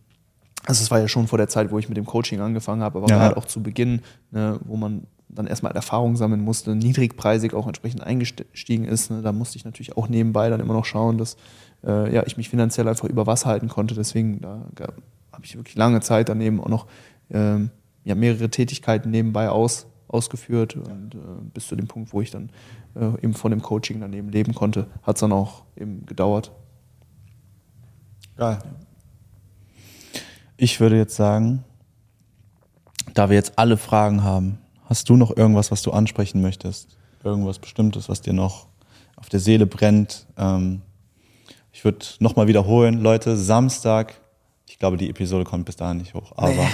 also 0.66 0.82
es 0.82 0.90
war 0.90 0.98
ja 1.00 1.08
schon 1.08 1.26
vor 1.28 1.38
der 1.38 1.48
Zeit, 1.48 1.70
wo 1.70 1.78
ich 1.78 1.88
mit 1.88 1.96
dem 1.98 2.04
Coaching 2.06 2.40
angefangen 2.40 2.82
habe, 2.82 2.98
aber 2.98 3.08
Ja. 3.08 3.16
gerade 3.18 3.36
auch 3.36 3.44
zu 3.46 3.62
Beginn, 3.62 4.00
ne, 4.30 4.58
wo 4.64 4.76
man 4.76 5.06
dann 5.28 5.46
erstmal 5.46 5.72
Erfahrung 5.72 6.16
sammeln 6.16 6.42
musste, 6.42 6.74
niedrigpreisig 6.74 7.54
auch 7.54 7.66
entsprechend 7.66 8.02
eingestiegen 8.02 8.84
ist. 8.84 9.10
Ne, 9.10 9.22
da 9.22 9.32
musste 9.32 9.56
ich 9.56 9.64
natürlich 9.64 9.96
auch 9.96 10.08
nebenbei 10.08 10.48
dann 10.48 10.60
immer 10.60 10.74
noch 10.74 10.84
schauen, 10.84 11.18
dass 11.18 11.36
äh, 11.84 12.14
ja, 12.14 12.24
ich 12.26 12.36
mich 12.36 12.48
finanziell 12.48 12.88
einfach 12.88 13.08
über 13.08 13.26
Wasser 13.26 13.48
halten 13.48 13.68
konnte. 13.68 13.94
Deswegen 13.94 14.40
da 14.40 14.62
habe 15.32 15.44
ich 15.44 15.56
wirklich 15.56 15.76
lange 15.76 16.00
Zeit 16.00 16.28
daneben 16.28 16.60
auch 16.60 16.68
noch 16.68 16.86
ähm, 17.30 17.70
ja, 18.04 18.14
mehrere 18.14 18.50
Tätigkeiten 18.50 19.10
nebenbei 19.10 19.48
aus, 19.48 19.86
ausgeführt 20.08 20.76
und 20.76 21.14
äh, 21.14 21.18
bis 21.52 21.66
zu 21.68 21.76
dem 21.76 21.88
Punkt, 21.88 22.12
wo 22.12 22.20
ich 22.20 22.30
dann 22.30 22.50
äh, 22.94 23.20
eben 23.22 23.34
von 23.34 23.50
dem 23.50 23.62
Coaching 23.62 24.00
daneben 24.00 24.28
leben 24.28 24.54
konnte, 24.54 24.86
hat 25.02 25.16
es 25.16 25.20
dann 25.20 25.32
auch 25.32 25.64
eben 25.76 26.06
gedauert. 26.06 26.52
Geil. 28.36 28.58
Ich 30.56 30.80
würde 30.80 30.96
jetzt 30.96 31.16
sagen, 31.16 31.64
da 33.12 33.28
wir 33.28 33.36
jetzt 33.36 33.58
alle 33.58 33.76
Fragen 33.76 34.22
haben, 34.22 34.58
hast 34.84 35.08
du 35.08 35.16
noch 35.16 35.36
irgendwas, 35.36 35.70
was 35.70 35.82
du 35.82 35.92
ansprechen 35.92 36.40
möchtest? 36.40 36.96
Irgendwas 37.22 37.58
Bestimmtes, 37.58 38.08
was 38.08 38.20
dir 38.20 38.32
noch 38.32 38.66
auf 39.16 39.28
der 39.28 39.40
Seele 39.40 39.66
brennt? 39.66 40.26
Ähm, 40.36 40.82
ich 41.72 41.84
würde 41.84 42.04
nochmal 42.20 42.46
wiederholen, 42.46 43.00
Leute, 43.00 43.36
Samstag, 43.36 44.14
ich 44.68 44.78
glaube, 44.78 44.96
die 44.96 45.10
Episode 45.10 45.44
kommt 45.44 45.64
bis 45.64 45.76
dahin 45.76 45.98
nicht 45.98 46.14
hoch, 46.14 46.32
aber 46.36 46.52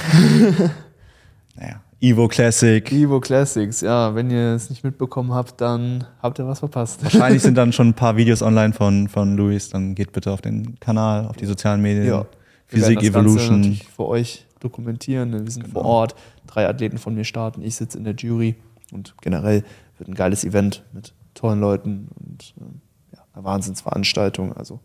naja, 1.56 1.80
Evo 2.00 2.28
Classic. 2.28 2.90
Evo 2.92 3.20
Classics, 3.20 3.80
ja, 3.80 4.14
wenn 4.14 4.30
ihr 4.30 4.54
es 4.54 4.70
nicht 4.70 4.84
mitbekommen 4.84 5.32
habt, 5.32 5.60
dann 5.60 6.06
habt 6.22 6.38
ihr 6.38 6.46
was 6.46 6.58
verpasst. 6.58 7.02
Wahrscheinlich 7.02 7.42
sind 7.42 7.54
dann 7.54 7.72
schon 7.72 7.88
ein 7.88 7.94
paar 7.94 8.16
Videos 8.16 8.42
online 8.42 8.72
von, 8.72 9.08
von 9.08 9.36
Luis, 9.36 9.70
dann 9.70 9.94
geht 9.94 10.12
bitte 10.12 10.32
auf 10.32 10.40
den 10.40 10.78
Kanal, 10.80 11.26
auf 11.26 11.36
die 11.36 11.46
sozialen 11.46 11.80
Medien. 11.80 12.06
Ja. 12.06 12.26
Physik 12.66 13.02
Evolution. 13.02 13.80
für 13.96 14.06
euch 14.06 14.46
dokumentieren. 14.60 15.32
Wir 15.32 15.50
sind 15.50 15.68
vor 15.68 15.84
Ort, 15.84 16.14
drei 16.46 16.68
Athleten 16.68 16.98
von 16.98 17.14
mir 17.14 17.24
starten, 17.24 17.62
ich 17.62 17.76
sitze 17.76 17.98
in 17.98 18.04
der 18.04 18.14
Jury 18.14 18.56
und 18.92 19.14
generell 19.20 19.64
wird 19.98 20.08
ein 20.08 20.14
geiles 20.14 20.44
Event 20.44 20.84
mit 20.92 21.14
tollen 21.34 21.60
Leuten 21.60 22.08
und 22.14 22.54
ähm, 22.60 22.80
ja, 23.12 23.24
eine 23.32 23.44
Wahnsinnsveranstaltung. 23.44 24.52
Also 24.52 24.80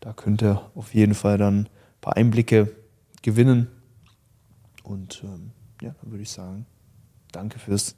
da 0.00 0.12
könnt 0.12 0.42
ihr 0.42 0.70
auf 0.74 0.94
jeden 0.94 1.14
Fall 1.14 1.38
dann 1.38 1.60
ein 1.60 1.68
paar 2.00 2.16
Einblicke 2.16 2.74
gewinnen. 3.22 3.68
Und 4.82 5.22
ähm, 5.24 5.52
ja, 5.82 5.94
dann 6.00 6.10
würde 6.10 6.22
ich 6.22 6.30
sagen, 6.30 6.66
danke 7.32 7.58
fürs 7.58 7.96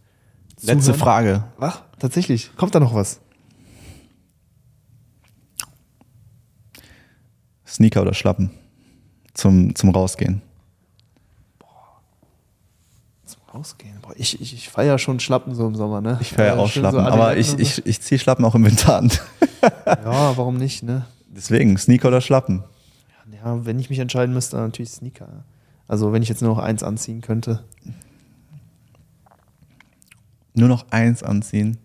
Letzte 0.61 0.93
Zuhören. 0.93 1.01
Frage. 1.01 1.45
Ach, 1.59 1.83
tatsächlich. 1.99 2.55
Kommt 2.57 2.75
da 2.75 2.81
noch 2.81 2.95
was? 2.95 3.21
Sneaker 7.67 8.03
oder 8.03 8.13
Schlappen 8.13 8.51
zum, 9.33 9.75
zum 9.75 9.91
Rausgehen. 9.91 10.43
Zum 13.53 13.61
Rausgehen. 13.61 13.99
Boah, 14.03 14.15
ich, 14.17 14.41
ich, 14.41 14.55
ich 14.55 14.69
feiere 14.69 14.99
schon 14.99 15.21
Schlappen 15.21 15.55
so 15.55 15.67
im 15.67 15.75
Sommer, 15.75 16.01
ne? 16.01 16.19
Ich 16.21 16.33
feiere 16.33 16.57
Ja, 16.57 16.63
auch 16.63 16.69
schön 16.69 16.85
so 16.85 16.91
Schlappen, 16.91 17.13
aber 17.13 17.37
ich, 17.37 17.59
ich, 17.59 17.85
ich 17.87 18.01
ziehe 18.01 18.19
Schlappen 18.19 18.45
auch 18.45 18.55
im 18.55 18.65
Winter 18.65 18.97
an. 18.97 19.11
Ja, 19.87 20.37
warum 20.37 20.57
nicht, 20.57 20.83
ne? 20.83 21.05
Deswegen, 21.29 21.79
Sneaker 21.79 22.09
oder 22.09 22.21
Schlappen. 22.21 22.65
Ja, 23.45 23.65
wenn 23.65 23.79
ich 23.79 23.91
mich 23.91 24.01
entscheiden 24.01 24.35
müsste, 24.35 24.57
dann 24.57 24.67
natürlich 24.67 24.91
Sneaker. 24.91 25.45
Also 25.87 26.13
wenn 26.13 26.21
ich 26.21 26.29
jetzt 26.29 26.43
nur 26.43 26.53
noch 26.53 26.63
eins 26.63 26.83
anziehen 26.83 27.21
könnte. 27.21 27.63
Nur 30.55 30.69
noch 30.69 30.87
eins 30.91 31.23
anziehen. 31.23 31.79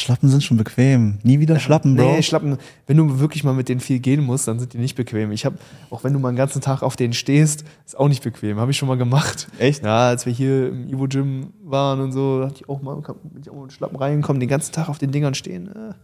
Schlappen 0.00 0.28
sind 0.28 0.42
schon 0.42 0.56
bequem. 0.56 1.18
Nie 1.22 1.40
wieder 1.40 1.58
Schlappen, 1.58 1.96
Bro. 1.96 2.04
Nee, 2.04 2.22
Schlappen, 2.22 2.58
wenn 2.86 2.96
du 2.96 3.18
wirklich 3.18 3.44
mal 3.44 3.54
mit 3.54 3.68
denen 3.68 3.80
viel 3.80 3.98
gehen 3.98 4.22
musst, 4.22 4.46
dann 4.48 4.58
sind 4.58 4.72
die 4.72 4.78
nicht 4.78 4.94
bequem. 4.94 5.32
Ich 5.32 5.44
habe, 5.44 5.56
auch 5.90 6.04
wenn 6.04 6.12
du 6.12 6.18
mal 6.18 6.28
einen 6.28 6.36
ganzen 6.36 6.60
Tag 6.60 6.82
auf 6.82 6.96
denen 6.96 7.12
stehst, 7.12 7.64
ist 7.84 7.98
auch 7.98 8.08
nicht 8.08 8.22
bequem. 8.22 8.58
Habe 8.58 8.70
ich 8.70 8.76
schon 8.76 8.88
mal 8.88 8.96
gemacht. 8.96 9.48
Echt? 9.58 9.84
Ja, 9.84 10.08
als 10.08 10.26
wir 10.26 10.32
hier 10.32 10.68
im 10.68 10.88
Ivo 10.88 11.06
Gym 11.08 11.52
waren 11.64 12.00
und 12.00 12.12
so, 12.12 12.40
da 12.40 12.46
hatte 12.46 12.56
ich 12.56 12.68
auch 12.68 12.82
mal, 12.82 12.94
bin 12.96 13.42
ich 13.42 13.50
auch 13.50 13.62
mit 13.62 13.72
Schlappen 13.72 13.96
reingekommen, 13.96 14.40
den 14.40 14.48
ganzen 14.48 14.72
Tag 14.72 14.88
auf 14.88 14.98
den 14.98 15.12
Dingern 15.12 15.34
stehen. 15.34 15.68
Äh, 15.68 15.94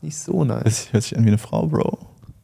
nicht 0.00 0.18
so 0.18 0.44
nice. 0.44 0.64
Das 0.64 0.92
hört 0.92 1.02
sich 1.04 1.16
an 1.16 1.24
wie 1.24 1.28
eine 1.28 1.38
Frau, 1.38 1.66
Bro. 1.66 1.98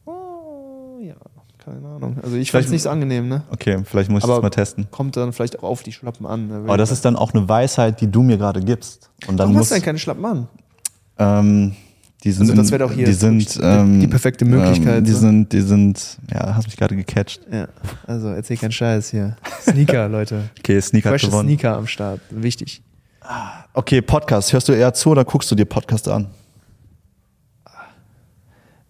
Oh, 0.05 0.99
ja, 1.01 1.15
keine 1.57 1.87
Ahnung. 1.87 2.17
Also 2.23 2.37
ich 2.37 2.51
fand 2.51 2.65
es 2.65 2.71
nicht 2.71 2.83
so 2.83 2.89
angenehm, 2.89 3.27
ne? 3.27 3.43
Okay, 3.51 3.81
vielleicht 3.83 4.09
muss 4.09 4.23
ich 4.23 4.29
das 4.29 4.41
mal 4.41 4.49
testen. 4.49 4.87
Kommt 4.91 5.17
dann 5.17 5.33
vielleicht 5.33 5.59
auch 5.59 5.63
auf 5.63 5.83
die 5.83 5.91
Schlappen 5.91 6.25
an. 6.25 6.47
Ne? 6.47 6.55
Aber 6.63 6.77
das 6.77 6.91
ist 6.91 7.03
dann 7.03 7.15
auch 7.15 7.33
eine 7.33 7.47
Weisheit, 7.49 7.99
die 8.01 8.09
du 8.09 8.23
mir 8.23 8.37
gerade 8.37 8.61
gibst. 8.61 9.11
Und 9.27 9.37
dann 9.37 9.51
muss, 9.51 9.63
hast 9.63 9.71
du 9.71 9.75
denn 9.75 9.83
keine 9.83 9.99
Schlappen 9.99 10.25
an? 10.25 10.47
Ähm, 11.19 11.75
die 12.23 12.31
sind, 12.31 12.41
Also 12.49 12.55
das 12.61 12.71
wäre 12.71 12.79
doch 12.85 12.91
hier 12.91 13.05
die 13.05 13.13
sind, 13.13 13.55
die- 13.55 13.61
ähm, 13.61 13.99
die 14.01 14.07
perfekte 14.07 14.43
Möglichkeit, 14.45 14.97
Ähm, 14.99 15.03
die 15.05 15.11
so. 15.11 15.19
sind, 15.19 15.53
die 15.53 15.61
sind, 15.61 16.17
ja, 16.33 16.53
hast 16.55 16.65
mich 16.67 16.75
gerade 16.75 16.95
gecatcht. 16.95 17.41
Ja, 17.51 17.67
also 18.07 18.29
erzähl 18.29 18.57
keinen 18.57 18.71
Scheiß 18.73 19.11
hier. 19.11 19.37
Sneaker, 19.61 20.09
Leute. 20.09 20.49
Okay, 20.59 20.81
Sneaker 20.81 21.09
hat 21.11 21.13
Freshe 21.19 21.27
gewonnen. 21.31 21.47
Sneaker 21.49 21.77
am 21.77 21.87
Start. 21.87 22.19
Wichtig. 22.29 22.81
Okay, 23.73 24.01
Podcast. 24.01 24.51
Hörst 24.53 24.67
du 24.67 24.73
eher 24.73 24.93
zu 24.93 25.11
oder 25.11 25.23
guckst 25.23 25.49
du 25.51 25.55
dir 25.55 25.65
Podcasts 25.65 26.07
an? 26.07 26.27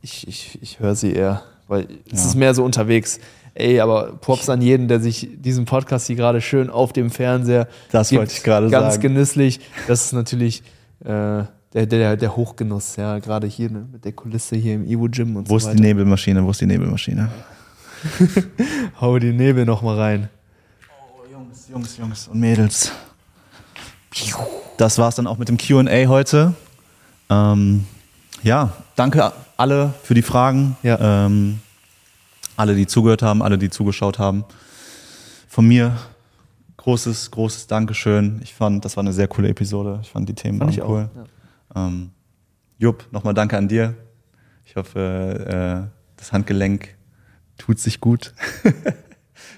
Ich, 0.01 0.27
ich, 0.27 0.57
ich 0.61 0.79
höre 0.79 0.95
sie 0.95 1.11
eher, 1.13 1.43
weil 1.67 1.87
es 2.11 2.21
Ja. 2.23 2.27
ist 2.29 2.35
mehr 2.35 2.53
so 2.53 2.63
unterwegs. 2.63 3.19
Ey, 3.53 3.79
aber 3.81 4.13
Props 4.21 4.47
an 4.47 4.61
jeden, 4.61 4.87
der 4.87 5.01
sich 5.01 5.27
diesen 5.37 5.65
Podcast 5.65 6.07
hier 6.07 6.15
gerade 6.15 6.39
schön 6.39 6.69
auf 6.69 6.93
dem 6.93 7.09
Fernseher 7.11 7.67
Das 7.91 8.09
gibt. 8.09 8.19
wollte 8.19 8.33
ich 8.33 8.43
gerade 8.43 8.69
Ganz 8.69 8.93
sagen. 8.95 9.01
genüsslich. 9.01 9.59
Das 9.87 10.05
ist 10.05 10.13
natürlich 10.13 10.63
äh, 11.03 11.43
der, 11.73 11.85
der, 11.85 12.17
der 12.17 12.35
Hochgenuss, 12.35 12.95
ja. 12.95 13.19
Gerade 13.19 13.47
hier 13.47 13.69
ne, 13.69 13.87
mit 13.91 14.05
der 14.05 14.11
Kulisse 14.11 14.55
hier 14.55 14.75
im 14.75 14.85
Ivo 14.85 15.07
Gym 15.09 15.35
und 15.35 15.49
Wo 15.49 15.59
so 15.59 15.69
ist 15.69 15.77
die. 15.77 15.81
Nebelmaschine? 15.81 16.43
Wo 16.43 16.51
ist 16.51 16.61
die 16.61 16.65
Nebelmaschine? 16.65 17.29
Hau 19.01 19.19
die 19.19 19.33
Nebel 19.33 19.65
noch 19.65 19.81
mal 19.81 19.97
rein. 19.97 20.29
Oh, 21.13 21.31
Jungs, 21.31 21.67
Jungs, 21.69 21.97
Jungs 21.97 22.27
und 22.27 22.39
Mädels. 22.39 22.91
Das 24.77 24.97
war's 24.97 25.15
dann 25.15 25.27
auch 25.27 25.37
mit 25.37 25.49
dem 25.49 25.57
QA 25.57 26.07
heute. 26.07 26.53
Ähm, 27.29 27.85
ja, 28.43 28.73
danke 28.95 29.31
alle 29.57 29.93
für 30.03 30.13
die 30.13 30.21
Fragen. 30.21 30.77
Ja. 30.83 31.25
Ähm, 31.25 31.59
alle, 32.55 32.75
die 32.75 32.87
zugehört 32.87 33.21
haben, 33.21 33.41
alle, 33.41 33.57
die 33.57 33.69
zugeschaut 33.69 34.19
haben. 34.19 34.43
Von 35.47 35.67
mir 35.67 35.95
großes, 36.77 37.31
großes 37.31 37.67
Dankeschön. 37.67 38.39
Ich 38.43 38.53
fand, 38.53 38.83
das 38.83 38.97
war 38.97 39.03
eine 39.03 39.13
sehr 39.13 39.27
coole 39.27 39.49
Episode. 39.49 39.99
Ich 40.01 40.09
fand 40.09 40.27
die 40.27 40.33
Themen 40.33 40.59
Fand 40.59 40.69
waren 40.69 40.73
ich 40.73 40.81
auch. 40.81 40.89
cool. 40.89 41.09
Ja. 41.15 41.23
Ähm, 41.75 42.11
Jupp, 42.77 43.07
nochmal 43.11 43.33
danke 43.33 43.57
an 43.57 43.67
dir. 43.67 43.95
Ich 44.65 44.75
hoffe, 44.75 45.89
äh, 45.89 45.99
das 46.17 46.31
Handgelenk 46.31 46.95
tut 47.57 47.79
sich 47.79 47.99
gut. 47.99 48.33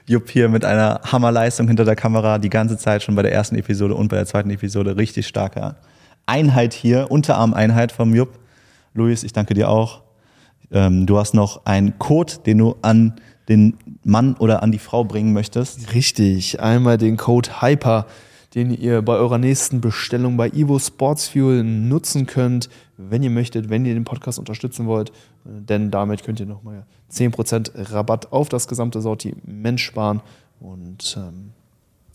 Jupp 0.05 0.29
hier 0.29 0.49
mit 0.49 0.65
einer 0.65 1.01
Hammerleistung 1.03 1.67
hinter 1.67 1.85
der 1.85 1.95
Kamera, 1.95 2.37
die 2.37 2.49
ganze 2.49 2.77
Zeit 2.77 3.03
schon 3.03 3.15
bei 3.15 3.21
der 3.21 3.33
ersten 3.33 3.55
Episode 3.55 3.95
und 3.95 4.07
bei 4.07 4.15
der 4.15 4.25
zweiten 4.25 4.49
Episode. 4.49 4.97
Richtig 4.97 5.27
starke 5.27 5.75
Einheit 6.25 6.73
hier, 6.73 7.11
Unterarmeinheit 7.11 7.91
vom 7.91 8.15
Jupp. 8.15 8.39
Luis, 8.93 9.23
ich 9.23 9.33
danke 9.33 9.53
dir 9.53 9.69
auch. 9.69 10.01
Ähm, 10.71 11.05
du 11.05 11.17
hast 11.17 11.33
noch 11.33 11.65
einen 11.65 11.97
Code, 11.99 12.33
den 12.45 12.57
du 12.57 12.75
an 12.81 13.15
den 13.49 13.77
Mann 14.03 14.35
oder 14.35 14.63
an 14.63 14.71
die 14.71 14.79
Frau 14.79 15.03
bringen 15.03 15.33
möchtest. 15.33 15.93
Richtig, 15.93 16.61
einmal 16.61 16.97
den 16.97 17.17
Code 17.17 17.61
HYPER, 17.61 18.05
den 18.55 18.71
ihr 18.71 19.01
bei 19.01 19.15
eurer 19.15 19.37
nächsten 19.37 19.79
Bestellung 19.79 20.35
bei 20.35 20.49
Evo 20.49 20.77
Sports 20.77 21.29
Fuel 21.29 21.63
nutzen 21.63 22.25
könnt, 22.25 22.69
wenn 22.97 23.23
ihr 23.23 23.29
möchtet, 23.29 23.69
wenn 23.69 23.85
ihr 23.85 23.93
den 23.93 24.03
Podcast 24.03 24.39
unterstützen 24.39 24.87
wollt. 24.87 25.11
Denn 25.45 25.89
damit 25.89 26.23
könnt 26.23 26.39
ihr 26.39 26.45
nochmal 26.45 26.85
10% 27.11 27.93
Rabatt 27.93 28.31
auf 28.31 28.49
das 28.49 28.67
gesamte 28.67 29.01
Sortiment 29.01 29.79
sparen. 29.79 30.21
Und 30.59 31.17
ähm, 31.17 31.51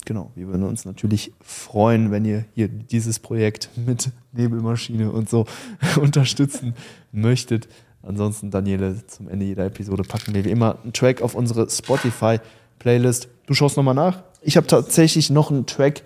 genau, 0.05 0.31
wir 0.35 0.47
würden 0.47 0.63
uns 0.63 0.85
natürlich 0.85 1.33
freuen, 1.41 2.11
wenn 2.11 2.23
ihr 2.23 2.45
hier 2.53 2.67
dieses 2.67 3.19
Projekt 3.19 3.69
mit 3.75 4.11
Nebelmaschine 4.31 5.11
und 5.11 5.29
so 5.29 5.45
unterstützen 6.01 6.75
möchtet. 7.11 7.67
Ansonsten, 8.03 8.51
Daniele, 8.51 9.05
zum 9.07 9.27
Ende 9.27 9.45
jeder 9.45 9.65
Episode 9.65 10.03
packen 10.03 10.33
wir 10.35 10.45
wie 10.45 10.51
immer 10.51 10.77
einen 10.83 10.93
Track 10.93 11.21
auf 11.21 11.33
unsere 11.33 11.69
Spotify-Playlist. 11.69 13.27
Du 13.47 13.53
schaust 13.55 13.75
nochmal 13.75 13.95
nach. 13.95 14.23
Ich 14.41 14.55
habe 14.55 14.67
tatsächlich 14.67 15.29
noch 15.29 15.51
einen 15.51 15.65
Track 15.65 16.03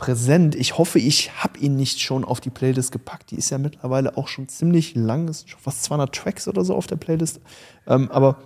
präsent. 0.00 0.54
Ich 0.54 0.78
hoffe, 0.78 0.98
ich 0.98 1.30
habe 1.42 1.58
ihn 1.58 1.76
nicht 1.76 2.00
schon 2.00 2.24
auf 2.24 2.40
die 2.40 2.48
Playlist 2.48 2.90
gepackt. 2.90 3.30
Die 3.30 3.36
ist 3.36 3.50
ja 3.50 3.58
mittlerweile 3.58 4.16
auch 4.16 4.28
schon 4.28 4.48
ziemlich 4.48 4.94
lang. 4.94 5.28
Es 5.28 5.40
sind 5.40 5.50
schon 5.50 5.60
fast 5.60 5.84
200 5.84 6.12
Tracks 6.12 6.48
oder 6.48 6.64
so 6.64 6.74
auf 6.74 6.86
der 6.86 6.96
Playlist. 6.96 7.40
Ähm, 7.86 8.10
aber 8.10 8.38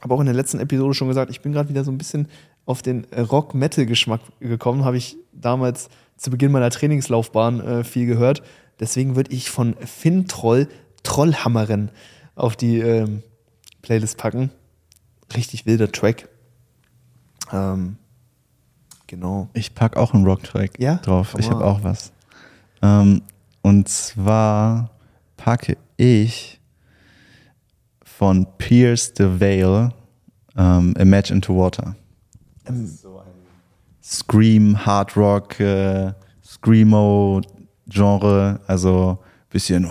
habe 0.00 0.12
auch 0.12 0.20
in 0.20 0.26
der 0.26 0.34
letzten 0.34 0.58
Episode 0.58 0.92
schon 0.92 1.06
gesagt, 1.06 1.30
ich 1.30 1.40
bin 1.40 1.52
gerade 1.52 1.68
wieder 1.68 1.84
so 1.84 1.92
ein 1.92 1.98
bisschen 1.98 2.28
auf 2.66 2.82
den 2.82 3.04
Rock-Metal-Geschmack 3.04 4.20
gekommen. 4.40 4.84
Habe 4.84 4.96
ich 4.96 5.16
damals 5.32 5.88
zu 6.16 6.30
Beginn 6.30 6.50
meiner 6.50 6.70
Trainingslaufbahn 6.70 7.60
äh, 7.60 7.84
viel 7.84 8.06
gehört. 8.06 8.42
Deswegen 8.80 9.14
würde 9.14 9.32
ich 9.32 9.50
von 9.50 9.76
Finn 9.86 10.26
Troll 10.26 10.68
Trollhammeren 11.04 11.90
auf 12.34 12.56
die 12.56 12.78
ähm, 12.78 13.22
Playlist 13.82 14.18
packen. 14.18 14.50
Richtig 15.36 15.64
wilder 15.64 15.90
Track. 15.90 16.28
Ähm, 17.52 17.98
genau. 19.12 19.48
Ich 19.52 19.74
packe 19.74 20.00
auch 20.00 20.14
einen 20.14 20.24
Rock-Track 20.24 20.80
Ja? 20.80 20.96
drauf. 20.96 21.28
Komm 21.32 21.40
Ich 21.40 21.50
habe 21.50 21.64
auch 21.64 21.84
was. 21.84 22.12
Ähm, 22.80 23.20
und 23.60 23.86
zwar 23.88 24.90
packe 25.36 25.76
ich 25.98 26.58
von 28.02 28.46
Pierce 28.56 29.12
the 29.16 29.38
Veil 29.38 29.90
ähm, 30.56 30.94
A 30.98 31.04
Match 31.04 31.30
into 31.30 31.54
Water. 31.56 31.94
Ähm, 32.66 32.90
Scream, 34.02 34.84
Hard 34.84 35.16
Rock, 35.16 35.60
äh, 35.60 36.12
Screamo-Genre, 36.44 38.60
also 38.66 39.18
bisschen. 39.50 39.84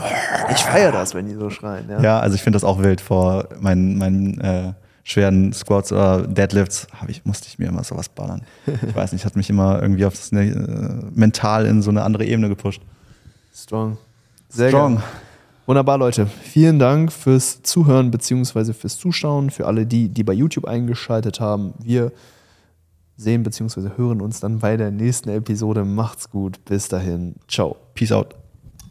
ich 0.49 0.57
feiere 0.57 0.91
das, 0.91 1.13
wenn 1.13 1.27
die 1.27 1.35
so 1.35 1.49
schreien. 1.51 1.87
Ja. 1.89 2.01
Ja, 2.01 2.19
also 2.19 2.33
ich 2.35 2.41
finde 2.41 2.55
das 2.55 2.63
auch 2.63 2.79
wild. 2.79 2.99
Vor 3.01 3.47
meinen, 3.59 3.97
meinen 3.99 4.41
äh, 4.41 4.73
schweren 5.03 5.53
Squats 5.53 5.91
oder 5.91 6.27
Deadlifts 6.27 6.87
hab 6.99 7.09
ich, 7.09 7.25
musste 7.25 7.47
ich 7.47 7.59
mir 7.59 7.67
immer 7.67 7.83
sowas 7.83 8.09
ballern. 8.09 8.43
Ich 8.87 8.95
weiß 8.95 9.13
nicht, 9.13 9.25
hat 9.25 9.35
mich 9.35 9.49
immer 9.49 9.81
irgendwie 9.81 10.05
auf 10.05 10.13
das, 10.13 10.31
äh, 10.31 10.55
mental 11.13 11.65
in 11.65 11.81
so 11.81 11.89
eine 11.89 12.03
andere 12.03 12.25
Ebene 12.25 12.49
gepusht. 12.49 12.81
Strong. 13.53 13.97
Sehr 14.49 14.69
Strong. 14.69 14.95
geil. 14.95 15.03
Wunderbar, 15.65 15.97
Leute. 15.97 16.25
Vielen 16.25 16.79
Dank 16.79 17.11
fürs 17.11 17.61
Zuhören 17.63 18.11
bzw. 18.11 18.73
fürs 18.73 18.97
Zuschauen, 18.97 19.51
für 19.51 19.67
alle 19.67 19.85
die, 19.85 20.09
die 20.09 20.23
bei 20.23 20.33
YouTube 20.33 20.65
eingeschaltet 20.65 21.39
haben. 21.39 21.73
Wir 21.81 22.11
sehen 23.15 23.43
bzw. 23.43 23.91
hören 23.95 24.21
uns 24.21 24.39
dann 24.39 24.59
bei 24.59 24.75
der 24.75 24.91
nächsten 24.91 25.29
Episode. 25.29 25.85
Macht's 25.85 26.29
gut. 26.29 26.63
Bis 26.65 26.87
dahin. 26.87 27.35
Ciao. 27.47 27.77
Peace 27.93 28.11
out. 28.11 28.40